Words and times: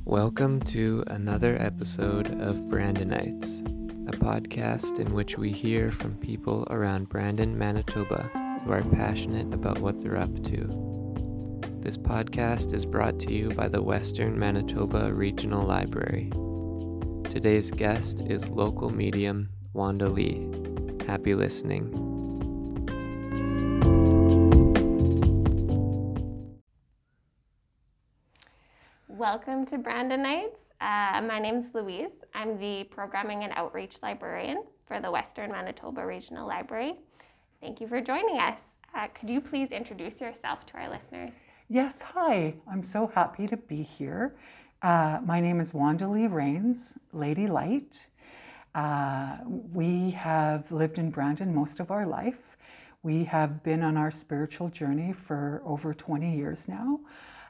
Welcome 0.05 0.61
to 0.67 1.05
another 1.07 1.57
episode 1.59 2.39
of 2.39 2.63
Brandonites, 2.65 3.63
a 4.09 4.13
podcast 4.13 4.99
in 4.99 5.15
which 5.15 5.39
we 5.39 5.53
hear 5.53 5.91
from 5.91 6.19
people 6.19 6.67
around 6.69 7.09
Brandon, 7.09 7.57
Manitoba 7.57 8.31
who 8.67 8.73
are 8.73 8.83
passionate 8.83 9.55
about 9.55 9.79
what 9.79 10.01
they're 10.01 10.17
up 10.17 10.43
to. 10.43 11.61
This 11.79 11.97
podcast 11.97 12.75
is 12.75 12.85
brought 12.85 13.17
to 13.21 13.33
you 13.33 13.51
by 13.51 13.69
the 13.69 13.81
Western 13.81 14.37
Manitoba 14.37 15.15
Regional 15.15 15.63
Library. 15.63 16.33
Today's 17.31 17.71
guest 17.71 18.23
is 18.27 18.51
local 18.51 18.91
medium 18.91 19.51
Wanda 19.73 20.09
Lee. 20.09 20.49
Happy 21.07 21.37
listening. 21.37 21.93
Welcome 29.07 29.65
to 29.67 29.79
Brandonites. 29.79 30.57
Uh, 30.81 31.23
my 31.23 31.39
name 31.39 31.59
is 31.59 31.67
Louise. 31.73 32.11
I'm 32.35 32.59
the 32.59 32.83
Programming 32.91 33.45
and 33.45 33.53
Outreach 33.55 33.99
Librarian 34.03 34.65
for 34.89 34.99
the 34.99 35.11
Western 35.11 35.53
Manitoba 35.53 36.05
Regional 36.05 36.49
Library. 36.49 36.97
Thank 37.67 37.81
you 37.81 37.89
for 37.89 38.01
joining 38.01 38.39
us. 38.39 38.61
Uh, 38.95 39.09
could 39.09 39.29
you 39.29 39.41
please 39.41 39.73
introduce 39.73 40.21
yourself 40.21 40.65
to 40.67 40.75
our 40.75 40.89
listeners? 40.89 41.35
Yes, 41.69 42.01
hi. 42.01 42.55
I'm 42.71 42.85
so 42.85 43.11
happy 43.13 43.49
to 43.49 43.57
be 43.57 43.83
here. 43.83 44.37
Uh, 44.83 45.19
my 45.25 45.41
name 45.41 45.61
is 45.61 45.75
Wanda 45.75 46.07
Lee 46.07 46.29
Rains, 46.29 46.93
Lady 47.13 47.49
Light. 47.49 48.07
Uh, 48.77 49.39
we 49.45 50.13
have 50.13 50.71
lived 50.71 50.99
in 50.99 51.11
Brandon 51.11 51.53
most 51.53 51.81
of 51.81 51.91
our 51.91 52.07
life. 52.07 52.57
We 53.03 53.25
have 53.25 53.65
been 53.65 53.83
on 53.83 53.97
our 53.97 54.13
spiritual 54.13 54.69
journey 54.69 55.13
for 55.13 55.61
over 55.65 55.93
20 55.93 56.37
years 56.37 56.69
now 56.69 57.01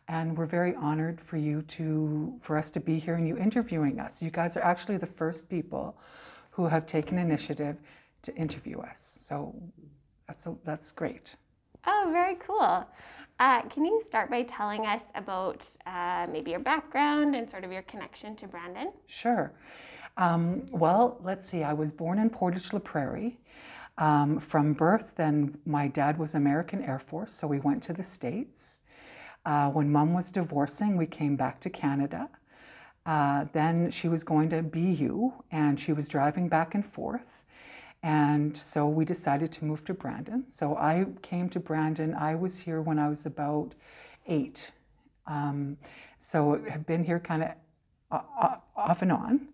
and 0.08 0.38
we're 0.38 0.46
very 0.46 0.74
honored 0.76 1.20
for 1.20 1.36
you 1.36 1.60
to 1.62 2.32
for 2.40 2.56
us 2.56 2.70
to 2.70 2.80
be 2.80 2.98
here 2.98 3.16
and 3.16 3.26
you 3.28 3.36
interviewing 3.36 3.98
us 3.98 4.22
you 4.22 4.30
guys 4.30 4.56
are 4.56 4.62
actually 4.62 4.96
the 4.96 5.06
first 5.06 5.48
people 5.48 5.98
who 6.52 6.68
have 6.68 6.86
taken 6.86 7.18
initiative 7.18 7.76
to 8.22 8.32
interview 8.36 8.78
us 8.78 9.18
so 9.26 9.52
that's 10.26 10.46
a, 10.46 10.54
that's 10.64 10.92
great. 10.92 11.34
Oh 11.86 12.08
very 12.12 12.36
cool. 12.36 12.84
Uh, 13.38 13.62
can 13.62 13.84
you 13.84 14.02
start 14.06 14.30
by 14.30 14.42
telling 14.42 14.86
us 14.86 15.02
about 15.14 15.62
uh, 15.86 16.26
maybe 16.30 16.50
your 16.50 16.60
background 16.60 17.36
and 17.36 17.48
sort 17.48 17.64
of 17.64 17.72
your 17.72 17.82
connection 17.82 18.34
to 18.36 18.46
brandon? 18.46 18.92
Sure. 19.06 19.52
Um, 20.16 20.64
well 20.70 21.20
let's 21.22 21.48
see. 21.48 21.62
I 21.62 21.72
was 21.72 21.92
born 21.92 22.18
in 22.18 22.30
portage 22.30 22.72
la 22.72 22.78
prairie. 22.78 23.38
Um, 23.98 24.40
from 24.40 24.74
birth 24.74 25.12
then 25.16 25.56
my 25.64 25.88
dad 25.88 26.18
was 26.18 26.34
american 26.34 26.82
air 26.82 26.98
force 26.98 27.32
so 27.32 27.46
we 27.46 27.60
went 27.60 27.82
to 27.84 27.92
the 27.92 28.04
states. 28.04 28.78
Uh, 29.46 29.70
when 29.70 29.90
mom 29.90 30.12
was 30.12 30.32
divorcing, 30.32 30.96
we 30.96 31.06
came 31.06 31.36
back 31.36 31.60
to 31.60 31.70
Canada. 31.70 32.28
Uh, 33.06 33.44
then 33.52 33.90
she 33.92 34.08
was 34.08 34.24
going 34.24 34.50
to 34.50 34.60
BU 34.60 35.32
and 35.52 35.78
she 35.78 35.92
was 35.92 36.08
driving 36.08 36.48
back 36.48 36.74
and 36.74 36.84
forth. 36.84 37.35
And 38.02 38.56
so 38.56 38.86
we 38.86 39.04
decided 39.04 39.50
to 39.52 39.64
move 39.64 39.84
to 39.86 39.94
Brandon. 39.94 40.44
So 40.48 40.76
I 40.76 41.06
came 41.22 41.48
to 41.50 41.60
Brandon. 41.60 42.14
I 42.14 42.34
was 42.34 42.58
here 42.58 42.80
when 42.80 42.98
I 42.98 43.08
was 43.08 43.26
about 43.26 43.74
eight. 44.26 44.70
Um, 45.26 45.76
so 46.18 46.60
have 46.68 46.86
been 46.86 47.04
here 47.04 47.18
kind 47.18 47.42
of 47.42 47.50
uh, 48.10 48.56
off 48.76 49.02
and 49.02 49.12
on. 49.12 49.48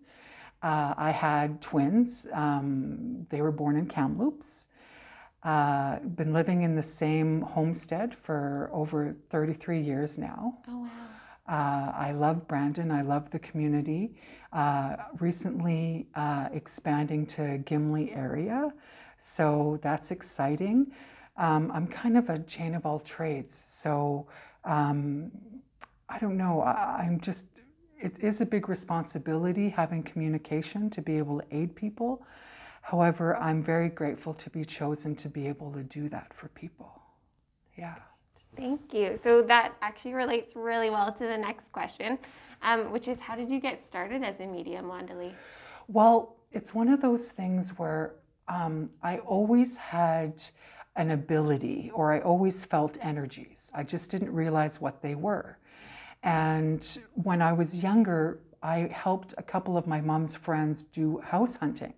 Uh, 0.61 0.93
I 0.95 1.11
had 1.11 1.61
twins. 1.61 2.27
Um, 2.31 3.27
they 3.29 3.41
were 3.41 3.51
born 3.51 3.75
in 3.75 3.87
Kamloops. 3.87 4.67
Uh, 5.43 5.99
been 5.99 6.31
living 6.31 6.61
in 6.61 6.75
the 6.75 6.83
same 6.83 7.41
homestead 7.41 8.15
for 8.23 8.69
over 8.71 9.13
33 9.29 9.81
years 9.81 10.17
now. 10.17 10.57
Oh, 10.69 10.79
wow. 10.79 10.89
Uh, 11.49 11.91
I 11.91 12.13
love 12.13 12.47
Brandon. 12.47 12.91
I 12.91 13.01
love 13.01 13.29
the 13.31 13.39
community. 13.39 14.15
Uh, 14.53 14.97
recently 15.19 16.05
uh, 16.13 16.47
expanding 16.53 17.25
to 17.25 17.57
Gimli 17.65 18.11
area, 18.13 18.71
so 19.17 19.79
that's 19.81 20.11
exciting. 20.11 20.91
Um, 21.37 21.71
I'm 21.73 21.87
kind 21.87 22.15
of 22.17 22.29
a 22.29 22.37
chain 22.43 22.75
of 22.75 22.85
all 22.85 22.99
trades, 22.99 23.63
so 23.67 24.27
um, 24.63 25.31
I 26.07 26.19
don't 26.19 26.37
know. 26.37 26.61
I, 26.61 27.01
I'm 27.01 27.19
just, 27.19 27.45
it 27.99 28.13
is 28.19 28.41
a 28.41 28.45
big 28.45 28.69
responsibility 28.69 29.69
having 29.69 30.03
communication 30.03 30.91
to 30.91 31.01
be 31.01 31.17
able 31.17 31.39
to 31.39 31.45
aid 31.49 31.75
people. 31.75 32.23
However, 32.83 33.35
I'm 33.37 33.63
very 33.63 33.89
grateful 33.89 34.35
to 34.35 34.49
be 34.51 34.63
chosen 34.63 35.15
to 35.15 35.29
be 35.29 35.47
able 35.47 35.71
to 35.71 35.81
do 35.81 36.09
that 36.09 36.31
for 36.31 36.49
people. 36.49 37.01
Yeah. 37.75 37.95
Thank 38.55 38.93
you. 38.93 39.19
So 39.23 39.41
that 39.41 39.73
actually 39.81 40.13
relates 40.13 40.55
really 40.55 40.91
well 40.91 41.11
to 41.11 41.23
the 41.25 41.37
next 41.37 41.71
question, 41.71 42.19
um, 42.63 42.91
which 42.91 43.07
is 43.07 43.19
how 43.19 43.35
did 43.35 43.49
you 43.49 43.59
get 43.59 43.85
started 43.85 44.23
as 44.23 44.39
a 44.39 44.47
medium, 44.47 44.87
Wanda 44.87 45.15
Lee? 45.15 45.35
Well, 45.87 46.37
it's 46.51 46.73
one 46.73 46.87
of 46.87 47.01
those 47.01 47.27
things 47.27 47.69
where 47.77 48.15
um, 48.47 48.89
I 49.01 49.17
always 49.19 49.75
had 49.77 50.41
an 50.95 51.11
ability 51.11 51.91
or 51.93 52.13
I 52.13 52.19
always 52.19 52.63
felt 52.63 52.97
energies. 53.01 53.71
I 53.73 53.83
just 53.83 54.09
didn't 54.09 54.31
realize 54.31 54.79
what 54.79 55.01
they 55.01 55.15
were. 55.15 55.57
And 56.21 56.87
when 57.15 57.41
I 57.41 57.51
was 57.53 57.75
younger, 57.75 58.39
I 58.61 58.89
helped 58.93 59.33
a 59.37 59.43
couple 59.43 59.77
of 59.77 59.87
my 59.87 59.99
mom's 59.99 60.35
friends 60.35 60.85
do 60.93 61.19
house 61.19 61.57
hunting 61.57 61.93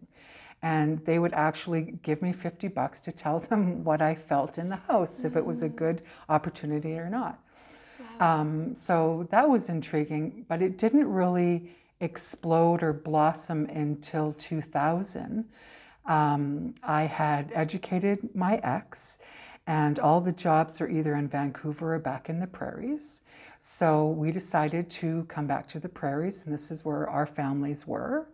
and 0.66 1.06
they 1.06 1.20
would 1.20 1.34
actually 1.34 2.00
give 2.02 2.24
me 2.24 2.34
50 2.34 2.70
bucks 2.70 3.00
to 3.02 3.12
tell 3.12 3.40
them 3.40 3.84
what 3.84 4.02
I 4.02 4.16
felt 4.16 4.58
in 4.58 4.70
the 4.70 4.78
house, 4.78 5.24
if 5.24 5.36
it 5.36 5.46
was 5.46 5.62
a 5.62 5.70
good 5.70 6.02
opportunity 6.28 6.98
or 6.98 7.10
not. 7.10 7.40
Um, 8.20 8.76
so 8.76 9.28
that 9.32 9.50
was 9.50 9.70
intriguing, 9.70 10.46
but 10.48 10.62
it 10.62 10.78
didn't 10.78 11.08
really 11.08 11.76
explode 12.00 12.84
or 12.84 12.94
blossom 12.94 13.66
until 13.66 14.34
2000. 14.34 15.46
Um, 16.06 16.76
I 16.84 17.04
had 17.04 17.52
educated 17.54 18.36
my 18.36 18.58
ex, 18.58 19.18
and 19.68 19.98
all 20.00 20.22
the 20.22 20.32
jobs 20.32 20.80
are 20.82 20.88
either 20.88 21.16
in 21.16 21.28
Vancouver 21.28 21.96
or 21.96 22.00
back 22.00 22.30
in 22.30 22.40
the 22.40 22.48
prairies. 22.48 23.22
So 23.62 24.10
we 24.10 24.32
decided 24.32 24.92
to 24.92 25.26
come 25.28 25.48
back 25.48 25.68
to 25.70 25.80
the 25.80 25.90
prairies, 25.90 26.44
and 26.46 26.54
this 26.54 26.70
is 26.70 26.86
where 26.86 27.10
our 27.10 27.26
families 27.26 27.88
were. 27.88 28.28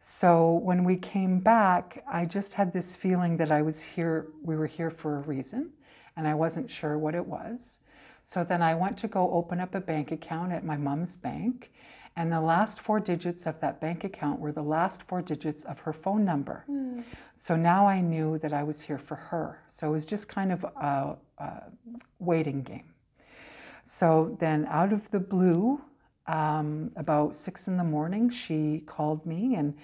So 0.00 0.54
when 0.54 0.84
we 0.84 0.96
came 0.96 1.38
back, 1.38 2.04
I 2.12 2.24
just 2.24 2.54
had 2.54 2.72
this 2.72 2.94
feeling 2.94 3.36
that 3.38 3.52
I 3.52 3.62
was 3.62 3.80
here, 3.80 4.26
we 4.42 4.56
were 4.56 4.66
here 4.66 4.90
for 4.90 5.16
a 5.16 5.20
reason, 5.20 5.70
and 6.16 6.26
I 6.26 6.34
wasn't 6.34 6.68
sure 6.68 6.98
what 6.98 7.14
it 7.14 7.24
was. 7.24 7.78
So 8.24 8.42
then 8.42 8.62
I 8.62 8.74
went 8.74 8.98
to 8.98 9.08
go 9.08 9.30
open 9.30 9.60
up 9.60 9.74
a 9.74 9.80
bank 9.80 10.10
account 10.10 10.52
at 10.52 10.64
my 10.64 10.76
mom's 10.76 11.16
bank, 11.16 11.70
and 12.16 12.32
the 12.32 12.40
last 12.40 12.80
four 12.80 12.98
digits 12.98 13.44
of 13.46 13.60
that 13.60 13.80
bank 13.80 14.02
account 14.02 14.40
were 14.40 14.52
the 14.52 14.62
last 14.62 15.02
four 15.02 15.20
digits 15.20 15.62
of 15.64 15.80
her 15.80 15.92
phone 15.92 16.24
number. 16.24 16.64
Mm. 16.70 17.04
So 17.34 17.54
now 17.54 17.86
I 17.86 18.00
knew 18.00 18.38
that 18.38 18.52
I 18.52 18.62
was 18.62 18.80
here 18.80 18.98
for 18.98 19.16
her. 19.16 19.60
So 19.70 19.88
it 19.88 19.90
was 19.90 20.06
just 20.06 20.28
kind 20.28 20.52
of 20.52 20.64
a, 20.64 21.16
a 21.38 21.62
waiting 22.18 22.62
game. 22.62 22.94
So 23.84 24.36
then 24.40 24.66
out 24.70 24.92
of 24.92 25.10
the 25.10 25.18
blue, 25.18 25.80
um, 26.26 26.92
about 26.96 27.36
six 27.36 27.66
in 27.66 27.76
the 27.76 27.84
morning, 27.84 28.30
she 28.30 28.82
called 28.86 29.26
me 29.26 29.56
and 29.56 29.74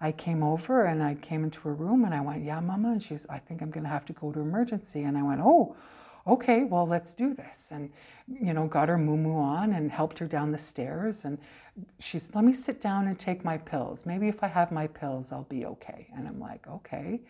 I 0.00 0.12
came 0.12 0.42
over 0.42 0.86
and 0.86 1.02
I 1.02 1.14
came 1.16 1.44
into 1.44 1.60
her 1.60 1.74
room 1.74 2.04
and 2.04 2.14
I 2.14 2.20
went, 2.20 2.44
Yeah, 2.44 2.60
Mama. 2.60 2.92
And 2.92 3.02
she's, 3.02 3.26
I 3.28 3.38
think 3.38 3.60
I'm 3.60 3.70
going 3.70 3.84
to 3.84 3.90
have 3.90 4.06
to 4.06 4.14
go 4.14 4.32
to 4.32 4.40
emergency. 4.40 5.02
And 5.02 5.18
I 5.18 5.22
went, 5.22 5.40
Oh, 5.42 5.76
okay, 6.30 6.64
well, 6.64 6.86
let's 6.86 7.12
do 7.12 7.34
this. 7.34 7.68
And, 7.70 7.90
you 8.28 8.52
know, 8.52 8.66
got 8.66 8.88
her 8.88 8.98
moo 8.98 9.34
on 9.34 9.72
and 9.72 9.90
helped 9.90 10.18
her 10.18 10.26
down 10.26 10.52
the 10.52 10.58
stairs. 10.58 11.24
And 11.24 11.38
she's, 11.98 12.30
Let 12.34 12.44
me 12.44 12.52
sit 12.52 12.80
down 12.80 13.06
and 13.08 13.18
take 13.18 13.44
my 13.44 13.58
pills. 13.58 14.06
Maybe 14.06 14.28
if 14.28 14.42
I 14.42 14.48
have 14.48 14.72
my 14.72 14.86
pills, 14.86 15.32
I'll 15.32 15.44
be 15.44 15.66
okay. 15.66 16.08
And 16.16 16.26
I'm 16.26 16.40
like, 16.40 16.66
Okay. 16.68 17.20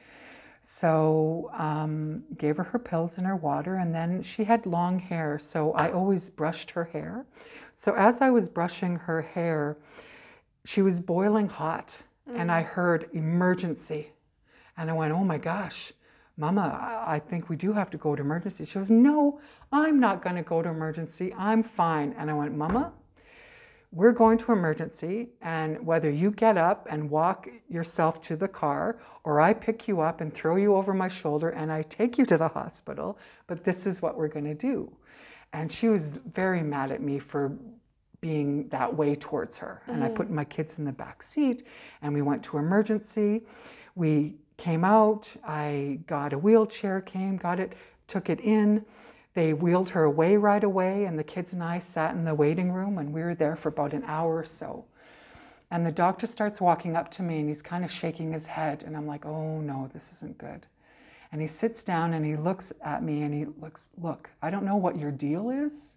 So 0.63 1.51
um, 1.57 2.23
gave 2.39 2.57
her 2.59 2.63
her 2.65 2.79
pills 2.79 3.19
and 3.19 3.27
her 3.27 3.37
water, 3.37 3.77
and 3.77 3.95
then 3.95 4.23
she 4.23 4.45
had 4.45 4.67
long 4.67 4.99
hair, 4.99 5.39
so 5.39 5.73
I 5.73 5.91
always 5.91 6.31
brushed 6.31 6.71
her 6.73 6.85
hair. 6.85 7.27
So 7.75 7.95
as 7.95 8.21
I 8.21 8.31
was 8.31 8.49
brushing 8.49 8.97
her 8.97 9.23
hair, 9.23 9.79
she 10.65 10.83
was 10.83 11.01
boiling 11.01 11.49
hot, 11.49 11.97
and 12.27 12.53
I 12.53 12.63
heard 12.63 13.09
emergency, 13.15 14.13
and 14.77 14.91
I 14.91 14.93
went, 14.93 15.13
"Oh 15.13 15.25
my 15.25 15.39
gosh, 15.39 15.93
Mama, 16.37 17.05
I 17.07 17.19
think 17.19 17.49
we 17.49 17.57
do 17.57 17.73
have 17.73 17.91
to 17.91 17.99
go 17.99 18.17
to 18.17 18.23
emergency." 18.23 18.65
She 18.65 18.75
goes, 18.75 18.91
"No, 18.91 19.41
I'm 19.73 20.01
not 20.01 20.23
going 20.23 20.37
to 20.37 20.43
go 20.43 20.63
to 20.63 20.69
emergency. 20.69 21.35
I'm 21.35 21.63
fine." 21.63 22.15
And 22.19 22.31
I 22.31 22.35
went, 22.35 22.57
"Mama." 22.57 22.93
we're 23.93 24.13
going 24.13 24.39
to 24.39 24.53
emergency 24.53 25.29
and 25.43 25.85
whether 25.85 26.09
you 26.09 26.31
get 26.31 26.57
up 26.57 26.87
and 26.89 27.11
walk 27.11 27.49
yourself 27.69 28.21
to 28.23 28.37
the 28.37 28.47
car 28.47 29.01
or 29.25 29.41
I 29.41 29.53
pick 29.53 29.89
you 29.89 30.01
up 30.01 30.21
and 30.21 30.33
throw 30.33 30.57
you 30.57 30.77
over 30.77 30.95
my 30.95 31.09
shoulder 31.09 31.51
and 31.51 31.73
I 31.73 31.83
take 31.83 32.17
you 32.17 32.25
to 32.27 32.39
the 32.39 32.47
hospital, 32.47 33.19
but 33.49 33.65
this 33.65 33.87
is 33.87 34.01
what 34.01 34.17
we're 34.17 34.29
going 34.29 34.45
to 34.45 34.55
do. 34.55 34.93
And 35.53 35.73
she 35.73 35.89
was 35.89 36.13
very 36.33 36.63
mad 36.63 36.93
at 36.93 37.03
me 37.03 37.19
for 37.19 37.53
being 38.21 38.69
that 38.69 38.95
way 38.95 39.17
towards 39.17 39.57
her. 39.57 39.83
And 39.89 40.05
I 40.05 40.07
mm-hmm. 40.07 40.17
put 40.17 40.31
my 40.31 40.45
kids 40.45 40.79
in 40.79 40.85
the 40.85 40.93
back 40.93 41.23
seat 41.23 41.67
and 42.01 42.15
we 42.15 42.23
went 42.23 42.45
to 42.45 42.59
emergency. 42.59 43.43
We 43.97 44.37
came 44.61 44.85
out, 44.85 45.29
I 45.45 45.99
got 46.07 46.33
a 46.33 46.39
wheelchair, 46.39 47.01
came, 47.01 47.37
got 47.37 47.59
it, 47.59 47.73
took 48.07 48.29
it 48.29 48.41
in. 48.41 48.85
They 49.35 49.55
wheeled 49.55 49.89
her 49.91 50.05
away 50.05 50.37
right 50.37 50.63
away, 50.63 51.05
and 51.05 51.19
the 51.19 51.25
kids 51.25 51.53
and 51.53 51.63
I 51.63 51.79
sat 51.79 52.15
in 52.15 52.25
the 52.25 52.35
waiting 52.35 52.71
room, 52.71 52.99
and 52.99 53.13
we 53.13 53.23
were 53.23 53.35
there 53.35 53.57
for 53.57 53.71
about 53.71 53.95
an 53.95 54.05
hour 54.07 54.37
or 54.37 54.45
so. 54.45 54.85
And 55.71 55.87
the 55.87 55.93
doctor 55.93 56.27
starts 56.27 56.61
walking 56.61 56.95
up 56.95 57.11
to 57.13 57.23
me, 57.23 57.39
and 57.41 57.49
he's 57.49 57.63
kind 57.63 57.85
of 57.85 57.91
shaking 57.91 58.33
his 58.33 58.47
head, 58.47 58.83
and 58.85 58.97
I'm 58.97 59.07
like, 59.07 59.25
oh 59.25 59.61
no, 59.61 59.89
this 59.95 60.11
isn't 60.17 60.37
good. 60.37 60.67
And 61.33 61.41
he 61.41 61.47
sits 61.47 61.85
down 61.85 62.13
and 62.13 62.27
he 62.27 62.37
looks 62.37 62.73
at 62.83 63.05
me 63.05 63.23
and 63.23 63.33
he 63.33 63.47
looks, 63.61 63.89
look, 64.03 64.31
I 64.43 64.51
don't 64.51 64.65
know 64.65 64.77
what 64.77 64.99
your 64.99 65.13
deal 65.13 65.51
is, 65.51 65.97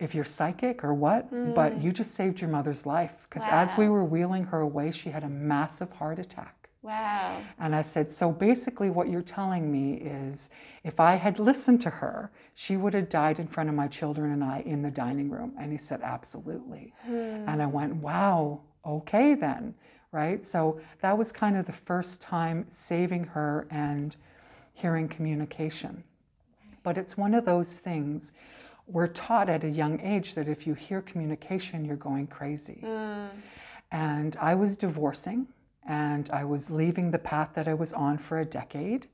if 0.00 0.14
you're 0.14 0.24
psychic 0.24 0.82
or 0.82 0.94
what, 0.94 1.30
but 1.54 1.78
mm. 1.78 1.84
you 1.84 1.92
just 1.92 2.14
saved 2.14 2.40
your 2.40 2.48
mother's 2.48 2.86
life. 2.86 3.12
Because 3.28 3.46
as 3.50 3.76
we 3.76 3.88
were 3.90 4.04
wheeling 4.04 4.44
her 4.44 4.60
away, 4.60 4.90
she 4.90 5.10
had 5.10 5.22
a 5.22 5.28
massive 5.28 5.92
heart 5.92 6.18
attack. 6.18 6.63
Wow. 6.84 7.42
And 7.58 7.74
I 7.74 7.80
said, 7.80 8.10
So 8.10 8.30
basically, 8.30 8.90
what 8.90 9.08
you're 9.08 9.22
telling 9.22 9.72
me 9.72 9.94
is 9.94 10.50
if 10.84 11.00
I 11.00 11.14
had 11.14 11.38
listened 11.38 11.80
to 11.82 11.90
her, 11.90 12.30
she 12.54 12.76
would 12.76 12.92
have 12.92 13.08
died 13.08 13.38
in 13.38 13.48
front 13.48 13.70
of 13.70 13.74
my 13.74 13.88
children 13.88 14.32
and 14.32 14.44
I 14.44 14.62
in 14.66 14.82
the 14.82 14.90
dining 14.90 15.30
room. 15.30 15.54
And 15.58 15.72
he 15.72 15.78
said, 15.78 16.02
Absolutely. 16.02 16.92
Hmm. 17.06 17.48
And 17.48 17.62
I 17.62 17.66
went, 17.66 17.96
Wow, 17.96 18.60
okay 18.84 19.34
then. 19.34 19.74
Right. 20.12 20.44
So 20.44 20.78
that 21.00 21.16
was 21.16 21.32
kind 21.32 21.56
of 21.56 21.64
the 21.64 21.72
first 21.72 22.20
time 22.20 22.66
saving 22.68 23.24
her 23.24 23.66
and 23.70 24.14
hearing 24.74 25.08
communication. 25.08 26.04
But 26.82 26.98
it's 26.98 27.16
one 27.16 27.34
of 27.34 27.46
those 27.46 27.70
things 27.70 28.32
we're 28.86 29.08
taught 29.08 29.48
at 29.48 29.64
a 29.64 29.70
young 29.70 29.98
age 30.00 30.34
that 30.34 30.48
if 30.48 30.66
you 30.66 30.74
hear 30.74 31.00
communication, 31.00 31.86
you're 31.86 31.96
going 31.96 32.26
crazy. 32.26 32.80
Hmm. 32.84 33.28
And 33.90 34.36
I 34.38 34.54
was 34.54 34.76
divorcing 34.76 35.46
and 35.86 36.30
I 36.30 36.44
was 36.44 36.70
leaving 36.70 37.10
the 37.10 37.18
path 37.18 37.50
that 37.54 37.68
I 37.68 37.74
was 37.74 37.92
on 37.92 38.18
for 38.18 38.38
a 38.38 38.44
decade. 38.44 39.08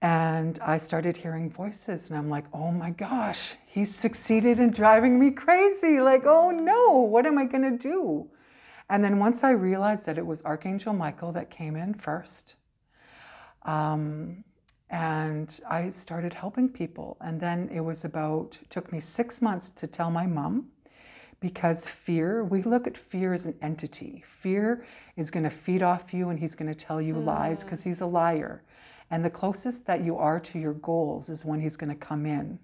And 0.00 0.60
I 0.60 0.78
started 0.78 1.16
hearing 1.16 1.50
voices, 1.50 2.08
and 2.08 2.16
I'm 2.16 2.30
like, 2.30 2.44
oh 2.52 2.70
my 2.70 2.90
gosh, 2.90 3.54
he 3.66 3.84
succeeded 3.84 4.60
in 4.60 4.70
driving 4.70 5.18
me 5.18 5.32
crazy. 5.32 5.98
Like, 6.00 6.24
oh 6.24 6.50
no, 6.50 6.98
what 6.98 7.26
am 7.26 7.36
I 7.36 7.44
going 7.44 7.64
to 7.64 7.76
do? 7.76 8.28
And 8.88 9.02
then 9.02 9.18
once 9.18 9.42
I 9.42 9.50
realized 9.50 10.06
that 10.06 10.16
it 10.16 10.24
was 10.24 10.40
Archangel 10.42 10.92
Michael 10.92 11.32
that 11.32 11.50
came 11.50 11.74
in 11.74 11.94
first, 11.94 12.54
um, 13.64 14.44
and 14.90 15.60
I 15.68 15.90
started 15.90 16.32
helping 16.32 16.68
people. 16.68 17.18
And 17.20 17.40
then 17.40 17.68
it 17.72 17.80
was 17.80 18.04
about, 18.04 18.56
took 18.70 18.90
me 18.92 19.00
six 19.00 19.42
months 19.42 19.70
to 19.76 19.86
tell 19.86 20.10
my 20.10 20.26
mom 20.26 20.68
because 21.40 21.86
fear, 21.86 22.42
we 22.44 22.62
look 22.62 22.86
at 22.86 22.96
fear 22.96 23.32
as 23.32 23.46
an 23.46 23.54
entity. 23.62 24.24
Fear 24.40 24.84
is 25.16 25.30
going 25.30 25.44
to 25.44 25.50
feed 25.50 25.82
off 25.82 26.12
you 26.12 26.30
and 26.30 26.38
he's 26.38 26.54
going 26.54 26.72
to 26.72 26.78
tell 26.78 27.00
you 27.00 27.14
lies 27.14 27.60
hmm. 27.60 27.66
because 27.66 27.82
he's 27.82 28.00
a 28.00 28.06
liar. 28.06 28.62
And 29.10 29.24
the 29.24 29.30
closest 29.30 29.86
that 29.86 30.04
you 30.04 30.16
are 30.16 30.38
to 30.40 30.58
your 30.58 30.74
goals 30.74 31.28
is 31.28 31.44
when 31.44 31.60
he's 31.60 31.76
going 31.76 31.90
to 31.90 32.06
come 32.06 32.26
in. 32.26 32.58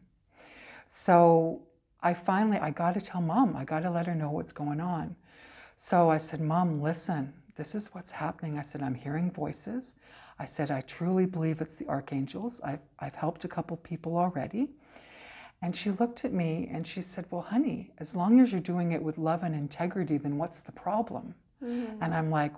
So 0.86 1.62
I 2.02 2.12
finally, 2.12 2.58
I 2.58 2.70
got 2.70 2.94
to 2.94 3.00
tell 3.00 3.22
mom, 3.22 3.56
I 3.56 3.64
got 3.64 3.80
to 3.80 3.90
let 3.90 4.06
her 4.06 4.14
know 4.14 4.30
what's 4.30 4.52
going 4.52 4.80
on. 4.80 5.16
So 5.76 6.10
I 6.10 6.18
said, 6.18 6.40
Mom, 6.40 6.82
listen, 6.82 7.32
this 7.56 7.74
is 7.74 7.88
what's 7.92 8.10
happening. 8.10 8.58
I 8.58 8.62
said, 8.62 8.82
I'm 8.82 8.94
hearing 8.94 9.30
voices. 9.30 9.94
I 10.38 10.44
said, 10.44 10.70
I 10.70 10.82
truly 10.82 11.26
believe 11.26 11.60
it's 11.60 11.76
the 11.76 11.86
archangels. 11.88 12.60
I've, 12.64 12.80
I've 12.98 13.14
helped 13.14 13.44
a 13.44 13.48
couple 13.48 13.76
people 13.76 14.16
already. 14.16 14.70
And 15.64 15.74
she 15.74 15.92
looked 15.92 16.26
at 16.26 16.34
me 16.34 16.68
and 16.70 16.86
she 16.86 17.00
said, 17.00 17.24
Well, 17.30 17.40
honey, 17.40 17.90
as 17.96 18.14
long 18.14 18.38
as 18.38 18.52
you're 18.52 18.60
doing 18.60 18.92
it 18.92 19.02
with 19.02 19.16
love 19.16 19.42
and 19.42 19.54
integrity, 19.54 20.18
then 20.18 20.36
what's 20.36 20.60
the 20.60 20.72
problem? 20.72 21.34
And 22.02 22.14
I'm 22.14 22.30
like, 22.30 22.52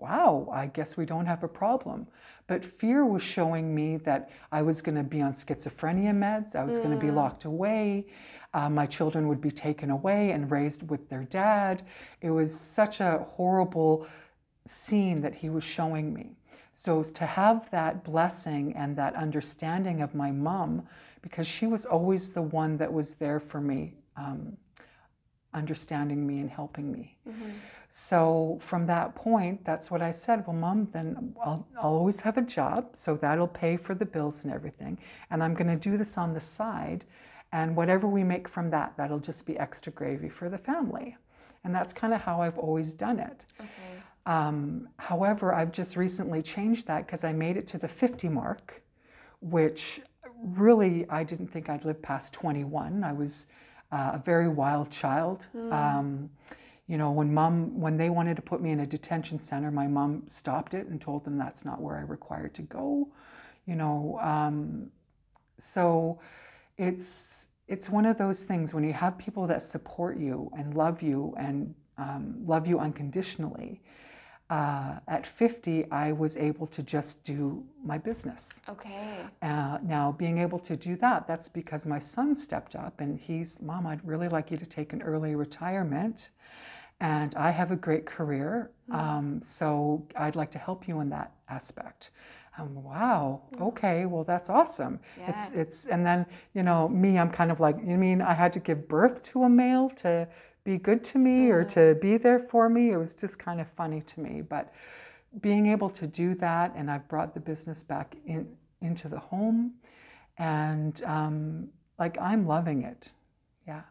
Wow, 0.00 0.48
I 0.52 0.66
guess 0.66 0.96
we 0.96 1.06
don't 1.06 1.26
have 1.26 1.44
a 1.44 1.48
problem. 1.48 2.08
But 2.48 2.64
fear 2.64 3.06
was 3.06 3.22
showing 3.22 3.72
me 3.72 3.96
that 3.98 4.30
I 4.50 4.60
was 4.62 4.82
going 4.82 4.96
to 4.96 5.04
be 5.04 5.22
on 5.22 5.34
schizophrenia 5.34 6.12
meds, 6.12 6.56
I 6.56 6.64
was 6.64 6.80
going 6.80 6.90
to 6.90 6.96
be 6.96 7.12
locked 7.12 7.44
away, 7.44 8.08
uh, 8.52 8.68
my 8.68 8.86
children 8.86 9.28
would 9.28 9.40
be 9.40 9.52
taken 9.52 9.90
away 9.90 10.32
and 10.32 10.50
raised 10.50 10.90
with 10.90 11.08
their 11.08 11.22
dad. 11.22 11.84
It 12.22 12.30
was 12.30 12.58
such 12.58 12.98
a 12.98 13.24
horrible 13.36 14.08
scene 14.66 15.20
that 15.20 15.36
he 15.36 15.48
was 15.48 15.62
showing 15.62 16.12
me. 16.12 16.34
So 16.72 17.04
to 17.04 17.26
have 17.26 17.70
that 17.70 18.02
blessing 18.02 18.74
and 18.76 18.96
that 18.96 19.14
understanding 19.14 20.02
of 20.02 20.16
my 20.16 20.32
mom, 20.32 20.88
because 21.22 21.46
she 21.46 21.66
was 21.66 21.86
always 21.86 22.30
the 22.30 22.42
one 22.42 22.76
that 22.78 22.92
was 22.92 23.14
there 23.14 23.40
for 23.40 23.60
me, 23.60 23.94
um, 24.16 24.56
understanding 25.54 26.26
me 26.26 26.40
and 26.40 26.50
helping 26.50 26.90
me. 26.92 27.16
So 27.94 28.58
from 28.62 28.86
that 28.86 29.14
point, 29.14 29.64
that's 29.64 29.90
what 29.90 30.00
I 30.00 30.12
said. 30.12 30.46
Well, 30.46 30.56
mom, 30.56 30.88
then 30.92 31.34
I'll, 31.44 31.66
I'll 31.76 31.94
always 31.94 32.20
have 32.20 32.38
a 32.38 32.42
job, 32.42 32.90
so 32.94 33.16
that'll 33.16 33.48
pay 33.48 33.76
for 33.76 33.94
the 33.94 34.06
bills 34.06 34.44
and 34.44 34.52
everything. 34.52 34.98
And 35.30 35.42
I'm 35.42 35.54
going 35.54 35.68
to 35.68 35.76
do 35.76 35.98
this 35.98 36.16
on 36.16 36.32
the 36.32 36.40
side, 36.40 37.04
and 37.52 37.76
whatever 37.76 38.06
we 38.06 38.24
make 38.24 38.48
from 38.48 38.70
that, 38.70 38.94
that'll 38.96 39.18
just 39.18 39.44
be 39.44 39.58
extra 39.58 39.92
gravy 39.92 40.30
for 40.30 40.48
the 40.48 40.58
family. 40.58 41.16
And 41.64 41.74
that's 41.74 41.92
kind 41.92 42.14
of 42.14 42.22
how 42.22 42.40
I've 42.40 42.58
always 42.58 42.94
done 42.94 43.20
it. 43.20 43.44
Okay. 43.60 43.68
Um, 44.24 44.88
however, 44.96 45.54
I've 45.54 45.72
just 45.72 45.96
recently 45.96 46.42
changed 46.42 46.86
that 46.86 47.06
because 47.06 47.24
I 47.24 47.32
made 47.32 47.56
it 47.56 47.68
to 47.68 47.78
the 47.78 47.88
50 47.88 48.28
mark, 48.28 48.82
which 49.40 50.00
really 50.42 51.06
I 51.08 51.24
didn't 51.24 51.48
think 51.48 51.68
I'd 51.68 51.84
live 51.84 52.02
past 52.02 52.32
21. 52.32 53.04
I 53.04 53.12
was 53.12 53.46
uh, 53.90 54.12
a 54.14 54.22
very 54.24 54.48
wild 54.48 54.90
child. 54.90 55.46
Um, 55.72 56.30
you 56.88 56.98
know, 56.98 57.10
when 57.10 57.32
mom, 57.32 57.80
when 57.80 57.96
they 57.96 58.10
wanted 58.10 58.36
to 58.36 58.42
put 58.42 58.60
me 58.60 58.70
in 58.70 58.80
a 58.80 58.86
detention 58.86 59.38
center, 59.38 59.70
my 59.70 59.86
mom 59.86 60.24
stopped 60.26 60.74
it 60.74 60.86
and 60.88 61.00
told 61.00 61.24
them 61.24 61.38
that's 61.38 61.64
not 61.64 61.80
where 61.80 61.96
I 61.96 62.02
required 62.02 62.54
to 62.54 62.62
go. 62.62 63.08
You 63.66 63.76
know, 63.76 64.18
um, 64.20 64.90
so 65.58 66.20
it's 66.76 67.46
it's 67.68 67.88
one 67.88 68.04
of 68.04 68.18
those 68.18 68.40
things 68.40 68.74
when 68.74 68.84
you 68.84 68.92
have 68.92 69.16
people 69.16 69.46
that 69.46 69.62
support 69.62 70.18
you 70.18 70.50
and 70.58 70.74
love 70.74 71.00
you 71.00 71.34
and 71.38 71.74
um, 71.96 72.34
love 72.44 72.66
you 72.66 72.78
unconditionally. 72.78 73.80
Uh, 74.50 74.98
at 75.08 75.26
50, 75.26 75.90
I 75.90 76.12
was 76.12 76.36
able 76.36 76.66
to 76.66 76.82
just 76.82 77.24
do 77.24 77.64
my 77.82 77.96
business. 77.96 78.50
Okay. 78.68 79.20
Uh, 79.40 79.78
now, 79.82 80.12
being 80.12 80.38
able 80.38 80.58
to 80.58 80.76
do 80.76 80.94
that, 80.96 81.26
that's 81.26 81.48
because 81.48 81.86
my 81.86 81.98
son 81.98 82.34
stepped 82.34 82.76
up 82.76 83.00
and 83.00 83.18
he's, 83.18 83.58
Mom, 83.62 83.86
I'd 83.86 84.06
really 84.06 84.28
like 84.28 84.50
you 84.50 84.58
to 84.58 84.66
take 84.66 84.92
an 84.92 85.00
early 85.02 85.34
retirement. 85.34 86.30
And 87.00 87.34
I 87.34 87.50
have 87.50 87.72
a 87.72 87.76
great 87.76 88.06
career, 88.06 88.70
um, 88.92 89.40
so 89.44 90.06
I'd 90.14 90.36
like 90.36 90.52
to 90.52 90.58
help 90.58 90.86
you 90.86 91.00
in 91.00 91.08
that 91.10 91.32
aspect. 91.48 92.10
Um, 92.58 92.80
wow, 92.80 93.42
okay, 93.60 94.04
well, 94.06 94.22
that's 94.22 94.48
awesome. 94.50 95.00
It's, 95.26 95.50
Yeah. 95.50 95.60
it's, 95.60 95.86
and 95.86 96.06
then, 96.06 96.26
you 96.54 96.62
know, 96.62 96.88
me, 96.88 97.18
I'm 97.18 97.30
kind 97.30 97.50
of 97.50 97.58
like, 97.58 97.76
you 97.84 97.96
mean 97.96 98.20
I 98.22 98.34
had 98.34 98.52
to 98.52 98.60
give 98.60 98.86
birth 98.86 99.22
to 99.24 99.42
a 99.44 99.48
male 99.48 99.88
to 99.96 100.28
be 100.64 100.78
good 100.78 101.04
to 101.04 101.18
me 101.18 101.50
or 101.50 101.64
to 101.64 101.96
be 102.00 102.16
there 102.16 102.38
for 102.38 102.68
me? 102.68 102.92
It 102.92 102.96
was 102.96 103.14
just 103.14 103.38
kind 103.38 103.60
of 103.60 103.66
funny 103.76 104.00
to 104.02 104.20
me. 104.20 104.42
But 104.42 104.72
being 105.40 105.66
able 105.66 105.90
to 105.90 106.06
do 106.06 106.34
that, 106.36 106.72
and 106.76 106.90
I've 106.90 107.08
brought 107.08 107.34
the 107.34 107.40
business 107.40 107.82
back 107.82 108.16
in, 108.26 108.46
into 108.80 109.08
the 109.08 109.18
home, 109.18 109.74
and 110.38 111.02
um, 111.04 111.68
like 111.98 112.18
I'm 112.20 112.46
loving 112.46 112.82
it. 112.82 113.08
Yeah. 113.66 113.82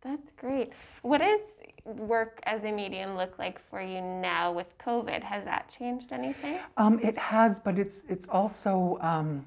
That's 0.00 0.30
great. 0.36 0.70
What 1.02 1.18
does 1.18 1.40
work 1.84 2.40
as 2.44 2.62
a 2.64 2.70
medium 2.70 3.16
look 3.16 3.38
like 3.38 3.60
for 3.68 3.80
you 3.80 4.00
now 4.00 4.52
with 4.52 4.66
COVID? 4.78 5.22
Has 5.22 5.44
that 5.44 5.68
changed 5.68 6.12
anything? 6.12 6.58
Um, 6.76 7.00
it 7.02 7.18
has, 7.18 7.58
but 7.58 7.78
it's 7.78 8.04
it's 8.08 8.28
also 8.28 8.98
um, 9.00 9.44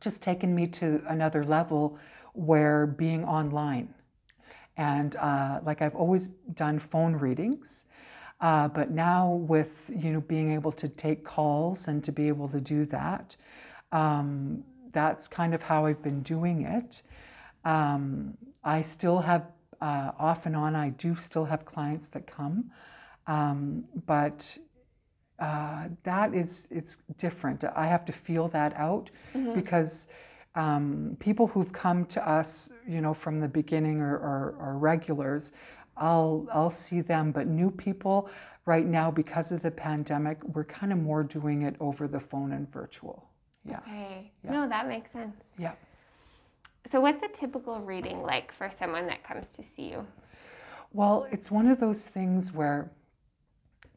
just 0.00 0.22
taken 0.22 0.54
me 0.54 0.66
to 0.68 1.02
another 1.08 1.44
level 1.44 1.98
where 2.34 2.86
being 2.86 3.24
online, 3.24 3.92
and 4.76 5.16
uh, 5.16 5.60
like 5.64 5.82
I've 5.82 5.94
always 5.94 6.28
done 6.54 6.78
phone 6.78 7.14
readings. 7.14 7.84
Uh, 8.40 8.68
but 8.68 8.90
now 8.90 9.30
with 9.30 9.70
you 9.88 10.12
know 10.12 10.20
being 10.20 10.52
able 10.52 10.72
to 10.72 10.88
take 10.88 11.24
calls 11.24 11.88
and 11.88 12.02
to 12.04 12.12
be 12.12 12.28
able 12.28 12.48
to 12.48 12.60
do 12.60 12.84
that, 12.86 13.36
um, 13.92 14.64
that's 14.92 15.28
kind 15.28 15.54
of 15.54 15.62
how 15.62 15.86
I've 15.86 16.02
been 16.02 16.22
doing 16.22 16.62
it. 16.62 17.02
Um, 17.64 18.36
I 18.62 18.82
still 18.82 19.20
have 19.20 19.46
uh, 19.80 20.12
off 20.18 20.46
and 20.46 20.56
on. 20.56 20.74
I 20.74 20.90
do 20.90 21.14
still 21.16 21.44
have 21.44 21.64
clients 21.64 22.08
that 22.08 22.26
come, 22.26 22.70
um, 23.26 23.84
but 24.06 24.58
uh, 25.38 25.88
that 26.02 26.34
is 26.34 26.66
it's 26.70 26.98
different. 27.18 27.64
I 27.76 27.86
have 27.86 28.04
to 28.06 28.12
feel 28.12 28.48
that 28.48 28.74
out 28.76 29.10
because 29.54 30.06
um, 30.54 31.16
people 31.20 31.46
who've 31.48 31.72
come 31.72 32.04
to 32.06 32.28
us, 32.28 32.70
you 32.86 33.00
know, 33.00 33.12
from 33.14 33.40
the 33.40 33.48
beginning 33.48 34.00
or, 34.00 34.14
or, 34.16 34.54
or 34.60 34.78
regulars, 34.78 35.52
I'll 35.96 36.46
I'll 36.52 36.70
see 36.70 37.00
them. 37.00 37.32
But 37.32 37.46
new 37.46 37.70
people, 37.70 38.28
right 38.66 38.86
now, 38.86 39.10
because 39.10 39.52
of 39.52 39.62
the 39.62 39.70
pandemic, 39.70 40.42
we're 40.44 40.64
kind 40.64 40.92
of 40.92 40.98
more 40.98 41.22
doing 41.22 41.62
it 41.62 41.76
over 41.80 42.06
the 42.08 42.20
phone 42.20 42.52
and 42.52 42.70
virtual. 42.72 43.28
Yeah, 43.68 43.78
Okay. 43.78 44.30
Yeah. 44.44 44.50
No, 44.52 44.68
that 44.68 44.88
makes 44.88 45.10
sense. 45.12 45.36
yeah. 45.58 45.72
So, 46.90 47.00
what's 47.00 47.22
a 47.22 47.28
typical 47.28 47.80
reading 47.80 48.22
like 48.22 48.52
for 48.52 48.68
someone 48.70 49.06
that 49.06 49.24
comes 49.24 49.46
to 49.56 49.62
see 49.62 49.90
you? 49.90 50.06
Well, 50.92 51.26
it's 51.32 51.50
one 51.50 51.66
of 51.66 51.80
those 51.80 52.02
things 52.02 52.52
where 52.52 52.90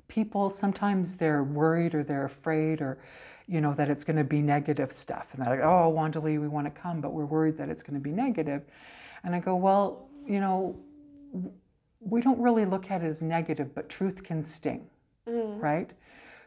people 0.08 0.50
sometimes 0.50 1.16
they're 1.16 1.44
worried 1.44 1.94
or 1.94 2.04
they're 2.04 2.26
afraid 2.26 2.82
or 2.82 2.98
you 3.48 3.62
know 3.62 3.74
that 3.76 3.90
it's 3.90 4.04
going 4.04 4.18
to 4.18 4.24
be 4.24 4.42
negative 4.42 4.94
stuff. 4.94 5.28
And 5.34 5.46
they're 5.46 5.56
like 5.58 5.66
oh 5.66 5.90
Wanda 5.90 6.20
Lee 6.20 6.38
we 6.38 6.48
want 6.48 6.66
to 6.74 6.82
come 6.82 7.02
but 7.02 7.14
we're 7.14 7.26
worried 7.26 7.58
that 7.58 7.70
it's 7.70 7.84
going 7.84 7.96
to 7.96 8.04
be 8.04 8.12
negative. 8.12 8.64
and 9.24 9.36
i 9.36 9.40
go 9.40 9.56
well 9.56 10.10
you 10.28 10.40
know 10.40 10.78
we 12.00 12.22
don't 12.22 12.40
really 12.40 12.66
look 12.66 12.92
at 12.92 13.02
it 13.04 13.08
as 13.08 13.22
negative 13.22 13.74
but 13.74 13.90
truth 13.90 14.24
can 14.24 14.44
sting 14.44 14.88
right? 15.28 15.92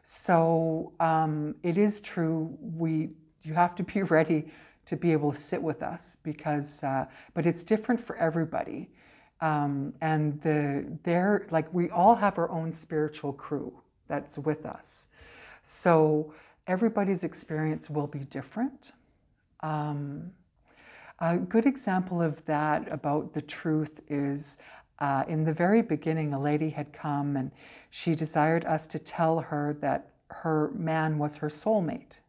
So 0.03 0.93
um, 1.01 1.55
it 1.63 1.79
is 1.79 2.01
true 2.01 2.57
we 2.61 3.11
you 3.43 3.55
have 3.55 3.75
to 3.77 3.83
be 3.83 4.03
ready 4.17 4.47
to 4.87 4.97
be 4.97 5.13
able 5.13 5.33
to 5.33 5.39
sit 5.39 5.63
with 5.63 5.83
us 5.83 6.17
because 6.23 6.83
uh, 6.83 7.07
but 7.35 7.47
it's 7.47 7.63
different 7.63 8.05
for 8.05 8.17
everybody. 8.17 8.91
Um, 9.41 9.95
and 10.03 10.41
the 10.43 10.85
they're 11.05 11.47
like 11.51 11.73
we 11.73 11.91
all 11.91 12.15
have 12.15 12.39
our 12.39 12.51
own 12.51 12.73
spiritual 12.73 13.33
crew 13.33 13.73
that's 14.09 14.39
with 14.39 14.67
us. 14.67 15.07
So 15.63 16.35
everybody's 16.71 17.25
experience 17.25 17.91
will 17.91 18.07
be 18.07 18.21
different 18.21 18.93
um, 19.63 20.31
a 21.19 21.37
good 21.37 21.67
example 21.67 22.23
of 22.23 22.43
that 22.47 22.91
about 22.91 23.35
the 23.35 23.43
truth 23.43 24.01
is 24.09 24.57
uh, 25.01 25.25
in 25.29 25.45
the 25.45 25.53
very 25.53 25.83
beginning, 25.83 26.33
a 26.33 26.41
lady 26.41 26.71
had 26.71 26.93
come 26.93 27.37
and 27.37 27.51
she 27.91 28.15
desired 28.15 28.65
us 28.65 28.87
to 28.87 28.99
tell 28.99 29.41
her 29.41 29.77
that 29.81 30.11
her 30.29 30.71
man 30.75 31.19
was 31.19 31.37
her 31.37 31.49
soulmate. 31.49 32.21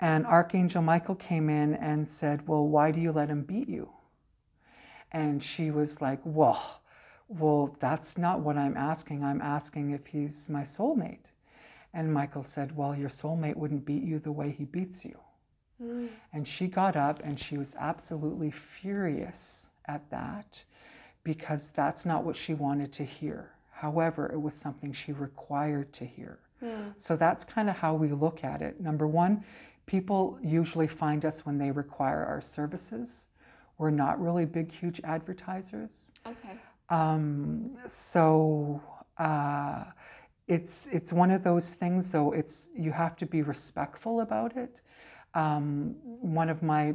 And 0.00 0.26
Archangel 0.26 0.82
Michael 0.82 1.14
came 1.14 1.50
in 1.50 1.74
and 1.74 2.08
said, 2.08 2.46
Well, 2.48 2.66
why 2.66 2.90
do 2.90 3.00
you 3.00 3.12
let 3.12 3.28
him 3.28 3.42
beat 3.42 3.68
you? 3.68 3.90
And 5.12 5.42
she 5.42 5.70
was 5.70 6.00
like, 6.00 6.20
Well, 6.24 6.80
well, 7.28 7.76
that's 7.80 8.16
not 8.16 8.40
what 8.40 8.56
I'm 8.56 8.76
asking. 8.76 9.22
I'm 9.22 9.42
asking 9.42 9.90
if 9.90 10.06
he's 10.06 10.48
my 10.48 10.62
soulmate. 10.62 11.29
And 11.92 12.12
Michael 12.12 12.42
said, 12.42 12.76
Well, 12.76 12.94
your 12.94 13.08
soulmate 13.10 13.56
wouldn't 13.56 13.84
beat 13.84 14.02
you 14.02 14.18
the 14.18 14.32
way 14.32 14.54
he 14.56 14.64
beats 14.64 15.04
you. 15.04 15.18
And 16.32 16.46
she 16.46 16.66
got 16.66 16.94
up 16.96 17.20
and 17.24 17.38
she 17.40 17.56
was 17.56 17.74
absolutely 17.78 18.50
furious 18.50 19.66
at 19.86 20.08
that 20.10 20.62
because 21.24 21.70
that's 21.74 22.04
not 22.04 22.24
what 22.24 22.36
she 22.36 22.54
wanted 22.54 22.92
to 22.94 23.04
hear. 23.04 23.52
However, 23.72 24.30
it 24.30 24.38
was 24.40 24.54
something 24.54 24.92
she 24.92 25.12
required 25.12 25.92
to 25.94 26.04
hear. 26.04 26.38
So 26.98 27.16
that's 27.16 27.44
kind 27.44 27.70
of 27.70 27.76
how 27.76 27.94
we 27.94 28.08
look 28.08 28.44
at 28.44 28.60
it. 28.60 28.78
Number 28.80 29.06
one, 29.06 29.42
people 29.86 30.38
usually 30.42 30.86
find 30.86 31.24
us 31.24 31.46
when 31.46 31.56
they 31.56 31.70
require 31.70 32.22
our 32.26 32.42
services. 32.42 33.26
We're 33.78 33.90
not 33.90 34.20
really 34.20 34.44
big, 34.44 34.70
huge 34.70 35.00
advertisers. 35.04 36.12
Okay. 36.26 36.58
Um, 36.90 37.72
so 37.86 38.82
uh, 39.16 39.84
it's 40.50 40.88
it's 40.90 41.12
one 41.12 41.30
of 41.30 41.44
those 41.44 41.74
things, 41.74 42.10
though. 42.10 42.32
It's 42.32 42.68
you 42.76 42.90
have 42.90 43.16
to 43.18 43.26
be 43.26 43.42
respectful 43.42 44.20
about 44.20 44.56
it. 44.56 44.80
Um, 45.34 45.94
one 46.20 46.48
of 46.48 46.60
my 46.62 46.94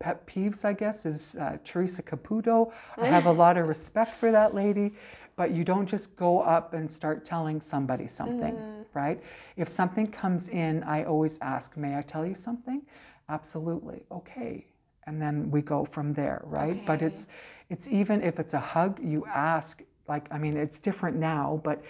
pet 0.00 0.26
peeves, 0.26 0.64
I 0.64 0.72
guess, 0.72 1.04
is 1.04 1.36
uh, 1.36 1.58
Teresa 1.64 2.02
Caputo. 2.02 2.72
I 2.96 3.06
have 3.06 3.26
a 3.26 3.32
lot 3.32 3.58
of 3.58 3.68
respect 3.68 4.18
for 4.18 4.32
that 4.32 4.54
lady, 4.54 4.94
but 5.36 5.50
you 5.50 5.64
don't 5.64 5.86
just 5.86 6.16
go 6.16 6.40
up 6.40 6.72
and 6.72 6.90
start 6.90 7.26
telling 7.26 7.60
somebody 7.60 8.08
something, 8.08 8.56
right? 8.94 9.22
If 9.56 9.68
something 9.68 10.06
comes 10.06 10.48
in, 10.48 10.82
I 10.84 11.04
always 11.04 11.38
ask, 11.42 11.76
"May 11.76 11.94
I 11.98 12.02
tell 12.02 12.24
you 12.24 12.34
something?" 12.34 12.80
Absolutely. 13.28 14.00
Okay. 14.10 14.64
And 15.06 15.20
then 15.20 15.50
we 15.50 15.60
go 15.60 15.84
from 15.84 16.14
there, 16.14 16.40
right? 16.44 16.84
But 16.86 17.02
it's 17.02 17.26
it's 17.68 17.86
even 17.88 18.22
if 18.22 18.38
it's 18.38 18.54
a 18.54 18.60
hug, 18.60 18.98
you 19.02 19.26
ask 19.26 19.82
like 20.08 20.26
I 20.30 20.38
mean, 20.38 20.56
it's 20.56 20.80
different 20.80 21.16
now, 21.16 21.60
but 21.62 21.82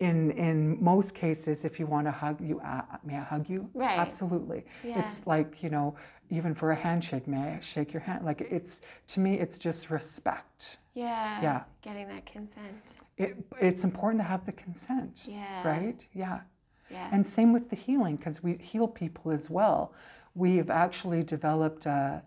in 0.00 0.30
in 0.32 0.82
most 0.82 1.14
cases, 1.14 1.64
if 1.64 1.78
you 1.78 1.86
want 1.86 2.06
to 2.06 2.10
hug, 2.10 2.40
you 2.40 2.58
a 2.60 2.98
may 3.04 3.16
I 3.16 3.22
hug 3.22 3.48
you? 3.48 3.68
Right. 3.74 3.98
Absolutely. 3.98 4.64
Yeah. 4.82 4.98
It's 5.00 5.26
like 5.26 5.62
you 5.62 5.70
know, 5.70 5.94
even 6.30 6.54
for 6.54 6.72
a 6.72 6.76
handshake, 6.76 7.28
may 7.28 7.38
I 7.38 7.60
shake 7.60 7.92
your 7.92 8.00
hand? 8.02 8.24
Like 8.24 8.40
it's 8.40 8.80
to 9.08 9.20
me, 9.20 9.38
it's 9.38 9.58
just 9.58 9.90
respect. 9.90 10.78
Yeah. 10.94 11.40
Yeah. 11.42 11.62
Getting 11.82 12.08
that 12.08 12.26
consent. 12.26 12.82
It, 13.16 13.36
it's 13.60 13.84
important 13.84 14.20
to 14.22 14.26
have 14.28 14.44
the 14.46 14.52
consent, 14.52 15.22
Yeah. 15.26 15.66
right? 15.66 16.04
Yeah. 16.14 16.40
Yeah. 16.90 17.08
And 17.12 17.24
same 17.24 17.52
with 17.52 17.70
the 17.70 17.76
healing, 17.76 18.16
because 18.16 18.42
we 18.42 18.54
heal 18.56 18.88
people 18.88 19.30
as 19.30 19.48
well. 19.48 19.92
We 20.34 20.56
have 20.56 20.70
actually 20.70 21.22
developed 21.22 21.86
a 21.86 22.22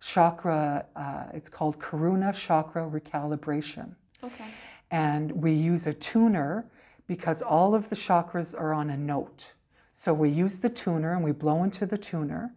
chakra, 0.00 0.84
uh, 0.96 1.24
it's 1.32 1.48
called 1.48 1.78
Karuna 1.78 2.34
Chakra 2.34 2.82
Recalibration. 2.90 3.94
okay. 4.22 4.46
And 4.90 5.32
we 5.32 5.52
use 5.52 5.86
a 5.86 5.94
tuner 5.94 6.66
because 7.06 7.42
all 7.42 7.74
of 7.74 7.88
the 7.88 7.96
chakras 7.96 8.58
are 8.58 8.72
on 8.72 8.90
a 8.90 8.96
note. 8.96 9.46
So 9.92 10.12
we 10.12 10.30
use 10.30 10.58
the 10.58 10.68
tuner 10.68 11.14
and 11.14 11.22
we 11.22 11.32
blow 11.32 11.64
into 11.64 11.86
the 11.86 11.98
tuner. 11.98 12.54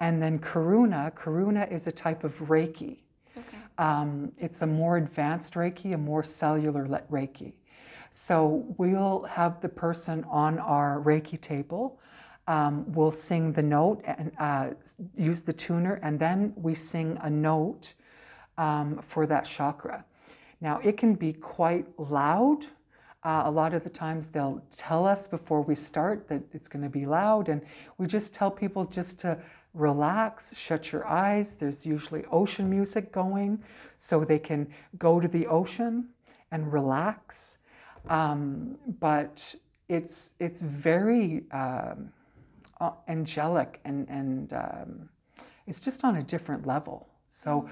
And 0.00 0.22
then 0.22 0.38
Karuna, 0.38 1.12
Karuna 1.14 1.70
is 1.70 1.86
a 1.86 1.92
type 1.92 2.24
of 2.24 2.34
Reiki. 2.40 2.98
Okay. 3.36 3.56
Um, 3.78 4.32
it's 4.38 4.62
a 4.62 4.66
more 4.66 4.96
advanced 4.96 5.54
Reiki, 5.54 5.94
a 5.94 5.98
more 5.98 6.22
cellular 6.22 6.86
Reiki. 7.10 7.54
So 8.12 8.64
we'll 8.78 9.22
have 9.22 9.60
the 9.60 9.68
person 9.68 10.24
on 10.30 10.58
our 10.58 11.00
Reiki 11.00 11.40
table. 11.40 11.98
Um, 12.46 12.84
we'll 12.92 13.10
sing 13.10 13.52
the 13.52 13.62
note 13.62 14.02
and 14.04 14.30
uh, 14.38 14.70
use 15.16 15.40
the 15.40 15.52
tuner, 15.52 15.94
and 16.02 16.18
then 16.18 16.52
we 16.56 16.74
sing 16.74 17.18
a 17.22 17.30
note 17.30 17.94
um, 18.58 19.00
for 19.08 19.26
that 19.26 19.46
chakra. 19.46 20.04
Now, 20.60 20.78
it 20.84 20.96
can 20.96 21.14
be 21.14 21.32
quite 21.32 21.86
loud. 21.98 22.66
Uh, 23.24 23.44
a 23.46 23.50
lot 23.50 23.72
of 23.72 23.82
the 23.82 23.90
times 23.90 24.28
they'll 24.28 24.62
tell 24.76 25.06
us 25.06 25.26
before 25.26 25.62
we 25.62 25.74
start 25.74 26.28
that 26.28 26.42
it's 26.52 26.68
going 26.68 26.82
to 26.82 26.90
be 26.90 27.06
loud, 27.06 27.48
and 27.48 27.62
we 27.96 28.06
just 28.06 28.34
tell 28.34 28.50
people 28.50 28.84
just 28.84 29.18
to 29.18 29.38
relax, 29.72 30.54
shut 30.54 30.92
your 30.92 31.06
eyes. 31.06 31.54
There's 31.54 31.86
usually 31.86 32.24
ocean 32.30 32.68
music 32.68 33.12
going, 33.12 33.62
so 33.96 34.24
they 34.24 34.38
can 34.38 34.68
go 34.98 35.20
to 35.20 35.28
the 35.28 35.46
ocean 35.46 36.08
and 36.50 36.70
relax. 36.70 37.58
Um, 38.08 38.76
but 39.00 39.42
it's 39.88 40.30
it's 40.38 40.60
very 40.60 41.44
um, 41.50 42.12
uh, 42.80 42.90
angelic 43.08 43.80
and 43.84 44.08
and 44.10 44.52
um, 44.52 45.08
it's 45.66 45.80
just 45.80 46.04
on 46.04 46.16
a 46.16 46.22
different 46.22 46.66
level. 46.66 47.08
So 47.30 47.68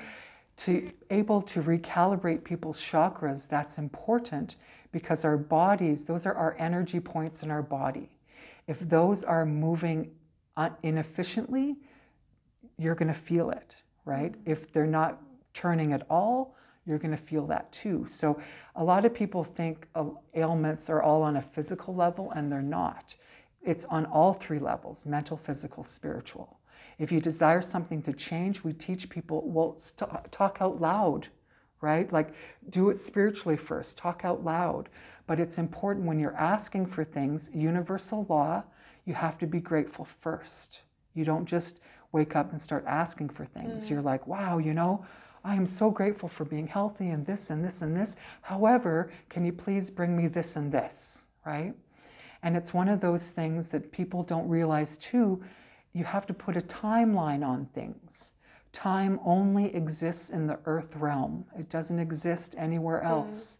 to 0.64 0.90
able 1.11 1.42
to 1.42 1.62
recalibrate 1.62 2.44
people's 2.44 2.78
chakras, 2.78 3.47
that's 3.49 3.78
important 3.78 4.56
because 4.93 5.25
our 5.25 5.37
bodies, 5.37 6.05
those 6.05 6.27
are 6.27 6.35
our 6.35 6.55
energy 6.59 7.01
points 7.01 7.43
in 7.43 7.51
our 7.51 7.63
body. 7.63 8.11
If 8.69 8.79
those 8.89 9.25
are 9.25 9.45
moving 9.45 10.11
inefficiently, 10.83 11.77
you're 12.79 12.95
going 12.95 13.13
to 13.13 13.19
feel 13.19 13.51
it, 13.51 13.75
right? 14.05 14.35
If 14.45 14.73
they're 14.73 14.87
not 14.87 15.21
turning 15.55 15.93
at 15.93 16.07
all, 16.09 16.57
you're 16.87 16.99
going 16.99 17.17
to 17.17 17.23
feel 17.23 17.47
that 17.47 17.73
too. 17.73 18.07
So 18.09 18.41
a 18.77 18.85
lot 18.85 19.05
of 19.05 19.15
people 19.15 19.45
think 19.45 19.87
uh, 19.95 20.05
ailments 20.35 20.91
are 20.91 21.03
all 21.03 21.23
on 21.23 21.37
a 21.37 21.43
physical 21.43 21.95
level, 21.95 22.33
and 22.33 22.51
they're 22.51 22.61
not. 22.61 23.15
It's 23.65 23.85
on 23.85 24.07
all 24.07 24.35
three 24.35 24.59
levels 24.59 25.07
mental, 25.07 25.37
physical, 25.37 25.85
spiritual. 25.85 26.59
If 26.99 27.11
you 27.13 27.21
desire 27.21 27.63
something 27.63 28.03
to 28.03 28.13
change, 28.13 28.65
we 28.65 28.73
teach 28.73 29.09
people, 29.09 29.43
well, 29.47 29.77
st- 29.79 30.11
talk 30.31 30.59
out 30.61 30.81
loud, 30.81 31.29
right? 31.83 32.11
Like 32.11 32.33
do 32.71 32.89
it 32.89 32.97
spiritually 32.97 33.59
first, 33.59 33.99
talk 33.99 34.23
out 34.25 34.43
loud. 34.43 34.89
But 35.27 35.39
it's 35.39 35.59
important 35.59 36.07
when 36.07 36.19
you're 36.19 36.37
asking 36.37 36.87
for 36.87 37.05
things, 37.05 37.51
universal 37.53 38.27
law, 38.29 38.65
you 39.05 39.15
have 39.15 39.39
to 39.39 39.47
be 39.47 39.61
grateful 39.61 40.07
first. 40.21 40.81
You 41.15 41.25
don't 41.25 41.47
just 41.47 41.81
wake 42.12 42.35
up 42.37 42.53
and 42.53 42.61
start 42.61 42.85
asking 42.87 43.31
for 43.31 43.45
things. 43.45 43.85
Mm. 43.85 43.91
You're 43.91 44.03
like, 44.03 44.27
wow, 44.27 44.59
you 44.59 44.73
know, 44.73 45.05
I 45.45 45.57
am 45.57 45.67
so 45.67 45.91
grateful 45.91 46.29
for 46.29 46.45
being 46.45 46.69
healthy 46.69 47.09
and 47.09 47.27
this 47.27 47.51
and 47.51 47.65
this 47.65 47.83
and 47.83 47.97
this. 47.97 48.17
However, 48.43 49.11
can 49.29 49.45
you 49.45 49.53
please 49.53 49.91
bring 49.91 50.17
me 50.17 50.29
this 50.29 50.57
and 50.57 50.71
this, 50.71 51.23
right? 51.45 51.75
And 52.43 52.57
it's 52.57 52.73
one 52.73 52.89
of 52.89 53.01
those 53.01 53.23
things 53.23 53.69
that 53.69 53.93
people 53.93 54.23
don't 54.23 54.49
realize 54.49 54.97
too. 54.99 55.43
You 55.93 56.05
have 56.05 56.27
to 56.27 56.35
put 56.35 56.57
a 56.57 56.61
timeline 56.61 57.45
on 57.45 57.67
things. 57.75 58.32
Time 58.73 59.21
only 59.25 59.75
exists 59.75 60.31
in 60.31 60.47
the 60.47 60.59
earth 60.64 60.97
realm, 60.97 61.45
it 61.59 61.69
doesn't 61.69 61.99
exist 61.99 62.55
anywhere 62.57 63.02
mm. 63.05 63.11
else. 63.11 63.57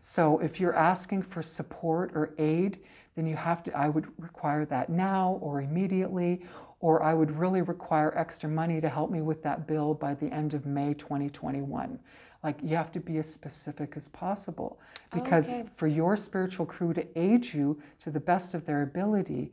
So 0.00 0.38
if 0.40 0.58
you're 0.58 0.74
asking 0.74 1.22
for 1.22 1.42
support 1.42 2.10
or 2.14 2.34
aid, 2.38 2.78
then 3.14 3.26
you 3.26 3.36
have 3.36 3.62
to, 3.64 3.76
I 3.76 3.88
would 3.88 4.06
require 4.18 4.64
that 4.66 4.88
now 4.88 5.38
or 5.42 5.60
immediately, 5.60 6.42
or 6.80 7.02
I 7.02 7.12
would 7.12 7.36
really 7.36 7.60
require 7.62 8.16
extra 8.16 8.48
money 8.48 8.80
to 8.80 8.88
help 8.88 9.10
me 9.10 9.20
with 9.20 9.42
that 9.42 9.66
bill 9.66 9.94
by 9.94 10.14
the 10.14 10.26
end 10.26 10.54
of 10.54 10.64
May 10.64 10.94
2021. 10.94 11.98
Like 12.42 12.58
you 12.62 12.74
have 12.76 12.90
to 12.92 13.00
be 13.00 13.18
as 13.18 13.30
specific 13.30 13.94
as 13.96 14.08
possible 14.08 14.80
because 15.12 15.48
Okay. 15.48 15.64
for 15.76 15.86
your 15.86 16.16
spiritual 16.16 16.64
crew 16.64 16.94
to 16.94 17.06
aid 17.18 17.52
you 17.52 17.80
to 18.02 18.10
the 18.10 18.20
best 18.20 18.54
of 18.54 18.64
their 18.64 18.82
ability, 18.82 19.52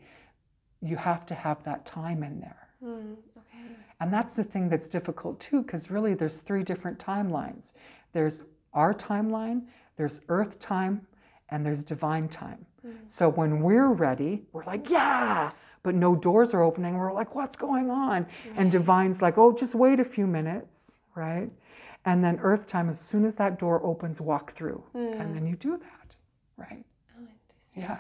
you 0.82 0.96
have 0.96 1.26
to 1.26 1.36
have 1.36 1.62
that 1.66 1.86
time 1.86 2.24
in 2.24 2.40
there. 2.40 2.70
Okay. 2.82 3.37
And 4.00 4.14
that's 4.14 4.36
the 4.36 4.44
thing 4.44 4.70
that's 4.70 4.88
difficult 4.88 5.40
too, 5.40 5.64
because 5.64 5.90
really 5.90 6.14
there's 6.14 6.38
three 6.38 6.64
different 6.64 7.00
timelines. 7.00 7.74
There's 8.14 8.42
our 8.74 8.94
timeline, 8.94 9.64
there's 9.98 10.22
earth 10.30 10.60
time, 10.60 11.08
and 11.50 11.66
there's 11.66 11.84
divine 11.84 12.28
time. 12.28 12.66
Mm. 12.86 12.98
So 13.08 13.30
when 13.30 13.62
we're 13.62 13.90
ready, 13.90 14.44
we're 14.52 14.66
like, 14.66 14.90
yeah, 14.90 15.52
but 15.82 15.96
no 15.96 16.16
doors 16.16 16.54
are 16.54 16.62
opening. 16.62 16.96
We're 16.96 17.14
like, 17.14 17.34
what's 17.34 17.56
going 17.56 17.90
on? 17.90 18.28
And 18.56 18.72
divine's 18.72 19.22
like, 19.22 19.38
oh, 19.38 19.52
just 19.54 19.74
wait 19.74 20.00
a 20.00 20.06
few 20.06 20.28
minutes, 20.28 21.00
right? 21.16 21.50
And 22.06 22.24
then 22.24 22.40
earth 22.42 22.68
time, 22.68 22.90
as 22.90 23.00
soon 23.00 23.26
as 23.26 23.36
that 23.36 23.58
door 23.58 23.84
opens, 23.84 24.22
walk 24.22 24.54
through. 24.54 24.84
And 24.94 25.36
then 25.36 25.46
mm. 25.46 25.50
you 25.50 25.56
do 25.56 25.78
that, 25.78 26.16
right? 26.58 26.86
Oh. 27.20 27.28
Yeah. 27.76 27.98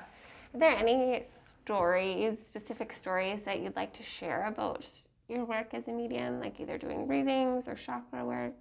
Are 0.53 0.59
there 0.59 0.75
any 0.75 1.23
stories, 1.25 2.37
specific 2.45 2.93
stories 2.93 3.41
that 3.43 3.61
you'd 3.61 3.75
like 3.75 3.93
to 3.93 4.03
share 4.03 4.45
about 4.47 4.87
your 5.27 5.45
work 5.45 5.73
as 5.73 5.87
a 5.87 5.91
medium, 5.91 6.39
like 6.39 6.59
either 6.59 6.77
doing 6.77 7.07
readings 7.07 7.67
or 7.67 7.75
chakra 7.75 8.23
work? 8.25 8.53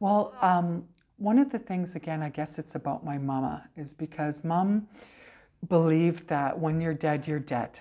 Well, 0.00 0.34
um, 0.42 0.84
one 1.16 1.38
of 1.38 1.50
the 1.50 1.58
things, 1.58 1.94
again, 1.94 2.22
I 2.22 2.28
guess 2.28 2.58
it's 2.58 2.74
about 2.74 3.04
my 3.04 3.16
mama, 3.16 3.68
is 3.76 3.94
because 3.94 4.44
mom 4.44 4.86
believed 5.68 6.28
that 6.28 6.58
when 6.58 6.80
you're 6.80 6.94
dead, 6.94 7.26
you're 7.26 7.38
dead. 7.38 7.80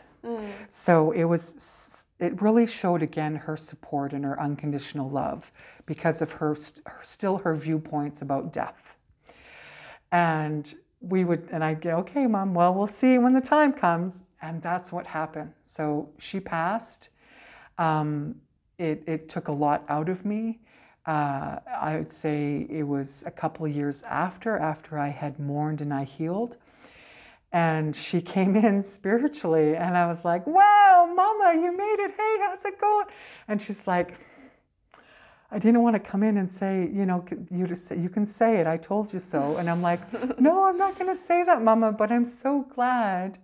So 0.70 1.12
it 1.12 1.26
was, 1.26 2.08
it 2.20 2.42
really 2.42 2.66
showed 2.66 3.04
again 3.04 3.36
her 3.36 3.56
support 3.56 4.12
and 4.12 4.26
her 4.26 4.42
unconditional 4.42 5.08
love 5.08 5.52
because 5.86 6.20
of 6.20 6.32
her, 6.32 6.56
st- 6.56 6.82
her 6.88 7.02
still 7.04 7.38
her 7.40 7.56
viewpoints 7.56 8.24
about 8.24 8.52
death. 8.52 8.96
And 10.12 10.74
we 11.00 11.26
would, 11.26 11.48
and 11.52 11.64
I'd 11.64 11.80
go, 11.80 11.98
okay, 11.98 12.26
mom, 12.26 12.56
well, 12.56 12.74
we'll 12.74 12.88
see 12.88 13.20
when 13.20 13.34
the 13.34 13.42
time 13.42 13.72
comes. 13.72 14.24
And 14.42 14.64
that's 14.64 14.92
what 14.92 15.06
happened. 15.06 15.52
So 15.64 16.10
she 16.18 16.40
passed. 16.40 17.10
Um, 17.78 18.36
it, 18.78 19.04
it 19.08 19.30
took 19.30 19.48
a 19.48 19.52
lot 19.52 19.84
out 19.90 20.10
of 20.10 20.26
me. 20.26 20.60
Uh, 21.06 21.60
I 21.68 21.98
would 21.98 22.12
say 22.12 22.66
it 22.70 22.84
was 22.84 23.24
a 23.26 23.32
couple 23.32 23.68
years 23.68 24.04
after, 24.04 24.58
after 24.58 24.98
I 24.98 25.10
had 25.10 25.40
mourned 25.40 25.82
and 25.82 25.94
I 25.94 26.04
healed. 26.04 26.56
And 27.52 27.96
she 27.96 28.22
came 28.36 28.56
in 28.56 28.82
spiritually, 28.82 29.76
and 29.76 29.96
I 29.96 30.08
was 30.08 30.26
like, 30.26 30.46
wow, 30.48 31.10
mama, 31.16 31.62
you 31.62 31.76
made 31.76 31.98
it. 32.00 32.12
Hey, 32.18 32.38
how's 32.42 32.66
it 32.66 32.80
going? 32.82 33.06
And 33.48 33.62
she's 33.62 33.88
like, 33.88 34.18
I 35.52 35.60
didn't 35.60 35.84
want 35.84 35.94
to 35.94 36.00
come 36.00 36.24
in 36.24 36.38
and 36.38 36.52
say, 36.52 36.90
you 36.92 37.06
know, 37.06 37.24
you 37.52 37.68
just 37.68 37.86
say, 37.86 37.98
you 37.98 38.10
can 38.10 38.26
say 38.26 38.58
it. 38.60 38.68
I 38.68 38.78
told 38.78 39.14
you 39.14 39.20
so. 39.20 39.58
And 39.58 39.70
I'm 39.70 39.82
like, 39.82 40.02
no, 40.40 40.66
I'm 40.66 40.78
not 40.78 40.98
going 40.98 41.16
to 41.16 41.22
say 41.22 41.44
that, 41.44 41.62
Mama. 41.62 41.92
But 41.92 42.12
I'm 42.12 42.26
so 42.26 42.66
glad 42.74 43.38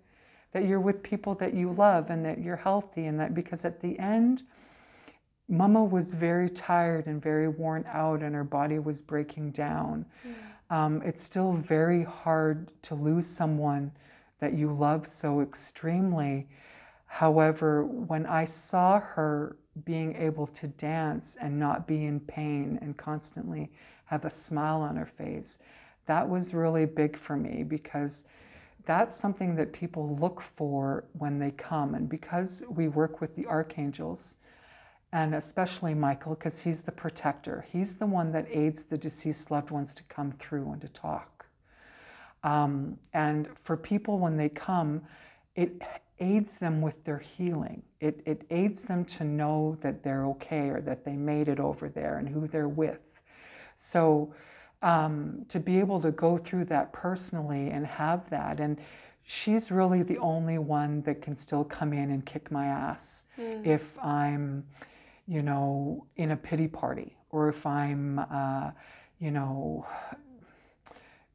that 0.53 0.65
you're 0.65 0.79
with 0.79 1.01
people 1.01 1.35
that 1.35 1.53
you 1.53 1.71
love 1.71 2.09
and 2.09 2.25
that 2.25 2.41
you're 2.41 2.57
healthy, 2.57 3.05
and 3.05 3.19
that 3.19 3.33
because 3.33 3.63
at 3.65 3.81
the 3.81 3.97
end, 3.99 4.43
Mama 5.47 5.83
was 5.83 6.11
very 6.11 6.49
tired 6.49 7.07
and 7.07 7.21
very 7.21 7.47
worn 7.47 7.85
out, 7.91 8.21
and 8.21 8.33
her 8.35 8.43
body 8.43 8.79
was 8.79 9.01
breaking 9.01 9.51
down. 9.51 10.05
Um, 10.69 11.01
it's 11.03 11.21
still 11.21 11.51
very 11.53 12.03
hard 12.03 12.71
to 12.83 12.95
lose 12.95 13.27
someone 13.27 13.91
that 14.39 14.53
you 14.53 14.71
love 14.71 15.07
so 15.07 15.41
extremely. 15.41 16.47
However, 17.05 17.85
when 17.85 18.25
I 18.25 18.45
saw 18.45 18.99
her 18.99 19.57
being 19.83 20.15
able 20.15 20.47
to 20.47 20.67
dance 20.67 21.35
and 21.41 21.59
not 21.59 21.87
be 21.87 22.05
in 22.05 22.21
pain 22.21 22.79
and 22.81 22.95
constantly 22.95 23.69
have 24.05 24.23
a 24.23 24.29
smile 24.29 24.81
on 24.81 24.95
her 24.95 25.05
face, 25.05 25.57
that 26.05 26.27
was 26.27 26.53
really 26.53 26.85
big 26.85 27.17
for 27.17 27.35
me 27.35 27.63
because 27.63 28.23
that's 28.85 29.15
something 29.15 29.55
that 29.55 29.73
people 29.73 30.17
look 30.19 30.41
for 30.55 31.05
when 31.13 31.39
they 31.39 31.51
come. 31.51 31.95
And 31.95 32.09
because 32.09 32.63
we 32.69 32.87
work 32.87 33.21
with 33.21 33.35
the 33.35 33.45
archangels, 33.45 34.35
and 35.13 35.35
especially 35.35 35.93
Michael, 35.93 36.35
because 36.35 36.61
he's 36.61 36.81
the 36.81 36.91
protector, 36.91 37.65
he's 37.71 37.95
the 37.95 38.05
one 38.05 38.31
that 38.31 38.47
aids 38.49 38.85
the 38.85 38.97
deceased 38.97 39.51
loved 39.51 39.71
ones 39.71 39.93
to 39.95 40.03
come 40.03 40.33
through 40.39 40.71
and 40.71 40.81
to 40.81 40.87
talk. 40.87 41.45
Um, 42.43 42.97
and 43.13 43.47
for 43.63 43.77
people, 43.77 44.19
when 44.19 44.37
they 44.37 44.49
come, 44.49 45.01
it 45.55 45.81
aids 46.19 46.57
them 46.57 46.81
with 46.81 47.03
their 47.03 47.19
healing. 47.19 47.83
It, 47.99 48.21
it 48.25 48.43
aids 48.49 48.83
them 48.83 49.05
to 49.05 49.23
know 49.23 49.77
that 49.81 50.03
they're 50.03 50.25
okay 50.27 50.69
or 50.69 50.81
that 50.81 51.03
they 51.03 51.13
made 51.13 51.47
it 51.47 51.59
over 51.59 51.89
there 51.89 52.17
and 52.17 52.29
who 52.29 52.47
they're 52.47 52.69
with. 52.69 52.99
So 53.77 54.33
um, 54.81 55.45
to 55.49 55.59
be 55.59 55.79
able 55.79 56.01
to 56.01 56.11
go 56.11 56.37
through 56.37 56.65
that 56.65 56.91
personally 56.93 57.69
and 57.69 57.85
have 57.85 58.29
that, 58.29 58.59
and 58.59 58.77
she's 59.23 59.71
really 59.71 60.03
the 60.03 60.17
only 60.17 60.57
one 60.57 61.01
that 61.03 61.21
can 61.21 61.35
still 61.35 61.63
come 61.63 61.93
in 61.93 62.11
and 62.11 62.25
kick 62.25 62.51
my 62.51 62.65
ass 62.65 63.23
if 63.63 63.97
I'm, 64.03 64.65
you 65.27 65.41
know, 65.41 66.05
in 66.17 66.31
a 66.31 66.35
pity 66.35 66.67
party 66.67 67.15
or 67.29 67.47
if 67.49 67.65
I'm, 67.65 68.19
uh, 68.19 68.71
you 69.19 69.31
know, 69.31 69.85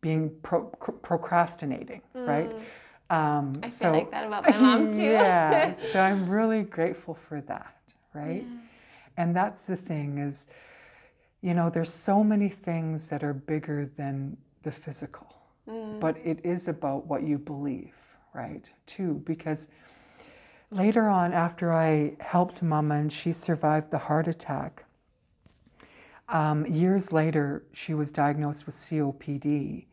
being 0.00 0.30
pro- 0.42 0.66
procrastinating, 1.02 2.02
right? 2.14 2.52
Um, 3.08 3.52
I 3.62 3.68
feel 3.68 3.92
like 3.92 4.10
that 4.10 4.26
about 4.26 4.44
my 4.44 4.56
mom 4.56 4.92
too. 4.92 5.02
yeah, 5.02 5.74
so 5.92 6.00
I'm 6.00 6.28
really 6.28 6.62
grateful 6.62 7.16
for 7.28 7.40
that, 7.42 7.76
right? 8.12 8.44
And 9.16 9.34
that's 9.34 9.62
the 9.64 9.76
thing 9.76 10.18
is, 10.18 10.46
you 11.42 11.54
know, 11.54 11.70
there's 11.70 11.92
so 11.92 12.24
many 12.24 12.48
things 12.48 13.08
that 13.08 13.22
are 13.22 13.34
bigger 13.34 13.90
than 13.96 14.36
the 14.62 14.70
physical, 14.72 15.26
but 16.00 16.16
it 16.24 16.40
is 16.44 16.68
about 16.68 17.06
what 17.06 17.22
you 17.22 17.38
believe, 17.38 17.94
right? 18.34 18.68
Too, 18.86 19.22
because 19.24 19.68
later 20.70 21.08
on, 21.08 21.32
after 21.32 21.72
I 21.72 22.16
helped 22.20 22.62
Mama 22.62 22.96
and 22.96 23.12
she 23.12 23.32
survived 23.32 23.90
the 23.90 23.98
heart 23.98 24.28
attack, 24.28 24.84
um, 26.28 26.66
years 26.66 27.12
later, 27.12 27.64
she 27.72 27.94
was 27.94 28.10
diagnosed 28.10 28.66
with 28.66 28.74
COPD 28.74 29.86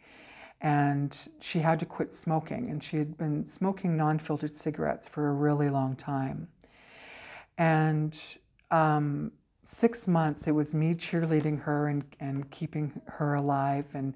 and 0.62 1.16
she 1.42 1.60
had 1.60 1.80
to 1.80 1.86
quit 1.86 2.12
smoking. 2.12 2.70
And 2.72 2.84
she 2.84 2.98
had 2.98 3.18
been 3.18 3.46
smoking 3.46 3.98
non 3.98 4.18
filtered 4.18 4.56
cigarettes 4.56 5.08
for 5.08 5.30
a 5.30 5.34
really 5.34 5.70
long 5.70 5.96
time. 5.96 6.48
And 7.58 8.18
um, 8.72 9.32
six 9.64 10.08
months, 10.08 10.48
it 10.48 10.52
was 10.52 10.74
me 10.74 10.94
cheerleading 10.94 11.62
her 11.62 11.88
and, 11.88 12.04
and 12.20 12.50
keeping 12.52 12.92
her 13.06 13.36
alive. 13.36 13.86
And, 13.94 14.14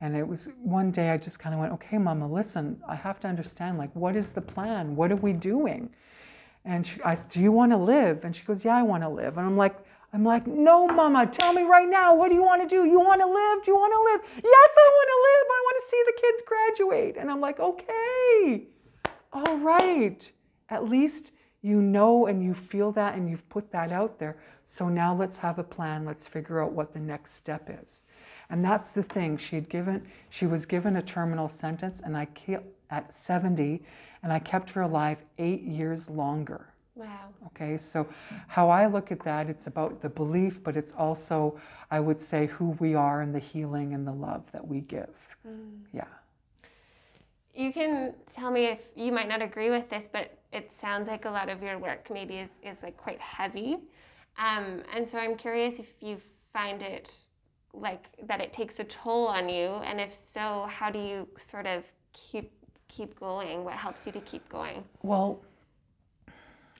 and 0.00 0.16
it 0.16 0.26
was 0.26 0.48
one 0.62 0.90
day 0.90 1.10
I 1.10 1.16
just 1.16 1.38
kind 1.38 1.54
of 1.54 1.60
went, 1.60 1.72
okay, 1.74 1.98
Mama, 1.98 2.30
listen, 2.30 2.80
I 2.88 2.94
have 2.94 3.18
to 3.20 3.28
understand, 3.28 3.78
like, 3.78 3.94
what 3.96 4.14
is 4.14 4.30
the 4.30 4.40
plan? 4.40 4.94
What 4.94 5.10
are 5.10 5.16
we 5.16 5.32
doing? 5.32 5.90
And 6.64 6.86
she, 6.86 7.00
I 7.02 7.14
said, 7.14 7.30
do 7.30 7.40
you 7.40 7.52
want 7.52 7.72
to 7.72 7.78
live? 7.78 8.24
And 8.24 8.36
she 8.36 8.44
goes, 8.44 8.64
yeah, 8.64 8.76
I 8.76 8.82
want 8.82 9.02
to 9.02 9.08
live. 9.08 9.38
And 9.38 9.46
I'm 9.46 9.56
like, 9.56 9.76
I'm 10.12 10.24
like, 10.24 10.46
no, 10.46 10.88
Mama, 10.88 11.26
tell 11.26 11.52
me 11.52 11.62
right 11.62 11.88
now, 11.88 12.14
what 12.14 12.28
do 12.28 12.34
you 12.34 12.42
want 12.42 12.62
to 12.62 12.68
do? 12.68 12.84
You 12.84 12.98
want 12.98 13.20
to 13.20 13.26
live? 13.26 13.64
Do 13.64 13.70
you 13.70 13.76
want 13.76 13.92
to 13.92 14.12
live? 14.12 14.42
Yes, 14.44 14.70
I 14.76 14.88
want 14.98 15.08
to 15.08 15.18
live. 15.28 15.46
I 15.48 15.60
want 15.64 15.76
to 15.80 15.88
see 15.88 16.02
the 16.06 16.20
kids 16.20 16.42
graduate. 16.46 17.16
And 17.16 17.30
I'm 17.30 17.40
like, 17.40 17.60
okay, 17.60 18.66
all 19.32 19.58
right. 19.58 20.32
At 20.68 20.88
least 20.88 21.32
you 21.62 21.82
know 21.82 22.26
and 22.26 22.42
you 22.42 22.54
feel 22.54 22.92
that 22.92 23.14
and 23.14 23.28
you've 23.28 23.48
put 23.48 23.70
that 23.72 23.92
out 23.92 24.18
there. 24.18 24.36
So 24.66 24.88
now 24.88 25.14
let's 25.14 25.38
have 25.38 25.58
a 25.58 25.64
plan. 25.64 26.04
Let's 26.04 26.26
figure 26.26 26.62
out 26.62 26.72
what 26.72 26.92
the 26.92 27.00
next 27.00 27.34
step 27.34 27.68
is. 27.82 28.02
And 28.50 28.64
that's 28.64 28.92
the 28.92 29.02
thing. 29.02 29.36
She 29.36 29.56
had 29.56 29.68
given, 29.68 30.06
she 30.28 30.46
was 30.46 30.66
given 30.66 30.96
a 30.96 31.02
terminal 31.02 31.48
sentence, 31.48 32.00
and 32.04 32.16
I 32.16 32.24
kept 32.26 32.66
at 32.90 33.14
70, 33.14 33.82
and 34.22 34.32
I 34.32 34.40
kept 34.40 34.70
her 34.70 34.82
alive 34.82 35.18
eight 35.38 35.62
years 35.62 36.10
longer. 36.10 36.66
Wow. 36.96 37.28
Okay, 37.46 37.78
so 37.78 38.06
how 38.48 38.68
I 38.68 38.86
look 38.86 39.12
at 39.12 39.20
that, 39.20 39.48
it's 39.48 39.66
about 39.68 40.02
the 40.02 40.08
belief, 40.08 40.62
but 40.62 40.76
it's 40.76 40.92
also, 40.98 41.58
I 41.90 42.00
would 42.00 42.20
say, 42.20 42.46
who 42.46 42.70
we 42.80 42.94
are 42.94 43.22
and 43.22 43.32
the 43.34 43.38
healing 43.38 43.94
and 43.94 44.06
the 44.06 44.12
love 44.12 44.42
that 44.52 44.66
we 44.66 44.80
give. 44.80 45.14
Mm. 45.46 45.82
Yeah. 45.92 46.04
You 47.54 47.72
can 47.72 48.14
tell 48.32 48.50
me 48.50 48.66
if 48.66 48.88
you 48.94 49.12
might 49.12 49.28
not 49.28 49.42
agree 49.42 49.70
with 49.70 49.88
this, 49.90 50.08
but 50.10 50.38
it 50.52 50.70
sounds 50.80 51.08
like 51.08 51.24
a 51.24 51.30
lot 51.30 51.48
of 51.48 51.62
your 51.62 51.78
work 51.78 52.08
maybe 52.10 52.36
is, 52.36 52.50
is 52.62 52.78
like 52.82 52.96
quite 52.96 53.20
heavy. 53.20 53.78
Um, 54.38 54.82
and 54.94 55.06
so 55.06 55.18
I'm 55.18 55.36
curious 55.36 55.78
if 55.78 55.92
you 56.00 56.18
find 56.52 56.82
it 56.82 57.16
like 57.72 58.06
that 58.26 58.40
it 58.40 58.52
takes 58.52 58.78
a 58.80 58.84
toll 58.84 59.26
on 59.26 59.48
you? 59.48 59.68
And 59.84 60.00
if 60.00 60.14
so, 60.14 60.66
how 60.68 60.90
do 60.90 60.98
you 60.98 61.28
sort 61.38 61.66
of 61.66 61.84
keep 62.12 62.52
keep 62.88 63.18
going? 63.18 63.64
What 63.64 63.74
helps 63.74 64.06
you 64.06 64.12
to 64.12 64.20
keep 64.20 64.48
going? 64.48 64.82
Well, 65.02 65.40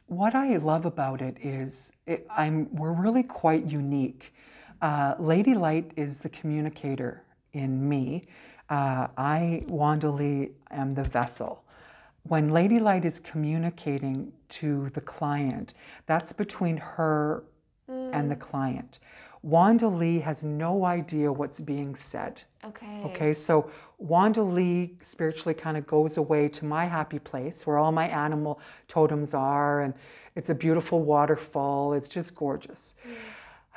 what 0.07 0.35
I 0.35 0.57
love 0.57 0.87
about 0.87 1.23
it 1.23 1.37
is 1.41 1.93
it, 2.07 2.27
I'm 2.37 2.69
we're 2.75 2.93
really 2.93 3.23
quite 3.23 3.65
unique. 3.67 4.35
Uh, 4.83 5.15
Lady 5.19 5.55
Light 5.55 5.93
is 5.97 6.19
the 6.19 6.29
communicator 6.31 7.23
in 7.53 7.89
me. 7.89 8.27
Uh, 8.71 9.09
I, 9.19 9.65
Wanda 9.67 10.11
Lee, 10.11 10.51
am 10.71 10.95
the 10.95 11.03
vessel. 11.03 11.65
When 12.23 12.51
Lady 12.51 12.79
Light 12.79 13.05
is 13.05 13.19
communicating 13.19 14.33
to 14.51 14.91
the 14.95 15.01
client, 15.01 15.75
that's 16.07 16.33
between 16.33 16.77
her 16.77 17.43
and 17.89 18.31
the 18.31 18.37
client. 18.37 19.01
Wanda 19.43 19.89
Lee 19.89 20.21
has 20.21 20.45
no 20.45 20.85
idea 20.85 21.33
what's 21.33 21.61
being 21.61 21.97
said. 21.97 22.43
Okay. 22.65 23.03
Okay, 23.07 23.35
so 23.35 23.71
Wanda 23.99 24.43
Lee 24.43 24.97
spiritually 25.03 25.55
kind 25.55 25.77
of 25.77 25.87
goes 25.87 26.19
away 26.19 26.47
to 26.49 26.65
my 26.65 26.87
happy 26.87 27.19
place 27.19 27.67
where 27.67 27.79
all 27.79 27.91
my 27.91 28.07
animal 28.07 28.61
totems 28.87 29.35
are, 29.35 29.81
and 29.81 29.95
it's 30.37 30.51
a 30.51 30.55
beautiful 30.55 31.03
waterfall. 31.03 31.95
It's 31.95 32.09
just 32.09 32.35
gorgeous. 32.35 32.95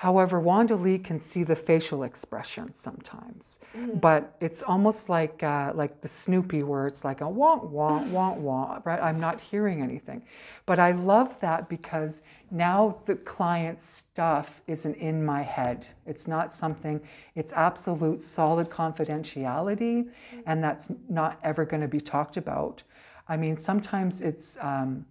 However, 0.03 0.37
Wanda 0.37 0.75
Lee 0.75 0.97
can 0.97 1.17
see 1.17 1.43
the 1.45 1.55
facial 1.55 2.03
expressions 2.03 2.77
sometimes, 2.77 3.57
but 4.01 4.35
it's 4.41 4.61
almost 4.61 5.07
like 5.07 5.41
uh, 5.41 5.71
like 5.73 6.01
the 6.01 6.09
Snoopy, 6.09 6.61
where 6.63 6.87
it's 6.87 7.05
like 7.05 7.21
a 7.21 7.29
wah 7.29 7.63
wah 7.63 8.03
wah 8.15 8.33
wah. 8.33 8.81
Right? 8.83 9.01
I'm 9.01 9.17
not 9.21 9.39
hearing 9.39 9.81
anything, 9.81 10.21
but 10.65 10.77
I 10.77 10.91
love 10.91 11.39
that 11.39 11.69
because 11.69 12.19
now 12.51 12.97
the 13.05 13.15
client's 13.15 13.87
stuff 13.87 14.61
isn't 14.67 14.95
in 14.95 15.25
my 15.25 15.41
head. 15.41 15.87
It's 16.05 16.27
not 16.27 16.51
something. 16.51 16.99
It's 17.35 17.53
absolute 17.53 18.21
solid 18.21 18.69
confidentiality, 18.69 20.09
and 20.45 20.61
that's 20.61 20.89
not 21.07 21.39
ever 21.45 21.63
going 21.63 21.81
to 21.81 21.87
be 21.87 22.01
talked 22.01 22.35
about. 22.35 22.83
I 23.29 23.37
mean, 23.37 23.55
sometimes 23.55 24.19
it's. 24.19 24.57
Um, 24.59 25.05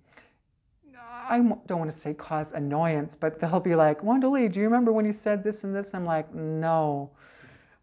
I 1.28 1.38
don't 1.38 1.78
want 1.78 1.92
to 1.92 1.96
say 1.96 2.14
cause 2.14 2.52
annoyance, 2.52 3.16
but 3.18 3.40
they'll 3.40 3.60
be 3.60 3.74
like, 3.74 4.02
Wanda 4.02 4.28
Lee, 4.28 4.48
do 4.48 4.60
you 4.60 4.66
remember 4.66 4.92
when 4.92 5.04
you 5.04 5.12
said 5.12 5.44
this 5.44 5.64
and 5.64 5.74
this? 5.74 5.94
I'm 5.94 6.04
like, 6.04 6.34
no. 6.34 7.10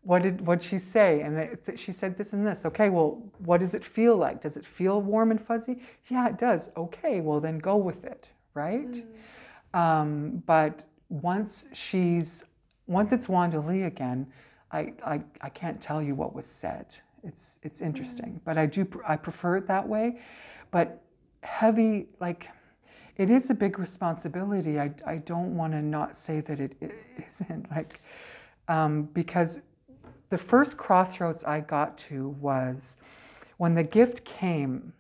What 0.02 0.23
did 0.23 0.45
what 0.45 0.63
she 0.63 0.80
say? 0.80 1.21
And 1.21 1.38
it's, 1.38 1.69
she 1.80 1.91
said 1.91 2.17
this 2.17 2.34
and 2.34 2.45
this. 2.47 2.65
Okay, 2.65 2.89
well, 2.89 3.21
what 3.39 3.60
does 3.60 3.73
it 3.73 3.84
feel 3.84 4.15
like? 4.15 4.41
Does 4.41 4.56
it 4.56 4.65
feel 4.65 5.02
warm 5.02 5.32
and 5.32 5.41
fuzzy? 5.41 5.82
Yeah, 6.08 6.30
it 6.30 6.38
does. 6.38 6.69
Okay, 6.78 7.19
well 7.19 7.39
then 7.39 7.60
go 7.60 7.75
with 7.75 8.06
it, 8.06 8.30
right? 8.54 9.04
Um, 9.73 10.41
but 10.45 10.88
once 11.10 11.65
she's 11.73 12.45
once 12.88 13.12
it's 13.12 13.28
Wanda 13.28 13.60
Lee 13.60 13.84
again, 13.84 14.25
I, 14.71 14.93
I 15.06 15.21
I 15.41 15.49
can't 15.49 15.82
tell 15.82 16.02
you 16.02 16.15
what 16.15 16.34
was 16.34 16.45
said. 16.45 16.86
It's 17.23 17.58
it's 17.62 17.82
interesting, 17.82 18.39
but 18.45 18.58
I 18.58 18.65
do 18.65 18.88
I 19.08 19.17
prefer 19.17 19.58
it 19.58 19.67
that 19.67 19.88
way. 19.88 20.21
But 20.71 21.02
heavy 21.41 22.08
like 22.19 22.49
it 23.19 23.29
is 23.29 23.49
a 23.49 23.53
big 23.53 23.77
responsibility. 23.77 24.79
I, 24.79 24.91
I 25.05 25.17
don't 25.17 25.55
want 25.55 25.73
to 25.73 25.82
not 25.82 26.15
say 26.15 26.39
that 26.39 26.62
it 26.62 26.73
isn't 27.29 27.69
like 27.75 27.99
um, 28.69 29.10
because 29.13 29.60
the 30.29 30.38
first 30.38 30.77
crossroads 30.77 31.43
I 31.43 31.60
got 31.60 31.97
to 32.10 32.29
was 32.39 32.95
when 33.58 33.75
the 33.75 33.84
gift 33.84 34.23
came. 34.23 34.93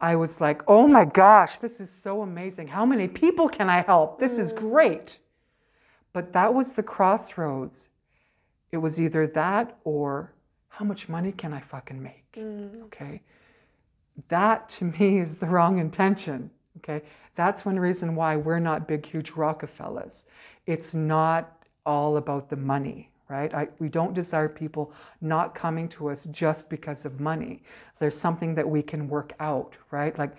I 0.00 0.16
was 0.16 0.40
like, 0.40 0.62
oh 0.66 0.88
my 0.88 1.04
gosh, 1.04 1.58
this 1.58 1.78
is 1.78 1.90
so 1.90 2.22
amazing. 2.22 2.66
How 2.68 2.84
many 2.84 3.06
people 3.06 3.48
can 3.48 3.68
I 3.68 3.82
help? 3.82 4.18
This 4.18 4.36
is 4.38 4.52
great. 4.52 5.18
But 6.12 6.32
that 6.32 6.52
was 6.52 6.72
the 6.72 6.82
crossroads. 6.82 7.86
It 8.72 8.78
was 8.78 8.98
either 8.98 9.26
that 9.28 9.78
or 9.84 10.32
how 10.68 10.84
much 10.84 11.08
money 11.08 11.32
can 11.32 11.52
I 11.52 11.60
fucking 11.60 12.02
make? 12.02 12.38
Okay. 12.86 13.20
That 14.28 14.68
to 14.70 14.86
me 14.86 15.20
is 15.20 15.36
the 15.36 15.46
wrong 15.46 15.78
intention. 15.78 16.50
Okay. 16.78 17.04
That's 17.36 17.64
one 17.64 17.78
reason 17.78 18.14
why 18.14 18.36
we're 18.36 18.58
not 18.58 18.88
big, 18.88 19.06
huge 19.06 19.30
Rockefellers. 19.32 20.24
It's 20.66 20.94
not 20.94 21.64
all 21.86 22.16
about 22.16 22.50
the 22.50 22.56
money, 22.56 23.10
right? 23.28 23.52
I, 23.54 23.68
we 23.78 23.88
don't 23.88 24.14
desire 24.14 24.48
people 24.48 24.92
not 25.20 25.54
coming 25.54 25.88
to 25.90 26.10
us 26.10 26.26
just 26.30 26.68
because 26.68 27.04
of 27.04 27.20
money. 27.20 27.62
There's 27.98 28.18
something 28.18 28.54
that 28.56 28.68
we 28.68 28.82
can 28.82 29.08
work 29.08 29.32
out, 29.40 29.74
right? 29.90 30.18
Like 30.18 30.36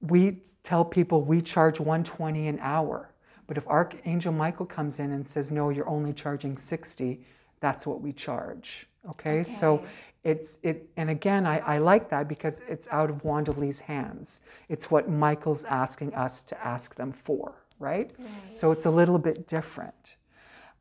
we 0.00 0.38
tell 0.62 0.84
people 0.84 1.22
we 1.22 1.40
charge 1.40 1.80
120 1.80 2.48
an 2.48 2.58
hour. 2.60 3.10
But 3.46 3.56
if 3.58 3.66
Archangel 3.66 4.32
Michael 4.32 4.66
comes 4.66 4.98
in 4.98 5.12
and 5.12 5.26
says, 5.26 5.50
no, 5.50 5.70
you're 5.70 5.88
only 5.88 6.12
charging 6.12 6.56
60, 6.56 7.24
that's 7.60 7.86
what 7.86 8.00
we 8.00 8.12
charge. 8.12 8.86
Okay, 9.10 9.42
so 9.42 9.74
Okay. 9.74 9.86
It's 10.24 10.58
it, 10.62 10.88
and 10.96 11.10
again, 11.10 11.46
I, 11.46 11.58
I 11.58 11.78
like 11.78 12.08
that 12.10 12.28
because 12.28 12.60
it's 12.68 12.86
out 12.92 13.10
of 13.10 13.24
Wanda 13.24 13.52
Lee's 13.52 13.80
hands. 13.80 14.40
It's 14.68 14.90
what 14.90 15.08
Michael's 15.10 15.64
asking 15.64 16.14
us 16.14 16.42
to 16.42 16.66
ask 16.66 16.94
them 16.94 17.12
for, 17.12 17.54
right? 17.80 18.10
So 18.54 18.70
it's 18.70 18.86
a 18.86 18.90
little 18.90 19.18
bit 19.18 19.46
different. 19.48 20.14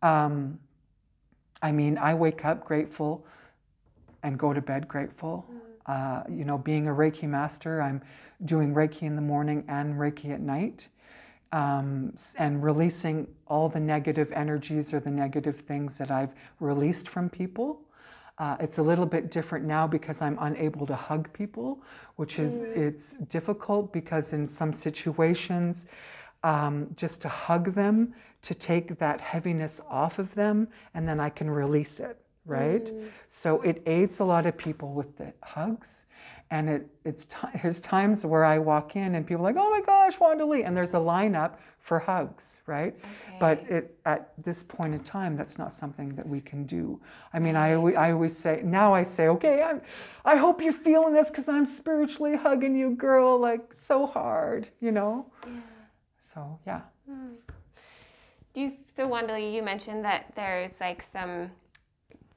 Um, 0.03 0.59
I 1.61 1.71
mean, 1.71 1.97
I 1.97 2.13
wake 2.13 2.45
up 2.45 2.65
grateful 2.65 3.25
and 4.23 4.37
go 4.37 4.53
to 4.53 4.61
bed 4.61 4.87
grateful. 4.87 5.45
Uh, 5.87 6.23
you 6.29 6.45
know, 6.45 6.57
being 6.59 6.87
a 6.87 6.91
Reiki 6.91 7.23
master, 7.23 7.81
I'm 7.81 8.01
doing 8.45 8.73
Reiki 8.73 9.03
in 9.03 9.15
the 9.15 9.21
morning 9.21 9.63
and 9.67 9.95
Reiki 9.95 10.31
at 10.31 10.39
night, 10.41 10.87
um, 11.51 12.13
and 12.37 12.63
releasing 12.63 13.27
all 13.47 13.69
the 13.69 13.79
negative 13.79 14.31
energies 14.33 14.93
or 14.93 14.99
the 14.99 15.09
negative 15.09 15.61
things 15.67 15.97
that 15.97 16.11
I've 16.11 16.33
released 16.59 17.09
from 17.09 17.29
people. 17.29 17.81
Uh, 18.41 18.57
it's 18.59 18.79
a 18.79 18.81
little 18.81 19.05
bit 19.05 19.29
different 19.29 19.65
now 19.65 19.85
because 19.85 20.19
I'm 20.19 20.35
unable 20.41 20.87
to 20.87 20.95
hug 20.95 21.31
people, 21.31 21.79
which 22.15 22.39
is 22.39 22.57
it's 22.75 23.13
difficult 23.29 23.93
because 23.93 24.33
in 24.33 24.47
some 24.47 24.73
situations, 24.73 25.85
um, 26.43 26.87
just 26.95 27.21
to 27.21 27.29
hug 27.29 27.75
them, 27.75 28.15
to 28.41 28.55
take 28.55 28.97
that 28.97 29.21
heaviness 29.21 29.79
off 29.87 30.17
of 30.17 30.33
them, 30.33 30.67
and 30.95 31.07
then 31.07 31.19
I 31.19 31.29
can 31.29 31.51
release 31.51 31.99
it, 31.99 32.17
right? 32.47 32.91
So 33.29 33.61
it 33.61 33.83
aids 33.85 34.19
a 34.21 34.23
lot 34.23 34.47
of 34.47 34.57
people 34.57 34.91
with 34.93 35.15
the 35.19 35.31
hugs. 35.43 36.05
And 36.49 36.67
it, 36.67 36.87
it's 37.05 37.25
ti 37.25 37.47
there's 37.61 37.79
times 37.79 38.25
where 38.25 38.43
I 38.43 38.57
walk 38.57 38.95
in 38.95 39.13
and 39.13 39.25
people 39.27 39.45
are 39.45 39.53
like, 39.53 39.63
oh 39.63 39.69
my 39.69 39.81
gosh, 39.81 40.19
Wanda 40.19 40.45
Lee. 40.45 40.63
And 40.63 40.75
there's 40.75 40.95
a 40.95 41.03
lineup 41.13 41.57
for 41.81 41.99
hugs, 41.99 42.57
right? 42.67 42.95
But 43.39 43.59
it, 43.67 43.97
at 44.05 44.33
this 44.43 44.63
point 44.63 44.93
in 44.93 45.03
time, 45.03 45.35
that's 45.35 45.57
not 45.57 45.73
something 45.73 46.15
that 46.15 46.27
we 46.27 46.39
can 46.39 46.65
do. 46.65 47.01
I 47.33 47.39
mean, 47.39 47.55
I, 47.55 47.73
always, 47.73 47.95
I 47.95 48.11
always 48.11 48.37
say, 48.37 48.61
now 48.63 48.93
I 48.93 49.03
say, 49.03 49.27
okay, 49.29 49.63
I'm, 49.63 49.81
I 50.23 50.35
hope 50.35 50.61
you're 50.61 50.73
feeling 50.73 51.13
this 51.13 51.29
because 51.29 51.49
I'm 51.49 51.65
spiritually 51.65 52.35
hugging 52.37 52.75
you, 52.75 52.91
girl, 52.91 53.39
like 53.39 53.73
so 53.73 54.05
hard, 54.05 54.69
you 54.79 54.91
know? 54.91 55.25
Yeah. 55.45 55.53
So, 56.33 56.59
yeah. 56.67 56.81
Hmm. 57.09 57.33
Do 58.53 58.61
you, 58.61 58.73
so 58.85 59.07
Wanda, 59.07 59.39
you 59.39 59.63
mentioned 59.63 60.05
that 60.05 60.31
there's 60.35 60.71
like 60.79 61.03
some 61.11 61.49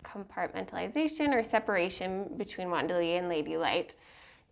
compartmentalization 0.05 1.35
or 1.35 1.43
separation 1.43 2.31
between 2.37 2.71
Wanda 2.71 2.99
Lee 2.99 3.17
and 3.17 3.29
Lady 3.29 3.57
Light. 3.57 3.97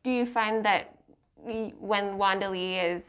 Do 0.02 0.11
you 0.11 0.26
find 0.26 0.64
that 0.64 0.96
when 1.37 2.18
Wanda 2.18 2.50
Lee 2.50 2.76
is 2.76 3.02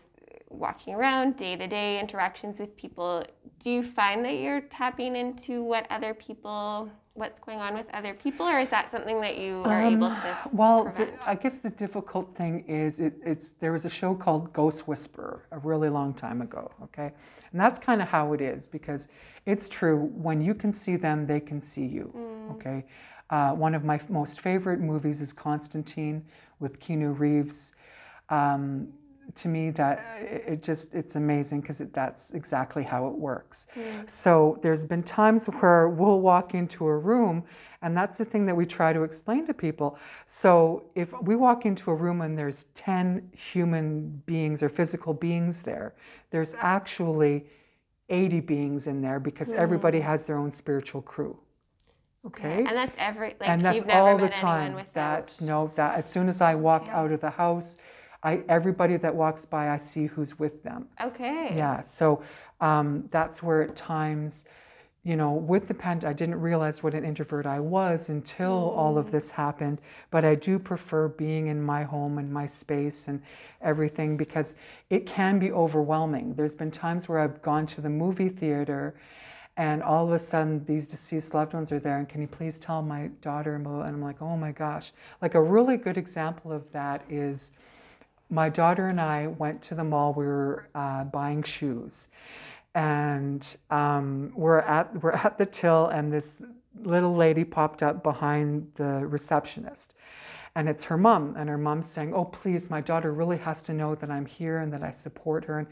walking 0.53 0.93
around 0.93 1.37
day 1.37 1.55
to 1.55 1.67
day 1.67 1.99
interactions 1.99 2.59
with 2.59 2.75
people, 2.77 3.23
do 3.59 3.71
you 3.71 3.83
find 3.83 4.23
that 4.25 4.35
you're 4.35 4.61
tapping 4.61 5.15
into 5.15 5.63
what 5.63 5.87
other 5.89 6.13
people, 6.13 6.89
what's 7.13 7.39
going 7.39 7.59
on 7.59 7.73
with 7.73 7.85
other 7.93 8.13
people, 8.13 8.45
or 8.45 8.59
is 8.59 8.69
that 8.69 8.91
something 8.91 9.19
that 9.21 9.37
you 9.37 9.63
are 9.63 9.81
able 9.81 10.09
to 10.09 10.37
Well, 10.53 10.93
the. 10.97 11.11
I 11.25 11.35
guess 11.35 11.57
the 11.59 11.69
difficult 11.69 12.35
thing 12.35 12.65
is 12.67 12.99
it, 12.99 13.13
it's 13.25 13.51
there 13.59 13.71
was 13.71 13.85
a 13.85 13.89
show 13.89 14.15
called 14.15 14.53
Ghost 14.53 14.87
Whisperer 14.87 15.45
a 15.51 15.59
really 15.59 15.89
long 15.89 16.13
time 16.13 16.41
ago. 16.41 16.71
Okay, 16.83 17.11
and 17.51 17.59
that's 17.59 17.79
kind 17.79 18.01
of 18.01 18.07
how 18.07 18.33
it 18.33 18.41
is 18.41 18.67
because 18.67 19.07
it's 19.45 19.69
true 19.69 20.11
when 20.13 20.41
you 20.41 20.53
can 20.53 20.73
see 20.73 20.95
them, 20.95 21.25
they 21.25 21.39
can 21.39 21.61
see 21.61 21.85
you. 21.85 22.13
Okay, 22.51 22.85
uh, 23.29 23.51
one 23.51 23.73
of 23.73 23.83
my 23.83 23.99
most 24.09 24.41
favorite 24.41 24.79
movies 24.79 25.21
is 25.21 25.33
Constantine 25.33 26.25
with 26.59 26.79
Keanu 26.79 27.17
Reeves. 27.17 27.73
Um, 28.29 28.89
to 29.35 29.47
me, 29.47 29.71
that 29.71 30.03
it 30.19 30.43
it 30.47 30.63
just 30.63 30.93
it's 30.93 31.15
amazing 31.15 31.61
because 31.61 31.79
it, 31.79 31.93
that's 31.93 32.31
exactly 32.31 32.83
how 32.83 33.07
it 33.07 33.13
works. 33.13 33.67
Mm. 33.75 34.09
So 34.09 34.59
there's 34.61 34.85
been 34.85 35.03
times 35.03 35.45
where 35.45 35.89
we'll 35.89 36.19
walk 36.19 36.53
into 36.53 36.85
a 36.85 36.97
room, 36.97 37.43
and 37.81 37.95
that's 37.95 38.17
the 38.17 38.25
thing 38.25 38.45
that 38.45 38.55
we 38.55 38.65
try 38.65 38.93
to 38.93 39.03
explain 39.03 39.45
to 39.47 39.53
people. 39.53 39.97
So 40.27 40.83
if 40.95 41.09
we 41.21 41.35
walk 41.35 41.65
into 41.65 41.91
a 41.91 41.95
room 41.95 42.21
and 42.21 42.37
there's 42.37 42.65
10 42.75 43.31
human 43.51 44.21
beings 44.25 44.63
or 44.63 44.69
physical 44.69 45.13
beings 45.13 45.61
there, 45.61 45.93
there's 46.31 46.53
actually 46.59 47.45
80 48.09 48.39
beings 48.41 48.87
in 48.87 49.01
there 49.01 49.19
because 49.19 49.49
mm. 49.49 49.55
everybody 49.55 49.99
has 49.99 50.23
their 50.23 50.37
own 50.37 50.51
spiritual 50.51 51.01
crew. 51.01 51.37
Okay? 52.25 52.59
And 52.59 52.77
that's 52.77 52.95
every 52.97 53.35
like 53.39 53.49
and 53.49 53.61
that's 53.65 53.75
you've 53.75 53.85
never 53.85 53.99
all 53.99 54.17
the 54.17 54.29
time. 54.29 54.79
That's 54.93 55.41
no 55.41 55.71
that 55.75 55.97
as 55.97 56.09
soon 56.09 56.29
as 56.29 56.39
I 56.39 56.55
walk 56.55 56.87
out 56.89 57.11
of 57.11 57.19
the 57.19 57.29
house, 57.29 57.75
I 58.23 58.43
everybody 58.49 58.97
that 58.97 59.13
walks 59.13 59.45
by 59.45 59.69
I 59.69 59.77
see 59.77 60.05
who's 60.05 60.39
with 60.39 60.63
them. 60.63 60.87
okay. 61.01 61.53
Yeah, 61.55 61.81
so 61.81 62.23
um, 62.61 63.09
that's 63.11 63.43
where 63.43 63.63
at 63.63 63.75
times 63.75 64.45
you 65.05 65.17
know, 65.17 65.33
with 65.33 65.67
the 65.67 65.73
pand, 65.73 66.05
I 66.05 66.13
didn't 66.13 66.39
realize 66.39 66.81
what 66.81 66.93
an 66.93 67.03
introvert 67.03 67.45
I 67.45 67.59
was 67.59 68.07
until 68.07 68.53
all 68.53 68.97
of 68.97 69.11
this 69.11 69.29
happened. 69.31 69.81
But 70.11 70.23
I 70.23 70.35
do 70.35 70.57
prefer 70.57 71.09
being 71.09 71.47
in 71.47 71.61
my 71.61 71.83
home 71.83 72.17
and 72.19 72.31
my 72.31 72.47
space 72.47 73.03
and 73.07 73.21
everything 73.61 74.15
because 74.15 74.55
it 74.89 75.05
can 75.05 75.39
be 75.39 75.51
overwhelming. 75.51 76.35
There's 76.35 76.55
been 76.55 76.71
times 76.71 77.09
where 77.09 77.19
I've 77.19 77.41
gone 77.41 77.67
to 77.67 77.81
the 77.81 77.89
movie 77.89 78.29
theater 78.29 78.95
and 79.57 79.83
all 79.83 80.05
of 80.05 80.13
a 80.13 80.19
sudden 80.19 80.63
these 80.65 80.87
deceased 80.87 81.33
loved 81.33 81.53
ones 81.53 81.71
are 81.71 81.79
there 81.79 81.99
and 81.99 82.09
can 82.09 82.21
you 82.21 82.27
please 82.27 82.57
tell 82.57 82.81
my 82.81 83.07
daughter 83.21 83.55
and 83.55 83.67
I'm 83.67 84.01
like, 84.01 84.21
oh 84.21 84.37
my 84.37 84.53
gosh. 84.53 84.93
Like 85.21 85.35
a 85.35 85.41
really 85.41 85.75
good 85.75 85.97
example 85.97 86.53
of 86.53 86.63
that 86.71 87.03
is 87.09 87.51
my 88.33 88.49
daughter 88.49 88.87
and 88.87 88.99
I 88.99 89.27
went 89.27 89.61
to 89.63 89.75
the 89.75 89.83
mall, 89.83 90.13
we 90.13 90.25
were 90.25 90.67
uh, 90.75 91.05
buying 91.05 91.43
shoes 91.43 92.07
and 92.75 93.45
um, 93.69 94.31
we're 94.35 94.59
at 94.59 94.93
we're 95.03 95.11
at 95.11 95.37
the 95.37 95.45
till, 95.45 95.87
and 95.87 96.11
this 96.11 96.41
little 96.83 97.15
lady 97.15 97.43
popped 97.43 97.83
up 97.83 98.03
behind 98.03 98.71
the 98.75 99.05
receptionist, 99.05 99.93
and 100.55 100.67
it's 100.67 100.83
her 100.85 100.97
mom, 100.97 101.35
and 101.37 101.49
her 101.49 101.57
mom's 101.57 101.87
saying, 101.87 102.13
"Oh, 102.13 102.25
please, 102.25 102.69
my 102.69 102.81
daughter 102.81 103.11
really 103.11 103.37
has 103.37 103.61
to 103.63 103.73
know 103.73 103.95
that 103.95 104.09
I'm 104.09 104.25
here 104.25 104.59
and 104.59 104.73
that 104.73 104.83
I 104.83 104.91
support 104.91 105.45
her." 105.45 105.59
And, 105.59 105.67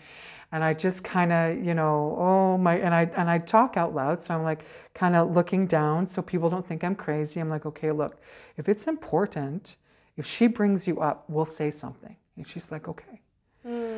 and 0.54 0.64
I 0.64 0.74
just 0.74 1.04
kind 1.04 1.32
of, 1.32 1.64
you 1.64 1.74
know, 1.74 2.16
oh 2.20 2.58
my, 2.58 2.78
and 2.78 2.94
I 2.94 3.10
and 3.18 3.30
I 3.30 3.40
talk 3.40 3.78
out 3.78 3.96
loud, 3.96 4.22
so 4.22 4.34
I'm 4.34 4.44
like 4.44 4.66
kind 4.94 5.16
of 5.16 5.32
looking 5.32 5.66
down 5.66 6.08
so 6.08 6.22
people 6.22 6.50
don't 6.50 6.68
think 6.68 6.84
I'm 6.84 6.96
crazy. 6.96 7.40
I'm 7.40 7.50
like, 7.50 7.66
okay, 7.66 7.92
look, 7.92 8.18
if 8.58 8.68
it's 8.70 8.86
important, 8.88 9.78
if 10.18 10.26
she 10.26 10.48
brings 10.48 10.88
you 10.88 11.00
up, 11.00 11.24
we'll 11.30 11.46
say 11.46 11.72
something. 11.72 12.16
And 12.42 12.50
she's 12.50 12.72
like, 12.72 12.88
okay. 12.88 13.22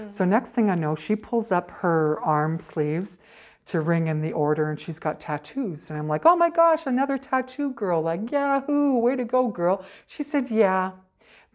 So 0.10 0.26
next 0.26 0.50
thing 0.50 0.70
I 0.70 0.76
know, 0.76 0.96
she 0.96 1.16
pulls 1.16 1.54
up 1.54 1.72
her 1.72 2.20
arm 2.20 2.60
sleeves 2.60 3.20
to 3.68 3.80
ring 3.80 4.08
in 4.08 4.22
the 4.22 4.34
order 4.34 4.70
and 4.70 4.78
she's 4.78 5.00
got 5.00 5.22
tattoos. 5.22 5.90
And 5.90 5.98
I'm 5.98 6.10
like, 6.10 6.26
oh 6.26 6.36
my 6.36 6.50
gosh, 6.50 6.82
another 6.86 7.18
tattoo 7.18 7.72
girl. 7.72 8.02
Like, 8.02 8.30
yahoo, 8.30 8.98
way 8.98 9.16
to 9.16 9.24
go, 9.24 9.48
girl. 9.48 9.86
She 10.08 10.22
said, 10.22 10.50
yeah, 10.52 10.92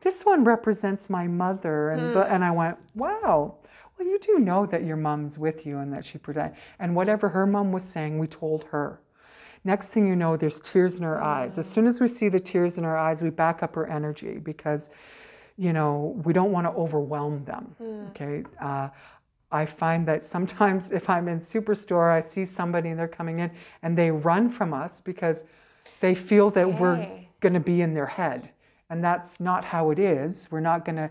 this 0.01 0.23
one 0.23 0.45
represents 0.45 1.11
my 1.11 1.27
mother. 1.27 1.91
And, 1.91 2.15
hmm. 2.15 2.33
and 2.33 2.43
I 2.43 2.51
went, 2.51 2.79
wow. 2.95 3.57
Well, 3.99 4.09
you 4.09 4.19
do 4.19 4.39
know 4.39 4.65
that 4.65 4.85
your 4.85 4.97
mom's 4.97 5.37
with 5.37 5.67
you 5.67 5.79
and 5.79 5.93
that 5.93 6.07
she 6.07 6.17
protect. 6.17 6.57
And 6.79 6.97
whatever 6.97 7.29
her 7.29 7.47
mom 7.47 7.73
was 7.73 7.85
saying, 7.85 8.19
we 8.19 8.27
told 8.27 8.65
her. 8.71 9.01
Next 9.65 9.89
thing 9.89 10.09
you 10.09 10.17
know, 10.17 10.37
there's 10.39 10.61
tears 10.61 10.97
in 10.97 11.03
her 11.03 11.23
eyes. 11.23 11.59
As 11.59 11.69
soon 11.69 11.87
as 11.87 12.01
we 12.01 12.09
see 12.09 12.31
the 12.31 12.41
tears 12.41 12.79
in 12.79 12.85
her 12.85 12.97
eyes, 12.97 13.21
we 13.21 13.29
back 13.29 13.63
up 13.63 13.75
her 13.75 13.87
energy 13.87 14.39
because 14.39 14.89
you 15.59 15.73
know, 15.73 16.21
we 16.25 16.33
don't 16.33 16.53
want 16.53 16.67
to 16.67 16.71
overwhelm 16.71 17.45
them. 17.45 17.75
Mm. 17.83 18.11
Okay. 18.11 18.45
Uh, 18.63 18.89
I 19.51 19.67
find 19.67 20.07
that 20.07 20.23
sometimes 20.23 20.91
if 20.93 21.11
I'm 21.11 21.29
in 21.29 21.41
Superstore, 21.41 22.11
I 22.11 22.21
see 22.21 22.45
somebody 22.45 22.91
and 22.91 22.99
they're 22.99 23.09
coming 23.09 23.41
in 23.41 23.51
and 23.83 23.99
they 23.99 24.11
run 24.11 24.49
from 24.49 24.73
us 24.73 25.03
because 25.05 25.45
they 26.01 26.15
feel 26.15 26.51
that 26.51 26.67
okay. 26.67 26.79
we're 26.79 27.09
going 27.41 27.55
to 27.55 27.61
be 27.61 27.83
in 27.83 27.93
their 27.93 28.07
head. 28.07 28.51
And 28.91 29.03
that's 29.03 29.41
not 29.41 29.65
how 29.65 29.91
it 29.91 29.99
is. 29.99 30.49
We're 30.51 30.61
not 30.61 30.85
going 30.85 30.97
to 30.97 31.11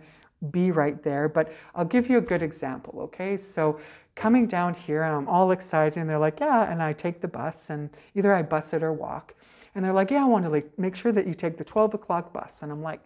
be 0.52 0.72
right 0.72 1.04
there. 1.04 1.28
But 1.28 1.54
I'll 1.76 1.86
give 1.86 2.10
you 2.10 2.18
a 2.18 2.22
good 2.22 2.42
example, 2.42 3.02
okay? 3.02 3.38
So 3.38 3.80
coming 4.16 4.48
down 4.48 4.74
here 4.74 5.04
and 5.04 5.16
I'm 5.16 5.28
all 5.28 5.52
excited 5.52 5.98
and 5.98 6.10
they're 6.10 6.18
like, 6.18 6.40
yeah, 6.40 6.72
and 6.72 6.82
I 6.82 6.94
take 6.94 7.22
the 7.22 7.28
bus 7.28 7.70
and 7.70 7.90
either 8.16 8.34
I 8.34 8.42
bus 8.42 8.74
it 8.74 8.82
or 8.82 8.94
walk. 8.94 9.36
And 9.76 9.86
they're 9.86 9.94
like, 9.94 10.10
yeah, 10.10 10.24
I 10.24 10.26
want 10.26 10.44
to 10.46 10.50
like 10.50 10.68
make 10.80 10.96
sure 10.96 11.12
that 11.12 11.28
you 11.28 11.36
take 11.36 11.58
the 11.58 11.64
12 11.64 11.94
o'clock 11.94 12.34
bus. 12.34 12.60
And 12.62 12.72
I'm 12.72 12.82
like, 12.82 13.02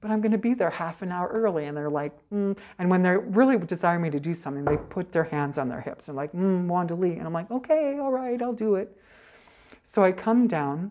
but 0.00 0.10
I'm 0.10 0.20
going 0.20 0.32
to 0.32 0.38
be 0.38 0.54
there 0.54 0.70
half 0.70 1.02
an 1.02 1.10
hour 1.10 1.28
early. 1.28 1.66
And 1.66 1.76
they're 1.76 1.90
like, 1.90 2.12
mm. 2.32 2.56
and 2.78 2.90
when 2.90 3.02
they're 3.02 3.20
really 3.20 3.58
desire 3.58 3.98
me 3.98 4.10
to 4.10 4.20
do 4.20 4.34
something, 4.34 4.64
they 4.64 4.76
put 4.76 5.12
their 5.12 5.24
hands 5.24 5.58
on 5.58 5.68
their 5.68 5.80
hips 5.80 6.08
and 6.08 6.16
like, 6.16 6.32
mm, 6.32 6.66
Wanda 6.66 6.94
Lee. 6.94 7.14
And 7.14 7.26
I'm 7.26 7.32
like, 7.32 7.50
okay, 7.50 7.98
all 8.00 8.12
right, 8.12 8.40
I'll 8.40 8.52
do 8.52 8.76
it. 8.76 8.96
So 9.82 10.04
I 10.04 10.12
come 10.12 10.46
down. 10.46 10.90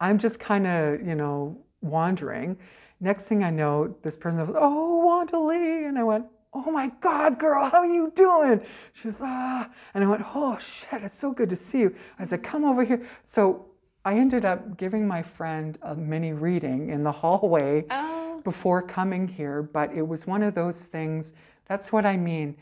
I'm 0.00 0.18
just 0.18 0.40
kind 0.40 0.66
of, 0.66 1.06
you 1.06 1.14
know, 1.14 1.56
wandering. 1.82 2.56
Next 3.00 3.24
thing 3.24 3.44
I 3.44 3.50
know, 3.50 3.94
this 4.02 4.16
person 4.16 4.44
goes, 4.44 4.54
oh, 4.58 4.96
Wanda 5.04 5.38
Lee. 5.38 5.84
And 5.84 5.98
I 5.98 6.02
went, 6.02 6.24
oh 6.52 6.70
my 6.70 6.90
God, 7.00 7.38
girl, 7.38 7.70
how 7.70 7.78
are 7.78 7.86
you 7.86 8.12
doing? 8.16 8.60
She 8.94 9.06
was, 9.06 9.20
ah. 9.22 9.68
And 9.94 10.02
I 10.02 10.06
went, 10.06 10.22
oh, 10.34 10.58
shit, 10.58 11.02
it's 11.02 11.16
so 11.16 11.30
good 11.30 11.48
to 11.50 11.56
see 11.56 11.78
you. 11.78 11.94
I 12.18 12.24
said, 12.24 12.42
come 12.42 12.64
over 12.64 12.82
here. 12.82 13.06
So 13.22 13.66
I 14.04 14.14
ended 14.14 14.44
up 14.44 14.78
giving 14.78 15.06
my 15.06 15.22
friend 15.22 15.78
a 15.82 15.94
mini 15.94 16.32
reading 16.32 16.90
in 16.90 17.02
the 17.02 17.12
hallway 17.22 17.84
oh. 17.90 18.40
before 18.44 18.82
coming 18.82 19.28
here, 19.28 19.62
but 19.62 19.92
it 19.94 20.06
was 20.06 20.26
one 20.26 20.42
of 20.42 20.54
those 20.54 20.78
things. 20.80 21.32
That's 21.66 21.92
what 21.92 22.06
I 22.06 22.16
mean. 22.16 22.56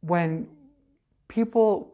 When 0.00 0.48
people, 1.28 1.92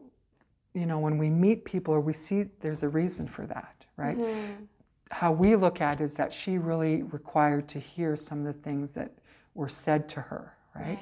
you 0.73 0.85
know, 0.85 0.99
when 0.99 1.17
we 1.17 1.29
meet 1.29 1.65
people 1.65 1.93
or 1.93 2.01
we 2.01 2.13
see, 2.13 2.45
there's 2.61 2.83
a 2.83 2.89
reason 2.89 3.27
for 3.27 3.45
that, 3.47 3.85
right? 3.97 4.17
Mm-hmm. 4.17 4.63
How 5.11 5.31
we 5.31 5.55
look 5.55 5.79
at 5.79 6.01
it 6.01 6.05
is 6.05 6.15
that 6.15 6.33
she 6.33 6.57
really 6.57 7.03
required 7.03 7.69
to 7.69 7.79
hear 7.79 8.15
some 8.15 8.39
of 8.39 8.45
the 8.45 8.61
things 8.61 8.91
that 8.93 9.11
were 9.53 9.69
said 9.69 10.09
to 10.09 10.21
her, 10.21 10.53
right? 10.75 10.85
right. 10.85 10.99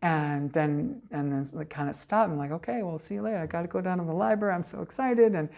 And 0.00 0.52
then, 0.52 1.00
and 1.10 1.32
then 1.32 1.60
it 1.60 1.70
kind 1.70 1.88
of 1.88 1.96
stopped. 1.96 2.30
I'm 2.30 2.38
like, 2.38 2.52
okay, 2.52 2.82
well, 2.82 2.98
see 2.98 3.14
you 3.14 3.22
later. 3.22 3.38
I 3.38 3.46
got 3.46 3.62
to 3.62 3.68
go 3.68 3.80
down 3.80 3.98
to 3.98 4.04
the 4.04 4.12
library. 4.12 4.54
I'm 4.54 4.62
so 4.62 4.82
excited. 4.82 5.34
And, 5.34 5.48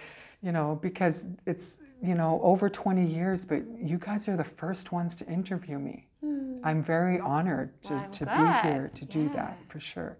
you 0.42 0.53
know, 0.53 0.79
because 0.83 1.24
it's, 1.46 1.79
you 2.03 2.14
know, 2.14 2.40
over 2.42 2.68
20 2.68 3.05
years, 3.05 3.44
but 3.44 3.62
you 3.79 3.98
guys 3.98 4.26
are 4.29 4.37
the 4.37 4.44
first 4.44 4.92
ones 4.92 5.14
to 5.16 5.26
interview 5.26 5.79
me. 5.79 6.07
Mm. 6.24 6.61
I'm 6.64 6.83
very 6.83 7.20
honored 7.20 7.70
to, 7.85 7.94
well, 7.94 8.11
to 8.11 8.24
be 8.26 8.68
here 8.68 8.90
to 8.94 9.05
yeah. 9.05 9.12
do 9.12 9.31
that 9.35 9.59
for 9.68 9.81
sure. 9.81 10.16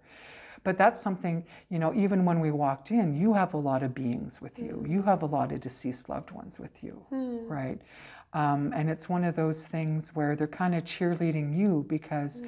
But 0.63 0.77
that's 0.77 1.01
something, 1.01 1.43
you 1.69 1.79
know, 1.79 1.91
even 1.95 2.23
when 2.23 2.39
we 2.39 2.51
walked 2.51 2.91
in, 2.91 3.15
you 3.19 3.33
have 3.33 3.55
a 3.55 3.57
lot 3.57 3.81
of 3.81 3.95
beings 3.95 4.39
with 4.41 4.59
you. 4.59 4.83
Mm. 4.85 4.91
You 4.91 5.01
have 5.03 5.23
a 5.23 5.25
lot 5.25 5.51
of 5.51 5.59
deceased 5.59 6.07
loved 6.07 6.29
ones 6.31 6.59
with 6.59 6.83
you, 6.83 7.03
mm. 7.11 7.49
right? 7.49 7.81
Um, 8.33 8.71
and 8.75 8.89
it's 8.89 9.09
one 9.09 9.23
of 9.23 9.35
those 9.35 9.63
things 9.65 10.11
where 10.13 10.35
they're 10.35 10.47
kind 10.47 10.75
of 10.75 10.83
cheerleading 10.83 11.57
you 11.57 11.85
because 11.89 12.39
hmm. 12.39 12.47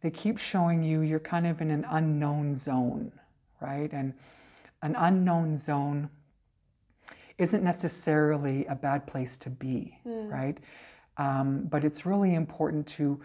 they 0.00 0.10
keep 0.10 0.38
showing 0.38 0.82
you 0.82 1.02
you're 1.02 1.20
kind 1.20 1.46
of 1.46 1.60
in 1.60 1.70
an 1.70 1.84
unknown 1.90 2.56
zone, 2.56 3.12
right? 3.60 3.92
And 3.92 4.14
an 4.80 4.96
unknown 4.96 5.58
zone 5.58 6.08
isn't 7.38 7.62
necessarily 7.62 8.66
a 8.66 8.74
bad 8.74 9.06
place 9.06 9.36
to 9.38 9.50
be, 9.50 9.96
mm. 10.06 10.30
right? 10.30 10.58
Um, 11.16 11.66
but 11.70 11.84
it's 11.84 12.04
really 12.04 12.34
important 12.34 12.86
to, 12.88 13.20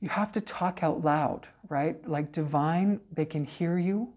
you 0.00 0.08
have 0.08 0.32
to 0.32 0.40
talk 0.40 0.82
out 0.82 1.04
loud, 1.04 1.46
right? 1.68 1.96
Like 2.08 2.32
divine, 2.32 3.00
they 3.12 3.24
can 3.24 3.44
hear 3.44 3.78
you 3.78 4.08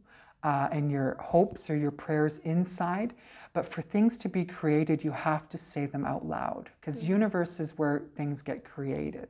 uh, 0.43 0.69
and 0.71 0.91
your 0.91 1.17
hopes 1.19 1.69
or 1.69 1.75
your 1.75 1.91
prayers 1.91 2.39
inside. 2.43 3.13
But 3.53 3.71
for 3.71 3.81
things 3.81 4.17
to 4.17 4.29
be 4.29 4.45
created, 4.45 5.03
you 5.03 5.11
have 5.11 5.49
to 5.49 5.57
say 5.57 5.85
them 5.85 6.05
out 6.05 6.25
loud 6.25 6.69
because 6.79 7.03
mm. 7.03 7.09
universe 7.09 7.59
is 7.59 7.71
where 7.77 8.03
things 8.15 8.41
get 8.41 8.63
created. 8.63 9.29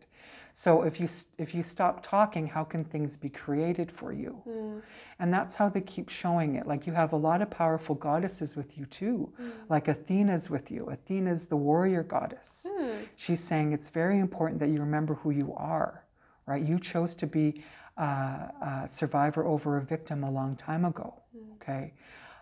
So 0.57 0.83
if 0.83 1.01
you 1.01 1.09
if 1.37 1.53
you 1.53 1.61
stop 1.61 2.01
talking, 2.01 2.47
how 2.47 2.63
can 2.63 2.85
things 2.85 3.17
be 3.17 3.27
created 3.27 3.91
for 3.91 4.13
you? 4.13 4.41
Mm. 4.47 4.81
And 5.19 5.33
that's 5.33 5.53
how 5.55 5.67
they 5.67 5.81
keep 5.81 6.07
showing 6.07 6.55
it. 6.55 6.65
Like 6.65 6.87
you 6.87 6.93
have 6.93 7.11
a 7.11 7.17
lot 7.17 7.41
of 7.41 7.49
powerful 7.49 7.93
goddesses 7.93 8.55
with 8.55 8.77
you 8.77 8.85
too. 8.85 9.33
Mm. 9.39 9.51
Like 9.67 9.89
Athena's 9.89 10.49
with 10.49 10.71
you. 10.71 10.89
Athena's 10.89 11.47
the 11.47 11.57
warrior 11.57 12.03
goddess. 12.03 12.65
Mm. 12.65 13.05
She's 13.17 13.43
saying 13.43 13.73
it's 13.73 13.89
very 13.89 14.17
important 14.17 14.61
that 14.61 14.69
you 14.69 14.79
remember 14.79 15.15
who 15.15 15.31
you 15.31 15.53
are, 15.57 16.05
right? 16.45 16.65
You 16.65 16.79
chose 16.79 17.15
to 17.15 17.27
be 17.27 17.61
uh, 17.97 18.03
a 18.03 18.89
survivor 18.89 19.45
over 19.45 19.75
a 19.75 19.81
victim 19.81 20.23
a 20.23 20.31
long 20.31 20.55
time 20.55 20.85
ago, 20.85 21.21
hmm. 21.33 21.51
okay? 21.55 21.93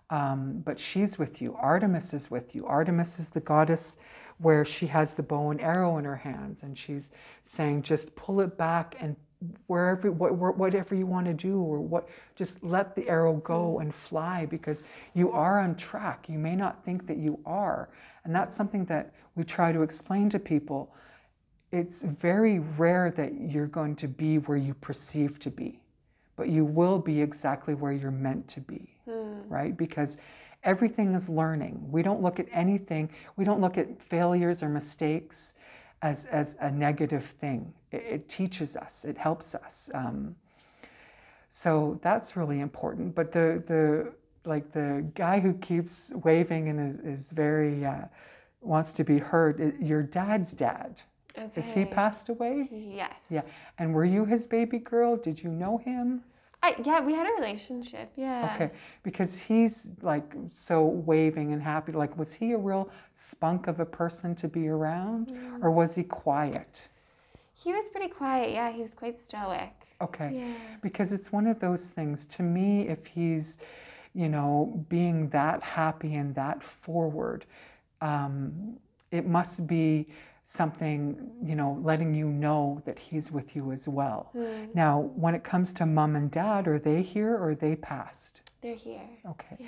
Um, 0.09 0.61
but 0.65 0.79
she's 0.79 1.17
with 1.17 1.41
you. 1.41 1.55
Artemis 1.59 2.13
is 2.13 2.29
with 2.29 2.53
you. 2.55 2.65
Artemis 2.65 3.19
is 3.19 3.29
the 3.29 3.39
goddess 3.39 3.97
where 4.43 4.65
she 4.65 4.87
has 4.87 5.13
the 5.13 5.23
bow 5.23 5.49
and 5.49 5.61
arrow 5.61 5.97
in 5.97 6.05
her 6.05 6.17
hands 6.17 6.63
and 6.63 6.77
she's 6.77 7.09
saying 7.43 7.81
just 7.81 8.15
pull 8.15 8.41
it 8.41 8.57
back 8.57 8.95
and 8.99 9.15
wherever 9.67 10.11
whatever 10.11 10.95
you 10.95 11.05
want 11.05 11.25
to 11.25 11.33
do 11.33 11.59
or 11.59 11.79
what 11.79 12.07
just 12.35 12.63
let 12.63 12.95
the 12.95 13.07
arrow 13.09 13.33
go 13.37 13.75
mm. 13.77 13.81
and 13.81 13.95
fly 13.95 14.45
because 14.45 14.83
you 15.13 15.31
are 15.31 15.59
on 15.59 15.75
track 15.75 16.27
you 16.29 16.37
may 16.37 16.55
not 16.55 16.83
think 16.85 17.07
that 17.07 17.17
you 17.17 17.37
are 17.45 17.89
and 18.23 18.33
that's 18.33 18.55
something 18.55 18.85
that 18.85 19.13
we 19.35 19.43
try 19.43 19.71
to 19.71 19.81
explain 19.81 20.29
to 20.29 20.39
people 20.39 20.93
it's 21.71 22.03
very 22.03 22.59
rare 22.59 23.11
that 23.11 23.33
you're 23.41 23.67
going 23.67 23.95
to 23.95 24.07
be 24.07 24.37
where 24.37 24.57
you 24.57 24.73
perceive 24.75 25.39
to 25.39 25.49
be 25.49 25.79
but 26.35 26.47
you 26.47 26.63
will 26.63 26.99
be 26.99 27.21
exactly 27.21 27.73
where 27.73 27.91
you're 27.91 28.11
meant 28.11 28.47
to 28.47 28.61
be 28.61 28.89
mm. 29.07 29.41
right 29.49 29.75
because 29.75 30.17
Everything 30.63 31.13
is 31.13 31.27
learning. 31.27 31.85
We 31.91 32.01
don't 32.01 32.21
look 32.21 32.39
at 32.39 32.47
anything, 32.51 33.09
we 33.35 33.45
don't 33.45 33.61
look 33.61 33.77
at 33.77 34.01
failures 34.01 34.63
or 34.63 34.69
mistakes 34.69 35.53
as, 36.01 36.25
as 36.25 36.55
a 36.59 36.71
negative 36.71 37.25
thing. 37.39 37.73
It, 37.91 38.03
it 38.09 38.29
teaches 38.29 38.75
us, 38.75 39.05
it 39.05 39.17
helps 39.17 39.55
us. 39.55 39.89
Um, 39.93 40.35
so 41.49 41.99
that's 42.01 42.35
really 42.35 42.59
important. 42.61 43.13
But 43.13 43.31
the, 43.31 43.63
the, 43.67 44.13
like 44.49 44.71
the 44.73 45.05
guy 45.15 45.39
who 45.39 45.53
keeps 45.53 46.11
waving 46.23 46.69
and 46.69 46.99
is, 46.99 47.21
is 47.21 47.29
very, 47.31 47.85
uh, 47.85 48.05
wants 48.61 48.93
to 48.93 49.03
be 49.03 49.17
heard, 49.17 49.75
your 49.79 50.01
dad's 50.01 50.51
dad. 50.53 51.01
Okay. 51.37 51.61
Is 51.61 51.71
he 51.73 51.85
passed 51.85 52.29
away? 52.29 52.69
Yes. 52.71 53.13
Yeah. 53.29 53.41
And 53.79 53.93
were 53.93 54.05
you 54.05 54.25
his 54.25 54.45
baby 54.45 54.79
girl? 54.79 55.15
Did 55.17 55.41
you 55.41 55.49
know 55.49 55.77
him? 55.77 56.23
I, 56.63 56.75
yeah, 56.85 57.01
we 57.01 57.13
had 57.13 57.27
a 57.27 57.33
relationship. 57.41 58.09
Yeah. 58.15 58.53
Okay, 58.55 58.71
because 59.03 59.37
he's 59.37 59.87
like 60.01 60.33
so 60.49 60.85
waving 60.85 61.51
and 61.51 61.61
happy. 61.61 61.91
Like, 61.91 62.17
was 62.17 62.33
he 62.33 62.53
a 62.53 62.57
real 62.57 62.89
spunk 63.13 63.67
of 63.67 63.81
a 63.81 63.85
person 63.85 64.33
to 64.35 64.47
be 64.47 64.69
around, 64.69 65.29
or 65.61 65.69
was 65.71 65.93
he 65.93 66.03
quiet? 66.03 66.81
He 67.53 67.73
was 67.73 67.89
pretty 67.91 68.07
quiet. 68.07 68.51
Yeah, 68.51 68.71
he 68.71 68.81
was 68.81 68.91
quite 68.91 69.21
stoic. 69.23 69.73
Okay, 70.01 70.31
Yeah. 70.33 70.53
because 70.81 71.11
it's 71.11 71.31
one 71.33 71.47
of 71.47 71.59
those 71.59 71.81
things. 71.85 72.25
To 72.37 72.43
me, 72.43 72.87
if 72.87 73.05
he's, 73.07 73.57
you 74.13 74.29
know, 74.29 74.85
being 74.87 75.29
that 75.29 75.61
happy 75.61 76.15
and 76.15 76.33
that 76.35 76.63
forward, 76.63 77.45
um, 78.01 78.77
it 79.11 79.27
must 79.27 79.67
be 79.67 80.07
something, 80.57 81.31
you 81.43 81.55
know, 81.55 81.79
letting 81.83 82.13
you 82.13 82.27
know 82.27 82.81
that 82.85 82.99
he's 82.99 83.31
with 83.31 83.55
you 83.55 83.71
as 83.71 83.87
well. 83.87 84.29
Hmm. 84.33 84.65
Now, 84.75 85.11
when 85.15 85.33
it 85.33 85.43
comes 85.43 85.73
to 85.73 85.85
mom 85.85 86.15
and 86.15 86.29
dad, 86.29 86.67
are 86.67 86.77
they 86.77 87.01
here 87.01 87.33
or 87.33 87.49
are 87.49 87.55
they 87.55 87.75
passed? 87.75 88.41
They're 88.61 88.75
here. 88.75 89.01
Okay. 89.27 89.55
Yeah. 89.59 89.67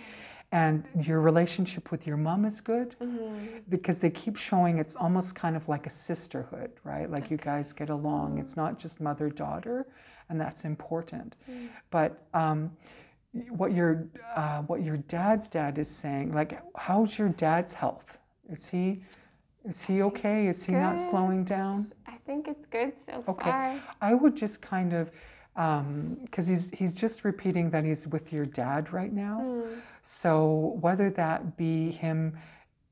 And 0.52 0.86
your 1.02 1.22
relationship 1.22 1.92
with 1.92 2.06
your 2.06 2.18
mom 2.18 2.46
is 2.46 2.62
good 2.62 2.96
Mhm. 3.02 3.64
because 3.68 3.98
they 4.00 4.12
keep 4.12 4.38
showing 4.38 4.78
it's 4.78 4.96
almost 4.96 5.34
kind 5.34 5.56
of 5.56 5.68
like 5.68 5.88
a 5.88 5.90
sisterhood, 5.90 6.72
right? 6.84 7.10
Like 7.10 7.32
you 7.32 7.38
guys 7.38 7.74
get 7.74 7.90
along. 7.90 8.38
It's 8.38 8.56
not 8.56 8.78
just 8.78 9.02
mother 9.02 9.30
daughter, 9.30 9.88
and 10.30 10.40
that's 10.40 10.64
important. 10.64 11.36
Mm. 11.50 11.70
But 11.90 12.22
um, 12.34 12.72
what 13.50 13.74
your 13.74 14.08
uh, 14.36 14.62
what 14.62 14.84
your 14.84 14.98
dad's 14.98 15.50
dad 15.50 15.78
is 15.80 15.90
saying, 15.90 16.32
like, 16.32 16.62
how's 16.78 17.18
your 17.18 17.30
dad's 17.30 17.74
health? 17.74 18.06
Is 18.50 18.68
he 18.68 19.04
is 19.68 19.82
he 19.82 20.02
okay? 20.04 20.48
Is 20.48 20.64
he 20.64 20.72
not 20.74 21.00
slowing 21.00 21.44
down? 21.44 21.92
I 22.08 22.18
think 22.26 22.48
it's 22.48 22.66
good 22.68 22.94
so 23.08 23.24
Okay. 23.28 23.50
far. 23.52 23.82
I 24.02 24.14
would 24.14 24.36
just 24.36 24.62
kind 24.62 24.94
of 24.94 25.12
because 25.56 26.48
he's 26.48 26.70
he's 26.74 26.96
just 26.96 27.24
repeating 27.24 27.70
that 27.70 27.86
he's 27.86 28.08
with 28.08 28.34
your 28.34 28.46
dad 28.46 28.92
right 28.92 29.14
now. 29.14 29.40
Mm. 29.42 29.82
So 30.04 30.78
whether 30.82 31.10
that 31.12 31.56
be 31.56 31.92
him, 31.92 32.38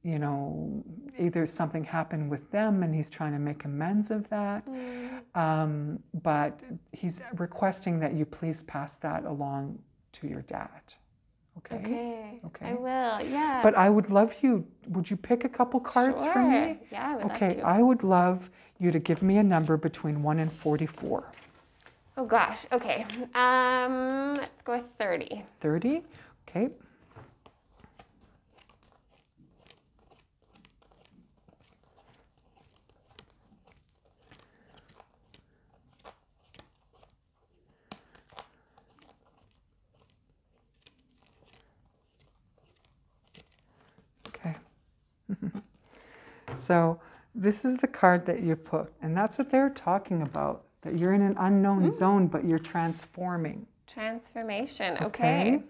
you 0.02 0.18
know, 0.18 0.84
either 1.20 1.46
something 1.46 1.84
happened 1.84 2.30
with 2.32 2.50
them 2.52 2.82
and 2.84 2.96
he's 2.96 3.10
trying 3.10 3.34
to 3.34 3.40
make 3.40 3.66
amends 3.66 4.12
of 4.12 4.30
that, 4.30 4.66
Mm. 4.66 5.36
um, 5.36 6.00
but 6.24 6.60
he's 6.94 7.20
requesting 7.38 8.00
that 8.00 8.14
you 8.14 8.26
please 8.26 8.64
pass 8.64 8.96
that 8.98 9.26
along 9.26 9.80
to 10.14 10.28
your 10.28 10.42
dad. 10.44 10.82
Okay. 11.60 11.76
Okay. 11.76 12.40
Okay. 12.46 12.72
I 12.72 12.74
will. 12.74 13.22
Yeah. 13.22 13.62
But 13.64 13.76
I 13.76 13.90
would 13.90 14.10
love 14.10 14.34
you. 14.42 14.66
Would 14.90 15.10
you 15.10 15.18
pick 15.18 15.46
a 15.46 15.50
couple 15.50 15.80
cards 15.80 16.24
sure. 16.24 16.34
for 16.34 16.42
me? 16.42 16.78
Yeah, 16.92 17.12
I 17.12 17.16
would 17.16 17.32
Okay. 17.32 17.62
I 17.62 17.82
would 17.82 18.04
love 18.04 18.50
you 18.80 18.92
to 18.92 19.00
give 19.00 19.22
me 19.22 19.38
a 19.38 19.44
number 19.44 19.78
between 19.78 20.24
one 20.24 20.40
and 20.40 20.52
forty-four. 20.52 21.24
Oh 22.18 22.26
gosh. 22.26 22.60
Okay. 22.72 23.06
Um, 23.34 24.38
let's 24.38 24.62
go 24.64 24.74
with 24.74 24.86
30. 25.00 25.44
30. 25.62 25.90
Okay. 26.48 26.66
Okay. 26.66 26.70
so 46.56 47.00
this 47.36 47.66
is 47.66 47.78
the 47.78 47.88
card 47.88 48.26
that 48.26 48.42
you 48.44 48.56
put, 48.56 48.92
and 49.02 49.16
that's 49.16 49.38
what 49.38 49.50
they're 49.50 49.70
talking 49.70 50.22
about. 50.22 50.66
That 50.82 50.98
you're 50.98 51.14
in 51.14 51.22
an 51.22 51.36
unknown 51.40 51.90
zone, 51.92 52.28
but 52.28 52.46
you're 52.46 52.60
transforming. 52.60 53.66
Transformation. 53.88 54.98
Okay. 55.02 55.62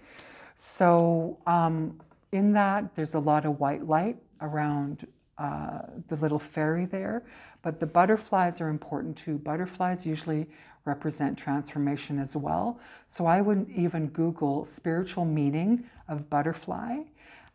So 0.55 1.37
um, 1.45 1.99
in 2.31 2.51
that, 2.53 2.95
there's 2.95 3.13
a 3.13 3.19
lot 3.19 3.45
of 3.45 3.59
white 3.59 3.87
light 3.87 4.17
around 4.41 5.07
uh, 5.37 5.81
the 6.09 6.15
little 6.17 6.39
fairy 6.39 6.85
there, 6.85 7.23
but 7.61 7.79
the 7.79 7.85
butterflies 7.85 8.59
are 8.59 8.69
important 8.69 9.17
too. 9.17 9.37
Butterflies 9.37 10.05
usually 10.05 10.47
represent 10.85 11.37
transformation 11.37 12.19
as 12.19 12.35
well. 12.35 12.79
So 13.07 13.25
I 13.25 13.41
wouldn't 13.41 13.69
even 13.69 14.07
Google 14.07 14.65
spiritual 14.65 15.25
meaning 15.25 15.85
of 16.09 16.29
butterfly 16.29 16.97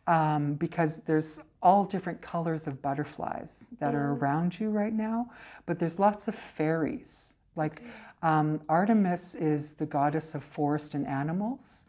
um, 0.07 0.55
because 0.55 1.01
there's 1.05 1.39
all 1.61 1.83
different 1.83 2.21
colors 2.21 2.67
of 2.67 2.81
butterflies 2.81 3.65
that 3.79 3.93
are 3.93 4.13
around 4.13 4.59
you 4.59 4.69
right 4.69 4.93
now, 4.93 5.29
but 5.65 5.79
there's 5.79 5.99
lots 5.99 6.27
of 6.27 6.35
fairies. 6.35 7.33
Like 7.55 7.81
um, 8.21 8.61
Artemis 8.69 9.35
is 9.35 9.71
the 9.71 9.85
goddess 9.85 10.35
of 10.35 10.43
forest 10.43 10.93
and 10.93 11.05
animals. 11.05 11.83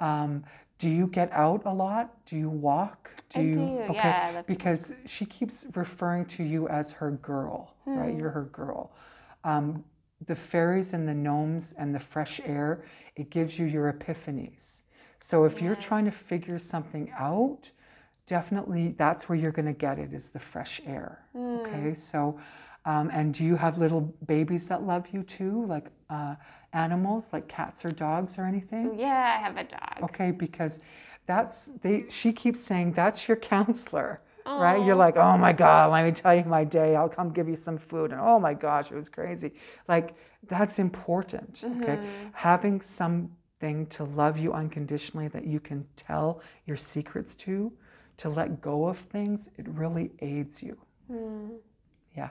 Um, 0.00 0.44
do 0.78 0.88
you 0.88 1.06
get 1.06 1.30
out 1.32 1.62
a 1.66 1.74
lot? 1.74 2.24
Do 2.24 2.36
you 2.36 2.48
walk? 2.48 3.10
I 3.34 3.40
you, 3.40 3.54
do, 3.54 3.60
yeah, 3.92 4.32
love 4.34 4.46
to 4.46 4.52
Because 4.52 4.92
she 5.06 5.26
keeps 5.26 5.66
referring 5.74 6.24
to 6.26 6.42
you 6.42 6.68
as 6.68 6.92
her 6.92 7.10
girl, 7.10 7.74
right? 7.84 8.16
You're 8.16 8.30
her 8.30 8.44
girl. 8.44 8.90
Um, 9.44 9.84
the 10.26 10.34
fairies 10.36 10.92
and 10.94 11.06
the 11.06 11.14
gnomes 11.14 11.74
and 11.76 11.94
the 11.94 12.00
fresh 12.00 12.40
air, 12.44 12.84
it 13.16 13.30
gives 13.30 13.58
you 13.58 13.66
your 13.66 13.92
epiphanies. 13.92 14.80
So 15.20 15.44
if 15.44 15.60
you're 15.60 15.76
trying 15.76 16.06
to 16.06 16.10
figure 16.10 16.58
something 16.58 17.12
out, 17.18 17.70
definitely 18.30 18.94
that's 18.96 19.28
where 19.28 19.36
you're 19.36 19.56
going 19.60 19.66
to 19.66 19.80
get 19.86 19.98
it 19.98 20.10
is 20.14 20.28
the 20.30 20.38
fresh 20.38 20.80
air. 20.86 21.18
Okay, 21.36 21.94
so 21.94 22.38
um, 22.84 23.10
and 23.12 23.34
do 23.34 23.44
you 23.44 23.56
have 23.56 23.76
little 23.76 24.02
babies 24.26 24.68
that 24.68 24.84
love 24.84 25.04
you 25.12 25.22
too, 25.24 25.66
like 25.66 25.86
uh, 26.08 26.36
animals, 26.72 27.24
like 27.32 27.48
cats 27.48 27.84
or 27.84 27.90
dogs 27.90 28.38
or 28.38 28.44
anything? 28.44 28.98
Yeah, 28.98 29.36
I 29.36 29.42
have 29.46 29.56
a 29.56 29.64
dog. 29.64 29.96
Okay, 30.04 30.30
because 30.30 30.78
that's 31.26 31.70
they. 31.82 32.06
She 32.08 32.32
keeps 32.32 32.60
saying 32.60 32.92
that's 32.92 33.26
your 33.28 33.36
counselor, 33.36 34.20
right? 34.46 34.80
You're 34.86 34.96
like, 35.06 35.16
oh 35.16 35.36
my 35.36 35.52
god, 35.52 35.92
let 35.92 36.04
me 36.04 36.12
tell 36.12 36.34
you 36.34 36.44
my 36.44 36.64
day. 36.64 36.96
I'll 36.96 37.08
come 37.18 37.30
give 37.32 37.48
you 37.48 37.56
some 37.56 37.78
food, 37.78 38.12
and 38.12 38.20
oh 38.20 38.38
my 38.38 38.54
gosh, 38.54 38.86
it 38.92 38.94
was 38.94 39.08
crazy. 39.08 39.50
Like 39.88 40.14
that's 40.48 40.78
important. 40.78 41.62
Okay, 41.64 41.98
having 42.32 42.80
something 42.80 43.86
to 43.96 44.04
love 44.04 44.38
you 44.38 44.52
unconditionally 44.54 45.28
that 45.28 45.44
you 45.46 45.60
can 45.60 45.84
tell 45.96 46.40
your 46.66 46.78
secrets 46.78 47.34
to, 47.34 47.70
to 48.20 48.28
let 48.28 48.60
go 48.60 48.86
of 48.86 48.98
things, 48.98 49.48
it 49.56 49.66
really 49.68 50.10
aids 50.20 50.62
you. 50.62 50.76
Hmm. 51.08 51.48
Yeah. 52.16 52.28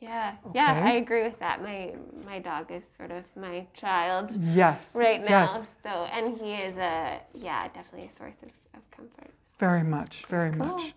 Yeah. 0.00 0.34
Yeah, 0.54 0.82
I 0.84 0.92
agree 0.92 1.22
with 1.22 1.38
that. 1.40 1.62
My 1.62 1.94
my 2.26 2.38
dog 2.38 2.70
is 2.70 2.84
sort 2.96 3.10
of 3.10 3.24
my 3.36 3.66
child 3.74 4.30
Yes. 4.54 4.94
right 4.94 5.20
now. 5.20 5.28
Yes. 5.54 5.68
So, 5.82 5.90
and 6.16 6.36
he 6.38 6.54
is 6.54 6.76
a 6.76 7.20
yeah, 7.34 7.68
definitely 7.68 8.06
a 8.08 8.10
source 8.10 8.36
of, 8.42 8.50
of 8.76 8.90
comfort. 8.90 9.30
Very 9.58 9.82
much. 9.82 10.24
Very 10.28 10.52
Cool. 10.52 10.66
much. 10.66 10.94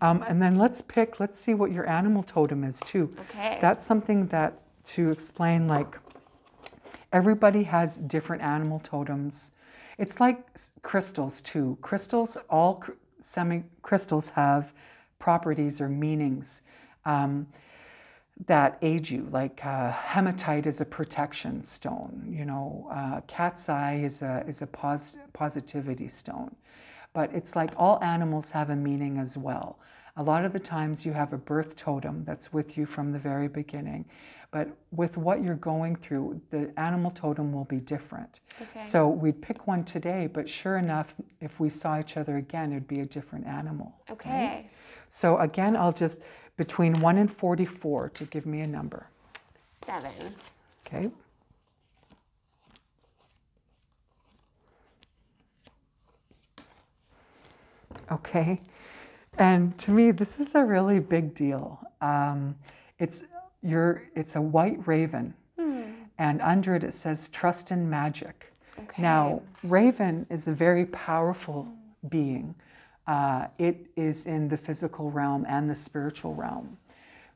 Um, 0.00 0.22
and 0.28 0.40
then 0.40 0.56
let's 0.56 0.80
pick. 0.82 1.20
Let's 1.20 1.38
see 1.40 1.54
what 1.54 1.70
your 1.72 1.88
animal 1.88 2.22
totem 2.22 2.64
is 2.64 2.80
too. 2.80 3.10
Okay. 3.20 3.58
That's 3.60 3.84
something 3.84 4.26
that 4.28 4.52
to 4.94 5.10
explain 5.10 5.68
like 5.68 5.98
everybody 7.12 7.64
has 7.64 7.96
different 7.96 8.42
animal 8.42 8.80
totems. 8.80 9.50
It's 9.98 10.20
like 10.20 10.38
crystals 10.82 11.40
too. 11.40 11.78
Crystals, 11.80 12.36
all 12.50 12.82
crystals 13.82 14.30
have 14.30 14.72
properties 15.18 15.80
or 15.80 15.88
meanings 15.88 16.62
um, 17.04 17.46
that 18.46 18.78
aid 18.82 19.08
you. 19.08 19.28
Like 19.30 19.64
uh, 19.64 19.92
hematite 19.92 20.66
is 20.66 20.80
a 20.80 20.84
protection 20.84 21.64
stone. 21.64 22.26
You 22.28 22.44
know, 22.44 22.88
uh, 22.92 23.20
cat's 23.26 23.68
eye 23.68 24.00
is 24.04 24.22
a 24.22 24.44
is 24.46 24.62
a 24.62 24.66
pos- 24.66 25.16
positivity 25.32 26.08
stone. 26.08 26.54
But 27.14 27.32
it's 27.32 27.56
like 27.56 27.70
all 27.76 28.02
animals 28.02 28.50
have 28.50 28.68
a 28.68 28.76
meaning 28.76 29.18
as 29.18 29.38
well. 29.38 29.78
A 30.18 30.22
lot 30.22 30.44
of 30.44 30.52
the 30.52 30.60
times 30.60 31.04
you 31.04 31.12
have 31.12 31.32
a 31.32 31.38
birth 31.38 31.76
totem 31.76 32.24
that's 32.24 32.52
with 32.52 32.76
you 32.76 32.86
from 32.86 33.12
the 33.12 33.18
very 33.18 33.48
beginning. 33.48 34.04
But 34.50 34.68
with 34.90 35.16
what 35.16 35.42
you're 35.42 35.54
going 35.54 35.96
through, 35.96 36.40
the 36.50 36.72
animal 36.78 37.10
totem 37.10 37.52
will 37.52 37.64
be 37.64 37.78
different. 37.78 38.40
Okay. 38.60 38.86
So 38.86 39.08
we'd 39.08 39.42
pick 39.42 39.66
one 39.66 39.84
today, 39.84 40.28
but 40.32 40.48
sure 40.48 40.78
enough, 40.78 41.14
if 41.40 41.60
we 41.60 41.68
saw 41.68 41.98
each 41.98 42.16
other 42.16 42.36
again, 42.36 42.72
it'd 42.72 42.88
be 42.88 43.00
a 43.00 43.06
different 43.06 43.46
animal. 43.46 43.94
okay. 44.10 44.70
So 45.08 45.38
again, 45.38 45.76
I'll 45.76 45.92
just 45.92 46.18
between 46.56 47.00
1 47.00 47.18
and 47.18 47.32
44 47.32 48.10
to 48.10 48.24
give 48.24 48.46
me 48.46 48.60
a 48.60 48.66
number. 48.66 49.06
Seven. 49.84 50.34
Okay. 50.86 51.10
Okay. 58.10 58.60
And 59.38 59.76
to 59.78 59.90
me, 59.90 60.10
this 60.12 60.38
is 60.38 60.54
a 60.54 60.64
really 60.64 60.98
big 60.98 61.34
deal. 61.34 61.80
Um, 62.00 62.56
it's 62.98 63.22
your, 63.66 64.02
it's 64.14 64.36
a 64.36 64.40
white 64.40 64.78
raven, 64.86 65.34
and 66.18 66.40
under 66.40 66.74
it 66.76 66.84
it 66.84 66.94
says 66.94 67.28
"Trust 67.30 67.70
in 67.72 67.88
Magic." 67.90 68.52
Okay. 68.78 69.02
Now, 69.02 69.42
raven 69.62 70.26
is 70.30 70.46
a 70.48 70.52
very 70.52 70.86
powerful 70.86 71.66
being. 72.08 72.54
Uh, 73.06 73.46
it 73.58 73.86
is 73.96 74.26
in 74.26 74.48
the 74.48 74.56
physical 74.56 75.10
realm 75.10 75.44
and 75.48 75.68
the 75.70 75.74
spiritual 75.74 76.34
realm. 76.34 76.76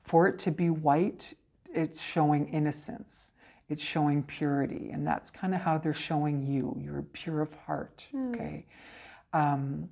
For 0.05 0.26
it 0.28 0.39
to 0.41 0.51
be 0.51 0.70
white, 0.70 1.35
it's 1.72 2.01
showing 2.01 2.49
innocence. 2.49 3.33
it's 3.70 3.83
showing 3.83 4.22
purity. 4.24 4.91
And 4.93 5.07
that's 5.07 5.31
kind 5.31 5.55
of 5.55 5.61
how 5.61 5.78
they're 5.78 5.95
showing 5.95 6.43
you. 6.45 6.76
You're 6.85 7.03
pure 7.03 7.41
of 7.41 7.55
heart, 7.66 8.05
okay? 8.31 8.66
Um, 9.33 9.89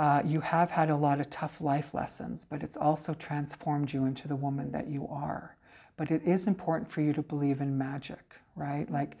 uh, 0.00 0.22
you 0.24 0.40
have 0.40 0.70
had 0.70 0.88
a 0.88 0.96
lot 0.96 1.20
of 1.20 1.28
tough 1.28 1.60
life 1.60 1.92
lessons, 1.92 2.46
but 2.48 2.62
it's 2.62 2.76
also 2.78 3.12
transformed 3.12 3.92
you 3.92 4.06
into 4.06 4.26
the 4.26 4.34
woman 4.34 4.72
that 4.72 4.88
you 4.88 5.06
are. 5.10 5.54
But 5.98 6.10
it 6.10 6.22
is 6.24 6.46
important 6.46 6.90
for 6.90 7.02
you 7.02 7.12
to 7.12 7.20
believe 7.20 7.60
in 7.60 7.76
magic, 7.76 8.34
right? 8.56 8.90
Like, 8.90 9.18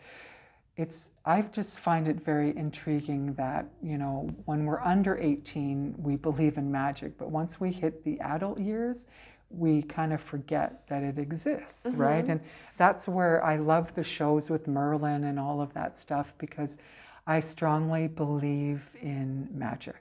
it's 0.78 1.10
I 1.26 1.42
just 1.42 1.80
find 1.80 2.08
it 2.08 2.24
very 2.24 2.56
intriguing 2.56 3.34
that 3.34 3.66
you 3.82 3.98
know 3.98 4.30
when 4.46 4.64
we're 4.64 4.80
under 4.80 5.18
18 5.18 5.96
we 5.98 6.16
believe 6.16 6.56
in 6.56 6.72
magic, 6.72 7.18
but 7.18 7.30
once 7.30 7.60
we 7.60 7.70
hit 7.70 8.02
the 8.02 8.18
adult 8.20 8.58
years, 8.58 9.06
we 9.50 9.82
kind 9.82 10.14
of 10.14 10.22
forget 10.22 10.86
that 10.88 11.02
it 11.02 11.18
exists, 11.18 11.88
right? 11.94 12.24
And 12.26 12.40
that's 12.78 13.06
where 13.06 13.44
I 13.44 13.56
love 13.56 13.94
the 13.94 14.04
shows 14.04 14.48
with 14.48 14.66
Merlin 14.66 15.24
and 15.24 15.38
all 15.38 15.60
of 15.60 15.74
that 15.74 15.98
stuff 15.98 16.32
because 16.38 16.78
I 17.26 17.40
strongly 17.40 18.08
believe 18.08 18.80
in 19.02 19.46
magic 19.52 19.96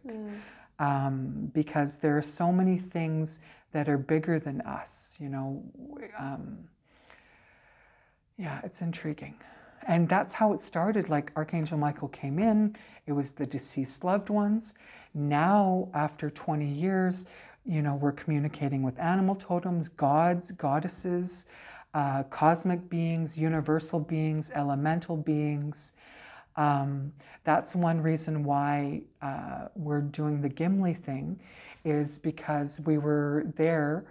um, 0.80 1.52
because 1.54 1.98
there 1.98 2.18
are 2.18 2.24
so 2.24 2.52
many 2.52 2.80
things 2.80 3.40
that 3.74 3.88
are 3.88 3.98
bigger 3.98 4.40
than 4.40 4.62
us. 4.62 5.16
You 5.20 5.30
know, 5.30 5.64
um, 6.18 6.58
yeah, 8.38 8.62
it's 8.64 8.82
intriguing. 8.82 9.36
And 9.88 10.08
that's 10.08 10.34
how 10.34 10.54
it 10.54 10.62
started. 10.62 11.10
Like 11.10 11.32
Archangel 11.36 11.78
Michael 11.78 12.08
came 12.10 12.40
in, 12.40 12.76
it 13.06 13.12
was 13.12 13.32
the 13.32 13.46
deceased 13.46 14.04
loved 14.04 14.30
ones. 14.30 14.74
Now, 15.14 15.90
after 15.94 16.30
20 16.30 16.68
years, 16.68 17.26
you 17.66 17.82
know, 17.82 17.96
we're 17.96 18.12
communicating 18.12 18.84
with 18.84 18.98
animal 19.00 19.36
totems, 19.36 19.90
gods, 19.90 20.52
goddesses, 20.52 21.46
uh, 21.94 22.24
cosmic 22.24 22.90
beings, 22.90 23.38
universal 23.38 24.00
beings, 24.00 24.52
elemental 24.54 25.18
beings. 25.18 25.92
Um, 26.60 27.14
that's 27.46 27.74
one 27.74 28.02
reason 28.02 28.44
why 28.44 29.02
uh, 29.22 29.70
we're 29.76 30.02
doing 30.02 30.42
the 30.42 30.50
Gimli 30.50 30.94
thing, 30.94 31.40
is 31.86 32.20
because 32.20 32.82
we 32.82 32.98
were 32.98 33.46
there. 33.56 34.06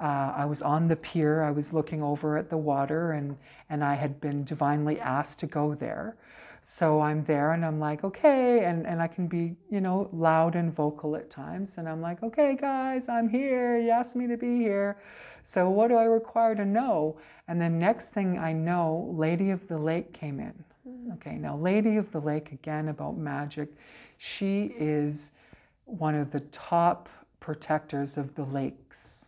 Uh, 0.00 0.32
I 0.36 0.44
was 0.44 0.62
on 0.62 0.86
the 0.86 0.94
pier. 0.94 1.42
I 1.42 1.50
was 1.50 1.72
looking 1.72 2.00
over 2.02 2.38
at 2.38 2.50
the 2.50 2.56
water, 2.56 3.12
and 3.12 3.36
and 3.68 3.82
I 3.82 3.94
had 3.96 4.20
been 4.20 4.44
divinely 4.44 5.00
asked 5.00 5.40
to 5.40 5.46
go 5.46 5.74
there. 5.74 6.16
So 6.62 7.00
I'm 7.00 7.24
there, 7.24 7.52
and 7.52 7.64
I'm 7.64 7.80
like, 7.80 8.04
okay, 8.04 8.64
and 8.64 8.86
and 8.86 9.02
I 9.02 9.08
can 9.08 9.26
be, 9.26 9.56
you 9.68 9.80
know, 9.80 10.08
loud 10.12 10.54
and 10.54 10.72
vocal 10.72 11.16
at 11.16 11.30
times, 11.30 11.78
and 11.78 11.88
I'm 11.88 12.00
like, 12.00 12.22
okay, 12.22 12.56
guys, 12.60 13.08
I'm 13.08 13.28
here. 13.28 13.76
You 13.76 13.90
asked 13.90 14.14
me 14.14 14.28
to 14.28 14.36
be 14.36 14.58
here. 14.58 14.98
So 15.42 15.68
what 15.68 15.88
do 15.88 15.96
I 15.96 16.04
require 16.04 16.54
to 16.54 16.64
know? 16.64 17.18
And 17.48 17.60
the 17.60 17.70
next 17.70 18.12
thing 18.12 18.38
I 18.38 18.52
know, 18.52 19.12
Lady 19.18 19.50
of 19.50 19.66
the 19.66 19.78
Lake 19.78 20.12
came 20.12 20.38
in. 20.38 20.54
Okay, 21.20 21.36
now 21.36 21.56
Lady 21.56 21.96
of 21.96 22.12
the 22.12 22.20
Lake, 22.20 22.52
again 22.52 22.88
about 22.88 23.16
magic, 23.16 23.70
she 24.18 24.72
is 24.78 25.32
one 25.84 26.14
of 26.14 26.30
the 26.30 26.40
top 26.40 27.08
protectors 27.40 28.16
of 28.16 28.34
the 28.36 28.44
lakes. 28.44 29.26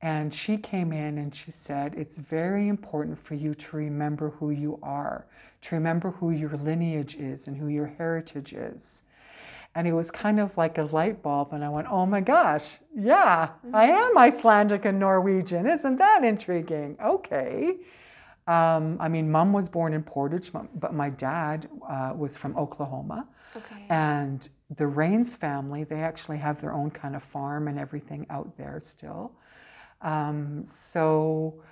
And 0.00 0.34
she 0.34 0.56
came 0.56 0.92
in 0.92 1.18
and 1.18 1.34
she 1.34 1.50
said, 1.50 1.94
It's 1.94 2.16
very 2.16 2.68
important 2.68 3.22
for 3.22 3.34
you 3.34 3.54
to 3.54 3.76
remember 3.76 4.30
who 4.30 4.50
you 4.50 4.78
are, 4.82 5.26
to 5.62 5.74
remember 5.74 6.12
who 6.12 6.30
your 6.30 6.56
lineage 6.56 7.16
is 7.16 7.46
and 7.46 7.56
who 7.56 7.68
your 7.68 7.86
heritage 7.86 8.54
is. 8.54 9.02
And 9.74 9.86
it 9.86 9.92
was 9.92 10.10
kind 10.10 10.40
of 10.40 10.56
like 10.56 10.78
a 10.78 10.84
light 10.84 11.22
bulb. 11.22 11.52
And 11.52 11.62
I 11.62 11.68
went, 11.68 11.86
Oh 11.90 12.06
my 12.06 12.20
gosh, 12.20 12.64
yeah, 12.96 13.50
I 13.74 13.86
am 13.86 14.16
Icelandic 14.16 14.86
and 14.86 14.98
Norwegian. 14.98 15.66
Isn't 15.66 15.98
that 15.98 16.24
intriguing? 16.24 16.96
Okay. 17.04 17.76
Um, 18.46 18.96
I 19.00 19.08
mean, 19.08 19.30
mom 19.30 19.52
was 19.52 19.68
born 19.68 19.94
in 19.94 20.02
Portage, 20.02 20.50
but 20.52 20.92
my 20.94 21.10
dad 21.10 21.68
uh, 21.88 22.12
was 22.16 22.36
from 22.36 22.56
Oklahoma. 22.56 23.28
Okay. 23.56 23.86
And 23.88 24.48
the 24.76 24.86
Rains 24.86 25.36
family, 25.36 25.84
they 25.84 26.00
actually 26.00 26.38
have 26.38 26.60
their 26.60 26.72
own 26.72 26.90
kind 26.90 27.14
of 27.14 27.22
farm 27.22 27.68
and 27.68 27.78
everything 27.78 28.26
out 28.30 28.56
there 28.56 28.80
still. 28.82 29.32
Um, 30.00 30.64
so, 30.64 31.62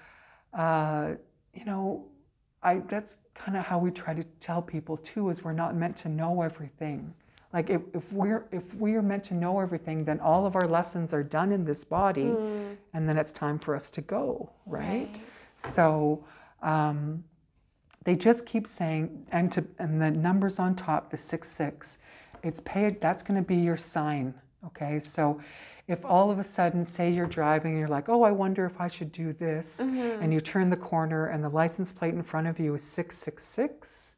uh, 0.56 1.12
you 1.54 1.64
know, 1.64 2.06
I, 2.62 2.82
that's 2.88 3.16
kind 3.34 3.56
of 3.56 3.64
how 3.64 3.78
we 3.78 3.90
try 3.90 4.14
to 4.14 4.22
tell 4.38 4.62
people 4.62 4.96
too, 4.98 5.30
is 5.30 5.42
we're 5.42 5.52
not 5.52 5.74
meant 5.74 5.96
to 5.98 6.08
know 6.08 6.42
everything. 6.42 7.14
Like 7.52 7.68
if, 7.68 7.80
if 7.94 8.12
we're 8.12 8.46
if 8.52 8.74
we 8.74 8.94
are 8.94 9.02
meant 9.02 9.24
to 9.24 9.34
know 9.34 9.58
everything, 9.58 10.04
then 10.04 10.20
all 10.20 10.46
of 10.46 10.54
our 10.54 10.68
lessons 10.68 11.12
are 11.12 11.24
done 11.24 11.50
in 11.50 11.64
this 11.64 11.82
body, 11.82 12.22
and 12.94 13.08
then 13.08 13.18
it's 13.18 13.32
time 13.32 13.58
for 13.58 13.74
us 13.74 13.90
to 13.90 14.00
go, 14.00 14.52
right? 14.66 15.08
Right. 15.12 15.20
So 15.56 16.24
um, 16.62 17.24
they 18.04 18.16
just 18.16 18.46
keep 18.46 18.66
saying, 18.66 19.26
and 19.30 19.52
to 19.52 19.64
and 19.78 20.00
the 20.00 20.10
numbers 20.10 20.58
on 20.58 20.74
top, 20.74 21.10
the 21.10 21.16
six 21.16 21.50
six, 21.50 21.98
it's 22.42 22.60
paid. 22.64 23.00
That's 23.00 23.22
going 23.22 23.40
to 23.40 23.46
be 23.46 23.56
your 23.56 23.76
sign. 23.76 24.34
Okay, 24.66 25.00
so 25.00 25.40
if 25.88 26.04
all 26.04 26.30
of 26.30 26.38
a 26.38 26.44
sudden, 26.44 26.84
say 26.84 27.10
you're 27.10 27.26
driving 27.26 27.72
and 27.72 27.80
you're 27.80 27.88
like, 27.88 28.08
oh, 28.08 28.22
I 28.22 28.30
wonder 28.30 28.64
if 28.64 28.80
I 28.80 28.88
should 28.88 29.10
do 29.10 29.32
this, 29.32 29.80
and 29.80 30.32
you 30.32 30.40
turn 30.40 30.70
the 30.70 30.76
corner 30.76 31.26
and 31.26 31.42
the 31.42 31.48
license 31.48 31.92
plate 31.92 32.14
in 32.14 32.22
front 32.22 32.46
of 32.46 32.58
you 32.60 32.74
is 32.74 32.82
six 32.82 33.18
six 33.18 33.44
six, 33.44 34.16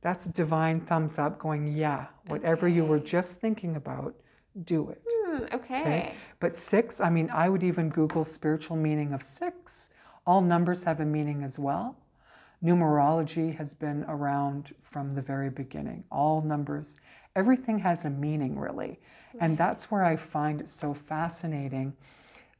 that's 0.00 0.26
divine 0.26 0.80
thumbs 0.80 1.18
up, 1.18 1.38
going, 1.38 1.66
yeah, 1.66 2.06
whatever 2.26 2.68
you 2.68 2.84
were 2.84 2.98
just 2.98 3.40
thinking 3.40 3.76
about, 3.76 4.14
do 4.64 4.90
it. 4.90 5.02
Hmm, 5.08 5.44
okay. 5.52 6.14
But 6.40 6.54
six, 6.54 7.00
I 7.00 7.08
mean, 7.10 7.30
I 7.30 7.48
would 7.48 7.62
even 7.62 7.88
Google 7.88 8.24
spiritual 8.24 8.76
meaning 8.76 9.12
of 9.12 9.22
six. 9.22 9.88
All 10.26 10.40
numbers 10.40 10.84
have 10.84 11.00
a 11.00 11.04
meaning 11.04 11.42
as 11.42 11.58
well. 11.58 11.96
Numerology 12.62 13.56
has 13.56 13.74
been 13.74 14.04
around 14.08 14.74
from 14.82 15.14
the 15.14 15.20
very 15.22 15.50
beginning. 15.50 16.04
All 16.10 16.40
numbers, 16.40 16.96
everything 17.36 17.78
has 17.80 18.04
a 18.04 18.10
meaning, 18.10 18.58
really. 18.58 18.98
And 19.40 19.58
that's 19.58 19.90
where 19.90 20.04
I 20.04 20.16
find 20.16 20.60
it 20.60 20.68
so 20.68 20.94
fascinating 20.94 21.92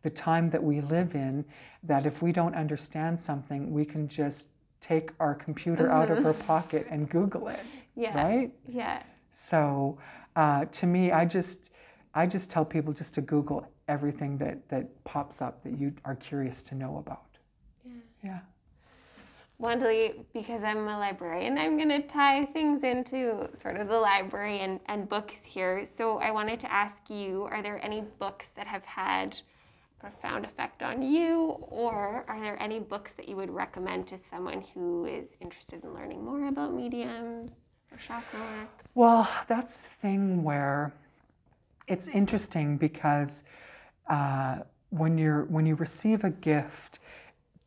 the 0.03 0.11
time 0.11 0.51
that 0.51 0.63
we 0.63 0.81
live 0.81 1.15
in 1.15 1.45
that 1.85 2.05
if 2.05 2.21
we 2.21 2.33
don't 2.33 2.55
understand 2.55 3.19
something, 3.19 3.73
we 3.73 3.85
can 3.85 4.09
just 4.09 4.49
take 4.81 5.11
our 5.19 5.35
computer 5.35 5.91
out 5.91 6.11
of 6.11 6.27
our 6.27 6.35
pocket 6.35 6.87
and 6.91 7.09
Google 7.09 7.49
it, 7.49 7.61
Yeah. 7.95 8.23
right? 8.23 8.53
Yeah. 8.69 9.03
So 9.31 9.99
uh, 10.37 10.67
to 10.67 10.87
me, 10.87 11.13
I 11.13 11.25
just 11.25 11.71
I 12.15 12.27
just 12.27 12.51
tell 12.51 12.65
people 12.65 12.93
just 12.93 13.15
to 13.15 13.21
Google 13.23 13.67
everything 13.89 14.37
that 14.39 14.69
that 14.69 15.03
pops 15.05 15.41
up 15.41 15.63
that 15.65 15.79
you 15.79 15.95
are 16.05 16.15
curious 16.17 16.63
to 16.65 16.75
know 16.75 16.99
about. 16.99 17.34
Yeah. 18.25 18.39
Wanda 19.59 19.87
Lee, 19.87 20.25
because 20.33 20.65
I'm 20.65 20.89
a 20.89 20.99
librarian, 20.99 21.59
I'm 21.59 21.77
going 21.77 21.91
to 21.91 22.03
tie 22.03 22.45
things 22.47 22.83
into 22.83 23.49
sort 23.57 23.77
of 23.77 23.87
the 23.89 23.99
library 23.99 24.61
and, 24.61 24.81
and 24.87 25.09
books 25.09 25.45
here. 25.45 25.87
So 25.97 26.19
I 26.19 26.33
wanted 26.33 26.59
to 26.61 26.73
ask 26.73 26.97
you 27.09 27.47
are 27.51 27.63
there 27.63 27.83
any 27.85 28.03
books 28.19 28.49
that 28.57 28.67
have 28.67 28.85
had 28.85 29.39
profound 30.01 30.45
effect 30.45 30.83
on 30.83 31.01
you, 31.01 31.57
or 31.61 32.25
are 32.29 32.41
there 32.41 32.61
any 32.61 32.79
books 32.79 33.13
that 33.13 33.29
you 33.29 33.37
would 33.37 33.49
recommend 33.49 34.07
to 34.09 34.19
someone 34.19 34.63
who 34.75 35.07
is 35.07 35.29
interested 35.41 35.83
in 35.83 35.95
learning 35.95 36.23
more 36.23 36.49
about 36.49 36.75
mediums 36.75 37.53
or 37.91 37.97
chakra 37.97 38.41
work? 38.41 38.85
Well, 38.95 39.29
that's 39.49 39.77
the 39.77 39.89
thing 40.03 40.43
where 40.43 40.93
it's 41.87 42.07
interesting 42.09 42.77
because 42.77 43.45
uh, 44.11 44.59
when 44.91 45.17
you're 45.17 45.45
when 45.45 45.65
you 45.65 45.75
receive 45.77 46.25
a 46.25 46.31
gift, 46.31 46.99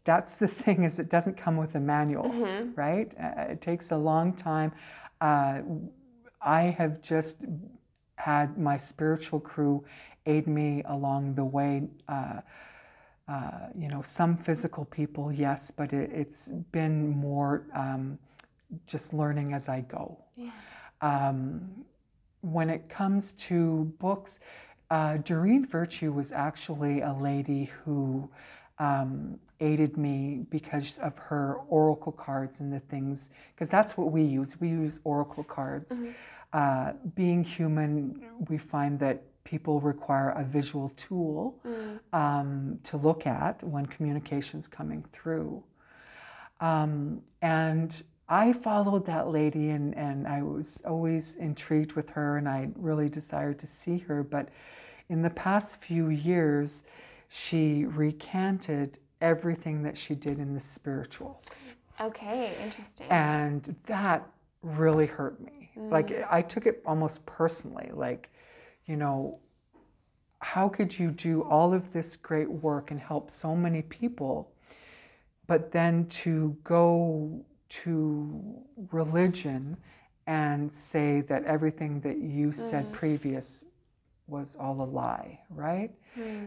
that's 0.07 0.35
the 0.37 0.47
thing 0.63 0.83
is 0.85 0.97
it 0.97 1.09
doesn't 1.09 1.37
come 1.37 1.57
with 1.57 1.75
a 1.75 1.79
manual, 1.79 2.29
right? 2.75 3.13
Uh, 3.21 3.51
it 3.51 3.61
takes 3.61 3.91
a 3.91 3.97
long 3.97 4.33
time. 4.33 4.71
Uh, 5.21 5.59
I 6.41 6.61
have 6.79 7.01
just 7.03 7.45
had 8.15 8.57
my 8.57 8.77
spiritual 8.77 9.39
crew 9.39 9.83
aid 10.25 10.47
me 10.47 10.81
along 10.85 11.35
the 11.35 11.43
way. 11.45 11.83
Uh, 12.07 12.41
uh, 13.27 13.67
you 13.77 13.89
know, 13.89 14.01
some 14.01 14.37
physical 14.37 14.85
people, 14.85 15.33
yes, 15.33 15.69
but 15.75 15.91
it, 15.91 16.09
it's 16.13 16.47
been 16.71 17.09
more 17.09 17.63
um, 17.75 18.17
just 18.85 19.13
learning 19.13 19.53
as 19.53 19.67
I 19.67 19.81
go. 19.81 20.17
Yeah. 20.37 20.51
Um, 21.01 21.83
when 22.39 22.69
it 22.69 22.87
comes 22.87 23.33
to 23.49 23.93
books, 23.99 24.39
uh, 24.89 25.17
Doreen 25.17 25.65
Virtue 25.65 26.13
was 26.13 26.31
actually 26.31 27.01
a 27.01 27.11
lady 27.11 27.69
who 27.83 28.29
um, 28.79 29.37
aided 29.59 29.97
me 29.97 30.45
because 30.49 30.97
of 30.99 31.17
her 31.17 31.55
oracle 31.69 32.11
cards 32.11 32.59
and 32.59 32.71
the 32.71 32.79
things, 32.79 33.29
because 33.55 33.69
that's 33.69 33.97
what 33.97 34.11
we 34.11 34.23
use. 34.23 34.59
We 34.59 34.69
use 34.69 34.99
oracle 35.03 35.43
cards. 35.43 35.99
Uh, 36.53 36.93
being 37.15 37.43
human, 37.43 38.21
we 38.49 38.57
find 38.57 38.99
that 38.99 39.23
people 39.43 39.79
require 39.79 40.29
a 40.31 40.43
visual 40.43 40.89
tool 40.89 41.57
um, 42.13 42.79
to 42.83 42.97
look 42.97 43.25
at 43.25 43.63
when 43.63 43.85
communication's 43.85 44.67
coming 44.67 45.03
through. 45.13 45.63
Um, 46.59 47.21
and 47.41 48.03
I 48.29 48.51
followed 48.51 49.05
that 49.05 49.29
lady, 49.29 49.69
and, 49.69 49.95
and 49.95 50.27
I 50.27 50.41
was 50.41 50.81
always 50.85 51.35
intrigued 51.35 51.93
with 51.93 52.09
her, 52.09 52.37
and 52.37 52.47
I 52.47 52.69
really 52.75 53.07
desired 53.07 53.59
to 53.59 53.67
see 53.67 53.99
her. 53.99 54.21
But 54.23 54.49
in 55.09 55.21
the 55.21 55.29
past 55.29 55.77
few 55.77 56.09
years, 56.09 56.83
she 57.29 57.85
recanted 57.85 58.99
everything 59.21 59.83
that 59.83 59.97
she 59.97 60.15
did 60.15 60.39
in 60.39 60.53
the 60.53 60.59
spiritual. 60.59 61.41
Okay, 61.99 62.55
interesting. 62.61 63.07
And 63.09 63.75
that 63.85 64.27
really 64.61 65.05
hurt 65.05 65.39
me. 65.39 65.71
Mm. 65.77 65.91
Like 65.91 66.25
I 66.29 66.41
took 66.41 66.65
it 66.65 66.81
almost 66.85 67.25
personally. 67.25 67.89
Like, 67.93 68.29
you 68.85 68.95
know, 68.95 69.39
how 70.39 70.69
could 70.69 70.97
you 70.97 71.11
do 71.11 71.43
all 71.43 71.73
of 71.73 71.91
this 71.93 72.15
great 72.15 72.49
work 72.49 72.91
and 72.91 72.99
help 72.99 73.31
so 73.31 73.55
many 73.55 73.81
people, 73.81 74.51
but 75.47 75.71
then 75.71 76.05
to 76.07 76.55
go 76.63 77.43
to 77.69 78.63
religion 78.91 79.77
and 80.27 80.71
say 80.71 81.21
that 81.21 81.43
everything 81.45 82.01
that 82.01 82.19
you 82.19 82.51
said 82.51 82.85
mm. 82.85 82.91
previous 82.91 83.63
was 84.27 84.55
all 84.59 84.81
a 84.81 84.85
lie, 84.85 85.39
right? 85.49 85.91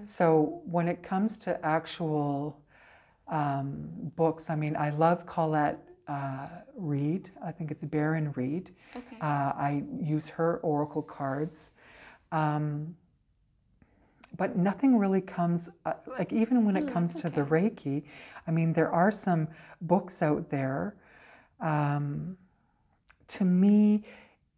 So 0.02 0.62
when 0.64 0.88
it 0.88 1.02
comes 1.02 1.38
to 1.38 1.64
actual 1.64 2.60
um, 3.28 3.88
books, 4.16 4.50
I 4.50 4.56
mean, 4.56 4.76
I 4.76 4.90
love 4.90 5.26
Colette 5.26 5.78
uh, 6.08 6.48
Reid. 6.76 7.30
I 7.44 7.52
think 7.52 7.70
it's 7.70 7.84
Baron 7.84 8.32
Reid. 8.36 8.74
okay. 8.96 9.18
Uh, 9.20 9.52
I 9.56 9.84
use 10.00 10.28
her 10.28 10.58
oracle 10.62 11.02
cards. 11.02 11.72
Um, 12.32 12.96
but 14.36 14.56
nothing 14.56 14.96
really 14.98 15.20
comes, 15.20 15.68
uh, 15.86 15.94
like 16.18 16.32
even 16.32 16.64
when 16.64 16.76
it 16.76 16.86
Mm, 16.86 16.92
comes 16.92 17.14
that's 17.14 17.22
to 17.22 17.30
the 17.30 17.42
Reiki, 17.42 18.04
I 18.46 18.50
mean, 18.50 18.72
there 18.72 18.90
are 18.92 19.10
some 19.10 19.48
books 19.82 20.22
out 20.22 20.48
there. 20.50 20.94
Um, 21.60 22.36
to 23.28 23.44
me, 23.44 24.04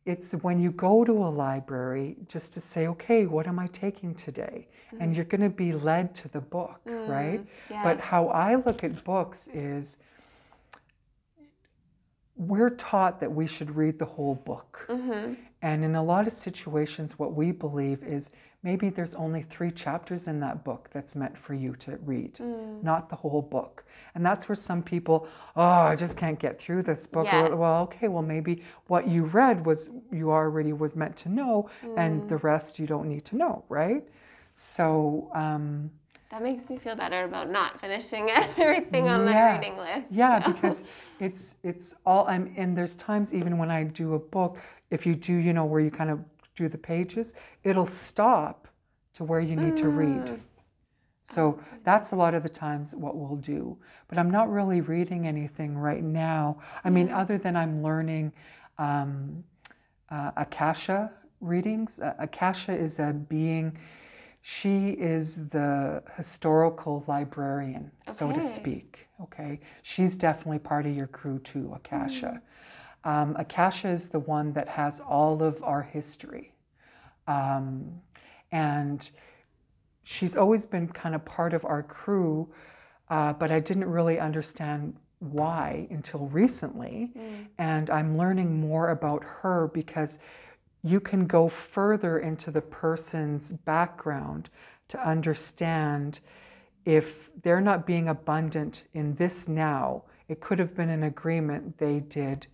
it's 0.05 0.33
when 0.33 0.61
you 0.61 0.71
go 0.73 1.05
to 1.05 1.13
a 1.13 1.31
library 1.31 2.17
just 2.29 2.53
to 2.55 2.61
say, 2.61 2.87
okay, 2.89 3.27
what 3.27 3.47
am 3.47 3.59
I 3.59 3.69
taking 3.69 4.15
today? 4.15 4.67
And 5.01 5.17
you're 5.17 5.25
going 5.25 5.41
to 5.41 5.49
be 5.49 5.73
led 5.73 6.15
to 6.17 6.29
the 6.29 6.41
book, 6.41 6.81
right? 6.85 7.41
Mm, 7.41 7.47
yeah. 7.71 7.83
But 7.83 7.99
how 7.99 8.29
I 8.29 8.57
look 8.57 8.85
at 8.85 9.03
books 9.05 9.49
is 9.55 9.97
we're 12.37 12.71
taught 12.71 13.21
that 13.21 13.33
we 13.33 13.47
should 13.47 13.75
read 13.75 13.99
the 13.99 14.05
whole 14.05 14.35
book. 14.35 14.85
Mm-hmm. 14.89 15.35
And 15.63 15.85
in 15.85 15.95
a 15.95 16.03
lot 16.03 16.27
of 16.27 16.33
situations, 16.33 17.19
what 17.19 17.35
we 17.35 17.53
believe 17.53 18.03
is 18.03 18.31
maybe 18.65 18.91
there's 18.91 19.15
only 19.15 19.43
three 19.43 19.71
chapters 19.71 20.27
in 20.27 20.41
that 20.41 20.65
book 20.65 20.89
that's 20.93 21.15
meant 21.15 21.37
for 21.39 21.55
you 21.55 21.75
to 21.77 21.97
read, 22.05 22.35
Mm. 22.35 22.83
not 22.83 23.09
the 23.09 23.17
whole 23.17 23.43
book. 23.43 23.85
And 24.15 24.25
that's 24.27 24.49
where 24.49 24.57
some 24.57 24.83
people, 24.83 25.27
oh, 25.57 25.63
I 25.63 25.97
just 25.97 26.17
can't 26.17 26.39
get 26.39 26.61
through 26.61 26.83
this 26.83 27.07
book. 27.07 27.27
Yeah. 27.27 27.47
Or, 27.47 27.57
well, 27.57 27.83
okay, 27.85 28.09
well, 28.09 28.23
maybe 28.23 28.63
what 28.89 29.09
you 29.09 29.25
read 29.25 29.65
was 29.65 29.89
you 30.11 30.31
already 30.33 30.73
was 30.73 30.95
meant 30.97 31.17
to 31.19 31.29
know, 31.29 31.69
Mm. 31.83 31.99
and 31.99 32.29
the 32.29 32.37
rest 32.39 32.79
you 32.79 32.87
don't 32.87 33.09
need 33.09 33.25
to 33.27 33.37
know, 33.37 33.65
right? 33.69 34.05
So, 34.55 35.31
um, 35.35 35.91
That 36.31 36.43
makes 36.43 36.69
me 36.71 36.79
feel 36.79 36.97
better 36.97 37.25
about 37.25 37.51
not 37.51 37.81
finishing 37.81 38.31
everything 38.57 39.09
on 39.09 39.25
my 39.25 39.53
reading 39.55 39.77
list. 39.77 40.11
Yeah, 40.11 40.43
so. 40.45 40.53
because 40.53 40.83
it's 41.21 41.55
it's 41.63 41.95
all 42.07 42.27
I'm 42.27 42.53
and 42.57 42.77
there's 42.77 42.97
times 42.97 43.33
even 43.35 43.59
when 43.59 43.71
I 43.71 43.85
do 43.85 44.15
a 44.15 44.19
book, 44.19 44.57
if 44.93 45.07
you 45.07 45.15
do, 45.15 45.33
you 45.33 45.53
know, 45.53 45.65
where 45.65 45.81
you 45.81 45.91
kind 45.91 46.11
of 46.11 46.21
do 46.55 46.69
the 46.69 46.79
pages, 46.79 47.35
it'll 47.65 47.87
stop 47.87 48.69
to 49.15 49.25
where 49.25 49.41
you 49.41 49.57
need 49.57 49.77
to 49.79 49.89
read. 49.89 50.23
Mm. 50.23 50.41
So 51.25 51.59
that's 51.85 52.13
a 52.13 52.17
lot 52.17 52.35
of 52.35 52.43
the 52.43 52.49
times 52.49 52.95
what 52.95 53.17
we'll 53.17 53.37
do. 53.37 53.77
But 54.09 54.19
I'm 54.19 54.31
not 54.31 54.51
really 54.51 54.81
reading 54.81 55.27
anything 55.27 55.77
right 55.79 56.03
now. 56.03 56.59
I 56.85 56.91
mean, 56.91 57.11
other 57.11 57.39
than 57.39 57.57
I'm 57.57 57.83
learning 57.83 58.33
um, 58.79 59.45
uh, 60.11 60.31
Akasha 60.37 61.11
readings. 61.41 62.01
Uh, 62.01 62.15
Akasha 62.19 62.73
is 62.73 62.99
a 62.99 63.13
being. 63.13 63.77
She 64.43 64.91
is 64.91 65.37
the 65.37 66.03
historical 66.17 67.05
librarian, 67.07 67.91
so 68.11 68.31
to 68.33 68.39
Okay. 68.39 68.55
speak. 68.55 69.09
Okay, 69.21 69.61
she's 69.83 70.17
definitely 70.17 70.59
part 70.59 70.85
of 70.85 70.97
your 70.97 71.07
crew 71.07 71.39
too, 71.39 71.73
Akasha. 71.75 72.43
Um, 73.05 73.37
Akasha 73.39 73.89
is 73.89 74.09
the 74.09 74.21
one 74.21 74.53
that 74.53 74.69
has 74.69 75.01
all 75.01 75.43
of 75.43 75.63
our 75.63 75.83
history, 75.83 76.53
um, 77.27 78.01
and 78.53 79.11
she's 80.05 80.37
always 80.37 80.67
been 80.67 80.89
kind 80.89 81.15
of 81.15 81.25
part 81.25 81.53
of 81.53 81.65
our 81.65 81.83
crew, 81.83 82.49
uh, 83.11 83.33
but 83.33 83.51
I 83.51 83.61
didn't 83.61 83.87
really 83.87 84.19
understand 84.19 84.97
why 85.19 85.87
until 85.91 86.27
recently. 86.27 87.13
And 87.59 87.91
I'm 87.91 88.19
learning 88.19 88.61
more 88.61 88.91
about 88.91 89.23
her 89.25 89.71
because 89.73 90.19
you 90.83 90.99
can 90.99 91.27
go 91.27 91.49
further 91.49 92.19
into 92.19 92.51
the 92.51 92.61
person's 92.61 93.53
background 93.53 94.51
to 94.89 95.09
understand 95.09 96.21
if 96.85 97.31
they're 97.43 97.61
not 97.61 97.87
being 97.87 98.09
abundant 98.09 98.83
in 98.95 99.15
this 99.15 99.47
now, 99.47 100.03
it 100.29 100.41
could 100.41 100.59
have 100.59 100.75
been 100.75 100.91
an 100.91 101.05
agreement 101.05 101.79
they 101.79 102.01
did 102.01 102.49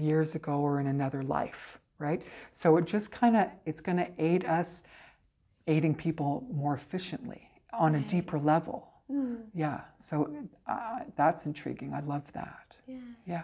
years 0.00 0.34
ago 0.34 0.54
or 0.54 0.80
in 0.80 0.86
another 0.86 1.22
life, 1.22 1.78
right? 1.98 2.22
So 2.52 2.76
it 2.76 2.86
just 2.86 3.10
kind 3.10 3.36
of 3.36 3.46
it's 3.66 3.80
going 3.80 3.98
to 3.98 4.08
aid 4.18 4.44
us 4.44 4.82
aiding 5.66 5.94
people 5.94 6.44
more 6.52 6.74
efficiently 6.74 7.48
on 7.72 7.94
a 7.94 8.00
deeper 8.00 8.38
level. 8.38 8.88
Yeah, 9.54 9.80
so 9.98 10.32
uh, 10.68 11.00
that's 11.16 11.44
intriguing. 11.44 11.92
I 11.92 12.00
love 12.00 12.22
that. 12.32 12.76
Yeah. 12.86 12.98
Yeah. 13.26 13.42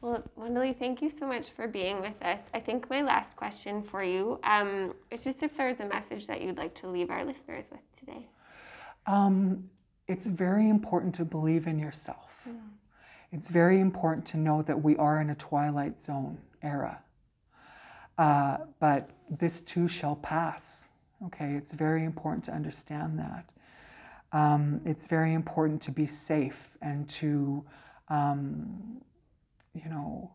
Well, 0.00 0.22
Wanda 0.36 0.60
Lee, 0.60 0.72
thank 0.72 1.02
you 1.02 1.10
so 1.10 1.26
much 1.26 1.50
for 1.50 1.66
being 1.66 2.00
with 2.00 2.14
us. 2.22 2.40
I 2.54 2.60
think 2.60 2.88
my 2.88 3.02
last 3.02 3.36
question 3.36 3.82
for 3.82 4.02
you 4.02 4.38
um, 4.44 4.94
is 5.10 5.24
just 5.24 5.42
if 5.42 5.56
there's 5.56 5.80
a 5.80 5.86
message 5.86 6.26
that 6.28 6.40
you'd 6.40 6.56
like 6.56 6.74
to 6.76 6.88
leave 6.88 7.10
our 7.10 7.24
listeners 7.24 7.68
with 7.70 7.80
today. 7.98 8.28
Um, 9.06 9.68
it's 10.06 10.26
very 10.26 10.68
important 10.68 11.14
to 11.16 11.24
believe 11.24 11.66
in 11.66 11.78
yourself. 11.78 12.30
It's 13.30 13.48
very 13.48 13.80
important 13.80 14.26
to 14.26 14.36
know 14.36 14.62
that 14.62 14.82
we 14.82 14.96
are 14.96 15.20
in 15.20 15.30
a 15.30 15.34
twilight 15.34 16.00
zone 16.00 16.38
era. 16.62 17.00
Uh, 18.16 18.58
but 18.80 19.10
this 19.30 19.60
too 19.60 19.86
shall 19.86 20.16
pass. 20.16 20.84
Okay, 21.26 21.54
it's 21.54 21.72
very 21.72 22.04
important 22.04 22.44
to 22.44 22.52
understand 22.52 23.18
that. 23.18 23.44
Um, 24.32 24.80
it's 24.84 25.06
very 25.06 25.34
important 25.34 25.82
to 25.82 25.90
be 25.90 26.06
safe 26.06 26.76
and 26.80 27.08
to, 27.10 27.64
um, 28.08 29.02
you 29.74 29.88
know, 29.88 30.32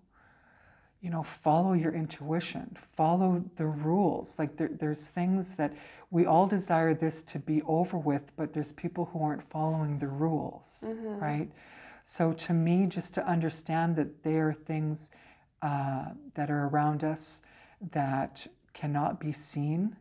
you 1.01 1.09
know, 1.09 1.23
follow 1.43 1.73
your 1.73 1.93
intuition, 1.93 2.77
follow 2.95 3.43
the 3.57 3.65
rules. 3.65 4.35
Like 4.39 4.55
there, 4.55 4.69
there's 4.79 5.01
things 5.01 5.55
that 5.55 5.73
we 6.11 6.25
all 6.25 6.47
desire 6.47 6.93
this 6.93 7.21
to 7.23 7.39
be 7.39 7.61
over 7.63 7.97
with, 7.97 8.21
but 8.37 8.53
there's 8.53 8.71
people 8.71 9.09
who 9.11 9.21
aren't 9.21 9.43
following 9.51 9.99
the 9.99 10.07
rules, 10.07 10.83
right? 11.21 11.49
So 12.05 12.33
to 12.33 12.53
me, 12.53 12.85
just 12.85 13.13
to 13.15 13.27
understand 13.27 13.95
that 13.95 14.23
there 14.23 14.49
are 14.49 14.53
things 14.53 15.09
uh, 15.61 16.05
that 16.35 16.51
are 16.51 16.67
around 16.67 17.03
us 17.03 17.41
that 17.91 18.45
cannot 18.73 19.19
be 19.19 19.31
seen, 19.31 19.95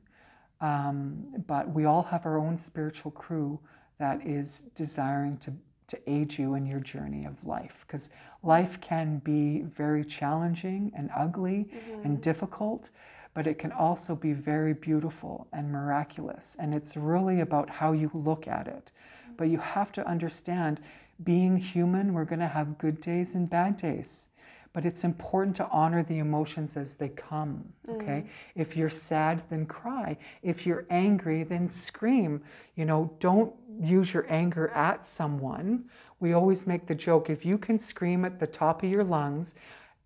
um, 0.61 1.25
but 1.47 1.73
we 1.73 1.85
all 1.85 2.03
have 2.03 2.27
our 2.27 2.39
own 2.39 2.59
spiritual 2.59 3.11
crew 3.11 3.61
that 3.99 4.27
is 4.27 4.63
desiring 4.75 5.37
to, 5.39 5.53
to 5.89 6.11
aid 6.11 6.37
you 6.37 6.55
in 6.55 6.67
your 6.67 6.81
journey 6.81 7.25
of 7.25 7.35
life. 7.45 7.85
Because 7.87 8.11
life 8.43 8.81
can 8.81 9.19
be 9.19 9.63
very 9.63 10.05
challenging 10.05 10.93
and 10.97 11.11
ugly 11.17 11.69
and 12.05 12.21
difficult, 12.21 12.91
but 13.35 13.47
it 13.47 13.59
can 13.59 13.73
also 13.73 14.15
be 14.15 14.33
very 14.33 14.75
beautiful 14.75 15.47
and 15.53 15.71
miraculous. 15.71 16.57
And 16.59 16.75
it's 16.75 16.97
really 16.97 17.41
about 17.41 17.71
how 17.71 17.93
you 17.93 18.11
look 18.13 18.47
at 18.47 18.67
it. 18.67 18.91
But 19.37 19.49
you 19.49 19.59
have 19.59 19.93
to 19.93 20.07
understand 20.07 20.81
being 21.25 21.57
human, 21.57 22.13
we're 22.13 22.25
going 22.25 22.41
to 22.41 22.49
have 22.49 22.79
good 22.79 23.01
days 23.01 23.35
and 23.35 23.49
bad 23.49 23.77
days. 23.79 24.29
But 24.73 24.87
it's 24.87 25.05
important 25.05 25.55
to 25.57 25.69
honor 25.69 26.03
the 26.03 26.19
emotions 26.19 26.77
as 26.79 26.95
they 26.95 27.11
come. 27.11 27.65
Okay. 27.89 28.25
Mm. 28.25 28.29
If 28.55 28.75
you're 28.75 28.89
sad, 28.89 29.43
then 29.51 29.67
cry. 29.67 30.17
If 30.43 30.65
you're 30.65 30.87
angry, 30.89 31.45
then 31.45 31.69
scream. 31.69 32.43
You 32.75 32.87
know, 32.87 33.13
don't 33.21 33.53
use 33.79 34.15
your 34.15 34.27
anger 34.33 34.69
at 34.69 35.05
someone. 35.05 35.85
We 36.21 36.33
always 36.33 36.67
make 36.67 36.87
the 36.87 36.95
joke 36.95 37.29
if 37.29 37.45
you 37.45 37.59
can 37.59 37.79
scream 37.79 38.25
at 38.25 38.41
the 38.41 38.47
top 38.47 38.83
of 38.83 38.89
your 38.89 39.05
lungs 39.05 39.55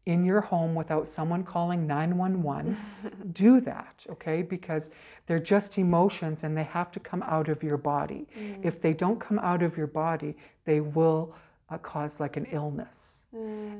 in 0.07 0.25
your 0.25 0.41
home 0.41 0.75
without 0.75 1.07
someone 1.07 1.43
calling 1.43 1.87
911, 1.87 2.77
do 3.33 3.61
that, 3.61 4.05
okay? 4.09 4.41
Because 4.41 4.91
they're 5.27 5.41
just 5.41 5.79
emotions 5.79 6.45
and 6.45 6.57
they 6.57 6.63
have 6.63 6.93
to 6.93 7.01
come 7.01 7.23
out 7.25 7.49
of 7.49 7.63
your 7.63 7.77
body. 7.77 8.27
Mm. 8.39 8.65
If 8.65 8.81
they 8.81 8.93
don't 8.93 9.19
come 9.19 9.41
out 9.41 9.65
of 9.65 9.77
your 9.77 9.89
body, 9.89 10.37
they 10.67 10.81
will 10.81 11.35
uh, 11.71 11.79
cause 11.79 12.21
like 12.21 12.37
an 12.37 12.47
illness. 12.53 13.21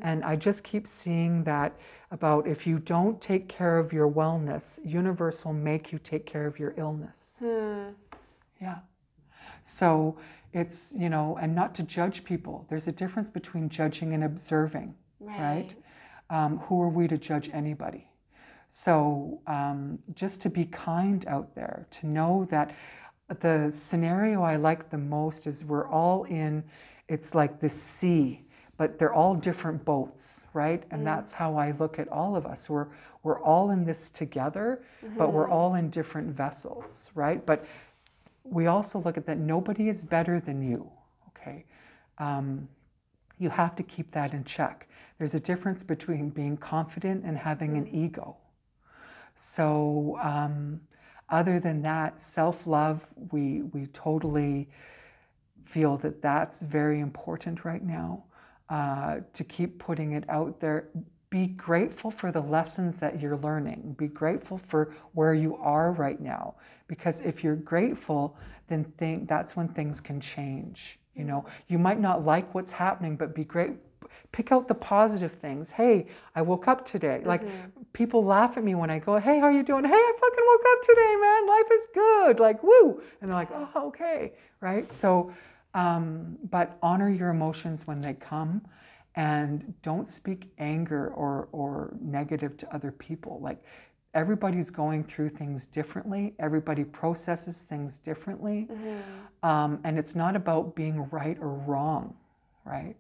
And 0.03 0.25
I 0.25 0.37
just 0.37 0.65
keep 0.65 0.87
seeing 0.87 1.45
that 1.45 1.73
about 2.11 2.47
if 2.47 2.67
you 2.67 2.79
don't 2.79 3.21
take 3.21 3.49
care 3.49 3.79
of 3.79 3.93
your 3.93 4.11
wellness, 4.11 4.79
universe 4.85 5.45
will 5.45 5.53
make 5.55 5.93
you 5.93 5.99
take 5.99 6.27
care 6.27 6.47
of 6.47 6.59
your 6.59 6.75
illness. 6.77 7.35
Yeah. 8.61 8.79
So 9.63 10.19
it's, 10.53 10.93
you 10.97 11.09
know, 11.09 11.39
and 11.41 11.55
not 11.55 11.75
to 11.77 11.83
judge 11.83 12.25
people. 12.25 12.67
There's 12.69 12.87
a 12.87 12.93
difference 12.93 13.31
between 13.31 13.69
judging 13.69 14.13
and 14.15 14.25
observing, 14.25 14.95
right? 15.21 15.75
Um, 16.29 16.59
who 16.59 16.83
are 16.83 16.89
we 16.89 17.09
to 17.09 17.17
judge 17.19 17.51
anybody? 17.53 18.09
So 18.69 19.41
um, 19.47 19.99
just 20.15 20.43
to 20.43 20.51
be 20.51 20.67
kind 20.67 21.25
out 21.29 21.55
there, 21.55 21.87
to 21.93 22.07
know 22.07 22.47
that 22.51 22.75
the 23.41 23.73
scenario 23.75 24.43
I 24.43 24.57
like 24.57 24.91
the 24.91 24.99
most 24.99 25.47
is 25.47 25.65
we're 25.65 25.89
all 25.89 26.25
in, 26.25 26.63
it's 27.09 27.35
like 27.35 27.61
the 27.61 27.69
sea, 27.69 28.43
but 28.77 28.99
they're 28.99 29.15
all 29.15 29.35
different 29.35 29.85
boats, 29.85 30.43
right? 30.53 30.83
And 30.91 31.07
that's 31.07 31.33
how 31.33 31.57
I 31.57 31.73
look 31.73 31.99
at 31.99 32.09
all 32.09 32.37
of 32.37 32.47
us. 32.47 32.69
We're, 32.69 32.87
we're 33.23 33.41
all 33.41 33.71
in 33.71 33.85
this 33.85 34.11
together, 34.11 34.83
but 35.17 35.33
we're 35.33 35.49
all 35.49 35.75
in 35.75 35.91
different 35.91 36.29
vessels, 36.37 37.11
right? 37.15 37.45
But 37.45 37.65
we 38.45 38.67
also 38.67 39.01
look 39.01 39.17
at 39.17 39.27
that 39.27 39.39
nobody 39.39 39.89
is 39.89 40.05
better 40.05 40.41
than 40.41 40.63
you, 40.63 40.89
okay? 41.29 41.65
Um, 42.19 42.69
you 43.39 43.51
have 43.51 43.75
to 43.77 43.83
keep 43.83 44.13
that 44.13 44.33
in 44.33 44.45
check. 44.45 44.89
There's 45.19 45.35
a 45.35 45.41
difference 45.41 45.83
between 45.83 46.31
being 46.31 46.57
confident 46.57 47.25
and 47.25 47.37
having 47.37 47.77
an 47.77 47.89
ego. 47.89 48.37
So, 49.37 50.19
um, 50.23 50.81
other 51.29 51.59
than 51.59 51.83
that, 51.83 52.21
self 52.21 52.67
love, 52.67 53.01
we, 53.33 53.63
we 53.63 53.87
totally 53.87 54.69
feel 55.65 55.97
that 55.99 56.23
that's 56.23 56.61
very 56.61 57.01
important 57.01 57.65
right 57.65 57.83
now 57.83 58.25
uh, 58.69 59.17
to 59.33 59.45
keep 59.45 59.79
putting 59.79 60.13
it 60.13 60.25
out 60.29 60.61
there. 60.61 60.89
Be 61.29 61.49
grateful 61.49 62.11
for 62.11 62.31
the 62.31 62.41
lessons 62.41 62.97
that 62.99 63.21
you're 63.21 63.37
learning. 63.39 63.97
Be 63.99 64.07
grateful 64.07 64.61
for 64.69 64.95
where 65.13 65.35
you 65.35 65.57
are 65.57 65.93
right 65.93 66.21
now. 66.21 66.55
Because 66.87 67.21
if 67.21 67.43
you're 67.43 67.57
grateful, 67.57 68.37
then 68.69 68.85
think 68.97 69.29
that's 69.29 69.57
when 69.57 69.69
things 69.69 70.01
can 70.01 70.21
change. 70.21 70.99
You 71.17 71.25
know, 71.25 71.47
you 71.67 71.79
might 71.79 72.01
not 72.01 72.25
like 72.25 72.55
what's 72.55 72.73
happening, 72.73 73.17
but 73.17 73.35
be 73.35 73.45
great. 73.45 73.73
Pick 74.33 74.53
out 74.53 74.69
the 74.69 74.75
positive 74.75 75.33
things. 75.41 75.71
Hey, 75.71 76.07
I 76.35 76.43
woke 76.43 76.69
up 76.69 76.85
today. 76.85 77.23
Like 77.25 77.43
people 77.93 78.25
laugh 78.25 78.57
at 78.57 78.65
me 78.65 78.75
when 78.75 78.91
I 78.91 78.99
go, 78.99 79.19
"Hey, 79.19 79.39
how 79.39 79.49
you 79.49 79.63
doing?" 79.63 79.85
"Hey, 79.85 79.93
I 79.95 80.13
fucking 80.21 80.45
woke 80.47 80.65
up 80.73 80.83
today, 80.83 81.17
man. 81.21 81.47
Life 81.47 81.71
is 81.73 81.87
good." 81.95 82.41
Like, 82.41 82.63
woo! 82.63 83.01
And 83.21 83.31
they're 83.31 83.37
like, 83.37 83.51
"Oh, 83.53 83.89
okay." 83.89 84.33
Right? 84.61 84.91
So, 84.91 85.33
um, 85.75 86.37
but 86.51 86.77
honor 86.83 87.09
your 87.09 87.31
emotions 87.31 87.87
when 87.87 88.01
they 88.01 88.15
come, 88.15 88.61
and 89.15 89.75
don't 89.83 90.09
speak 90.09 90.51
anger 90.59 91.09
or 91.15 91.49
or 91.53 91.97
negative 92.03 92.57
to 92.59 92.75
other 92.75 92.93
people. 92.93 93.41
Like, 93.41 93.63
everybody's 94.13 94.71
going 94.71 95.05
through 95.05 95.31
things 95.31 95.67
differently. 95.67 96.35
Everybody 96.39 96.85
processes 96.85 97.59
things 97.69 97.99
differently, 98.01 98.69
um, 99.43 99.81
and 99.85 99.99
it's 99.99 100.15
not 100.15 100.37
about 100.37 100.75
being 100.75 101.09
right 101.11 101.39
or 101.41 101.49
wrong, 101.49 102.15
right? 102.65 102.97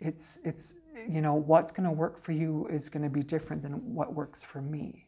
It's 0.00 0.38
it's 0.44 0.74
you 1.08 1.20
know 1.20 1.34
what's 1.34 1.72
going 1.72 1.88
to 1.88 1.92
work 1.94 2.22
for 2.22 2.32
you 2.32 2.66
is 2.70 2.88
going 2.88 3.02
to 3.02 3.10
be 3.10 3.22
different 3.22 3.62
than 3.62 3.94
what 3.94 4.14
works 4.14 4.42
for 4.42 4.60
me. 4.60 5.06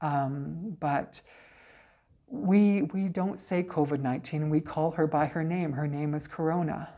Um, 0.00 0.76
but 0.80 1.20
we 2.28 2.82
we 2.94 3.08
don't 3.08 3.38
say 3.38 3.62
COVID 3.62 4.00
nineteen. 4.00 4.50
We 4.50 4.60
call 4.60 4.90
her 4.92 5.06
by 5.06 5.26
her 5.26 5.42
name. 5.44 5.72
Her 5.72 5.86
name 5.86 6.14
is 6.14 6.26
Corona. 6.26 6.88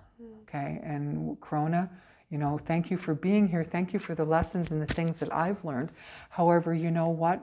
Okay, 0.43 0.81
and 0.83 1.41
Corona. 1.41 1.91
You 2.31 2.39
know, 2.39 2.59
thank 2.67 2.91
you 2.91 2.97
for 2.97 3.15
being 3.15 3.47
here. 3.47 3.63
Thank 3.65 3.93
you 3.93 3.99
for 3.99 4.15
the 4.15 4.25
lessons 4.25 4.71
and 4.71 4.81
the 4.81 4.93
things 4.95 5.19
that 5.19 5.33
I've 5.35 5.63
learned. 5.65 5.91
However, 6.31 6.73
you 6.73 6.91
know 6.91 7.09
what? 7.11 7.43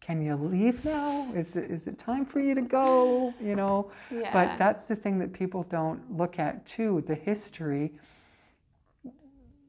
Can 0.00 0.22
you 0.22 0.34
leave 0.34 0.82
now? 0.82 1.30
Is 1.34 1.56
it, 1.56 1.70
is 1.70 1.86
it 1.86 1.98
time 1.98 2.24
for 2.24 2.40
you 2.40 2.54
to 2.54 2.62
go? 2.62 3.34
You 3.38 3.54
know, 3.54 3.90
Yeah. 4.10 4.32
but 4.32 4.58
that's 4.58 4.86
the 4.86 4.96
thing 4.96 5.18
that 5.18 5.34
people 5.34 5.64
don't 5.64 6.00
look 6.16 6.38
at 6.38 6.64
too. 6.64 7.04
The 7.06 7.14
history. 7.14 7.92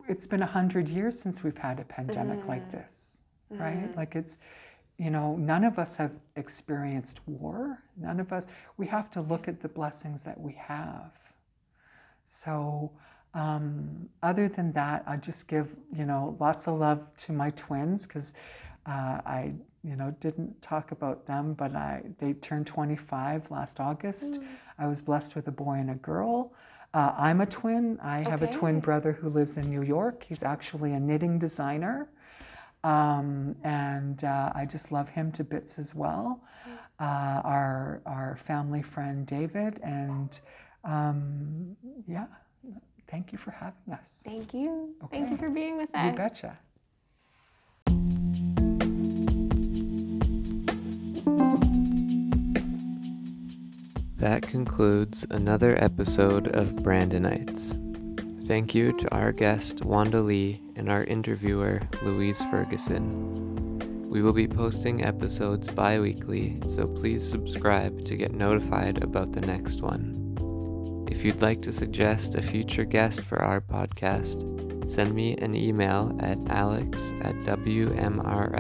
It's 0.07 0.27
been 0.27 0.41
a 0.41 0.47
hundred 0.47 0.89
years 0.89 1.19
since 1.19 1.43
we've 1.43 1.57
had 1.57 1.79
a 1.79 1.83
pandemic 1.83 2.39
like 2.47 2.71
this, 2.71 3.17
right? 3.49 3.95
Like 3.95 4.15
it's, 4.15 4.37
you 4.97 5.09
know, 5.09 5.35
none 5.35 5.63
of 5.63 5.79
us 5.79 5.95
have 5.95 6.11
experienced 6.35 7.19
war. 7.25 7.83
None 7.97 8.19
of 8.19 8.31
us. 8.33 8.45
We 8.77 8.87
have 8.87 9.09
to 9.11 9.21
look 9.21 9.47
at 9.47 9.61
the 9.61 9.67
blessings 9.69 10.23
that 10.23 10.39
we 10.39 10.53
have. 10.53 11.11
So, 12.27 12.91
um, 13.33 14.09
other 14.23 14.49
than 14.49 14.73
that, 14.73 15.03
I 15.07 15.17
just 15.17 15.47
give 15.47 15.69
you 15.95 16.05
know 16.05 16.35
lots 16.39 16.67
of 16.67 16.79
love 16.79 16.99
to 17.25 17.31
my 17.33 17.51
twins 17.51 18.03
because 18.03 18.33
uh, 18.85 19.21
I 19.25 19.53
you 19.83 19.95
know 19.95 20.15
didn't 20.19 20.61
talk 20.61 20.91
about 20.91 21.25
them, 21.27 21.53
but 21.53 21.75
I 21.75 22.03
they 22.19 22.33
turned 22.33 22.67
25 22.67 23.49
last 23.51 23.79
August. 23.79 24.39
I 24.79 24.87
was 24.87 25.01
blessed 25.01 25.35
with 25.35 25.47
a 25.47 25.51
boy 25.51 25.75
and 25.75 25.91
a 25.91 25.95
girl. 25.95 26.53
Uh, 26.93 27.13
I'm 27.17 27.39
a 27.41 27.45
twin. 27.45 27.97
I 28.03 28.21
have 28.29 28.41
a 28.41 28.51
twin 28.51 28.79
brother 28.81 29.13
who 29.13 29.29
lives 29.29 29.55
in 29.57 29.69
New 29.69 29.81
York. 29.81 30.25
He's 30.27 30.43
actually 30.43 30.91
a 30.93 30.99
knitting 30.99 31.39
designer. 31.39 32.09
Um, 32.83 33.55
and 33.63 34.23
uh, 34.23 34.51
I 34.53 34.65
just 34.65 34.91
love 34.91 35.07
him 35.07 35.31
to 35.33 35.43
bits 35.43 35.75
as 35.77 35.95
well. 35.95 36.41
Uh, 36.99 37.41
our 37.43 38.01
our 38.05 38.37
family 38.45 38.81
friend 38.81 39.25
David, 39.25 39.79
and 39.83 40.39
um, 40.83 41.75
yeah, 42.07 42.25
thank 43.09 43.31
you 43.31 43.37
for 43.37 43.51
having 43.51 43.93
us. 43.93 44.17
Thank 44.23 44.53
you. 44.53 44.95
Thank 45.09 45.31
you 45.31 45.37
for 45.37 45.49
being 45.49 45.77
with 45.77 45.89
You 45.93 45.99
us. 45.99 46.15
betcha. 46.17 46.57
That 54.21 54.43
concludes 54.43 55.25
another 55.31 55.83
episode 55.83 56.49
of 56.55 56.73
Brandonites. 56.73 57.75
Thank 58.47 58.75
you 58.75 58.95
to 58.97 59.11
our 59.11 59.31
guest 59.31 59.83
Wanda 59.83 60.21
Lee 60.21 60.61
and 60.75 60.91
our 60.91 61.03
interviewer 61.05 61.81
Louise 62.03 62.43
Ferguson. 62.43 63.79
We 64.11 64.21
will 64.21 64.33
be 64.33 64.47
posting 64.47 65.03
episodes 65.03 65.69
bi 65.69 65.99
weekly, 65.99 66.61
so 66.67 66.85
please 66.85 67.27
subscribe 67.27 68.05
to 68.05 68.15
get 68.15 68.31
notified 68.31 69.03
about 69.03 69.31
the 69.31 69.41
next 69.41 69.81
one. 69.81 71.07
If 71.09 71.25
you'd 71.25 71.41
like 71.41 71.63
to 71.63 71.71
suggest 71.71 72.35
a 72.35 72.43
future 72.43 72.85
guest 72.85 73.23
for 73.23 73.41
our 73.41 73.59
podcast, 73.59 74.87
send 74.87 75.15
me 75.15 75.35
an 75.37 75.55
email 75.55 76.15
at 76.19 76.37
alex 76.47 77.11
at 77.23 77.33
wmrl.ca. 77.37 78.51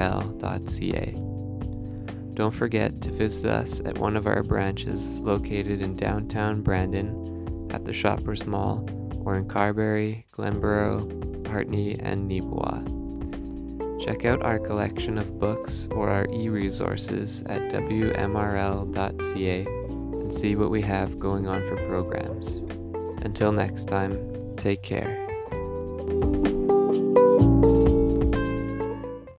Don't 2.33 2.53
forget 2.53 3.01
to 3.01 3.11
visit 3.11 3.45
us 3.45 3.81
at 3.85 3.97
one 3.97 4.15
of 4.15 4.25
our 4.25 4.43
branches 4.43 5.19
located 5.19 5.81
in 5.81 5.95
downtown 5.95 6.61
Brandon, 6.61 7.67
at 7.71 7.85
the 7.85 7.93
Shoppers 7.93 8.45
Mall, 8.45 8.87
or 9.25 9.35
in 9.35 9.47
Carberry, 9.47 10.25
Glenborough, 10.31 11.47
Hartney, 11.47 11.99
and 11.99 12.29
Neepawa. 12.29 12.99
Check 14.03 14.25
out 14.25 14.41
our 14.41 14.57
collection 14.57 15.17
of 15.19 15.37
books 15.39 15.87
or 15.91 16.09
our 16.09 16.27
e 16.31 16.49
resources 16.49 17.43
at 17.43 17.71
wmrl.ca 17.71 19.65
and 19.65 20.33
see 20.33 20.55
what 20.55 20.71
we 20.71 20.81
have 20.81 21.19
going 21.19 21.47
on 21.47 21.63
for 21.63 21.75
programs. 21.87 22.65
Until 23.23 23.51
next 23.51 23.87
time, 23.87 24.55
take 24.55 24.81
care. 24.81 25.27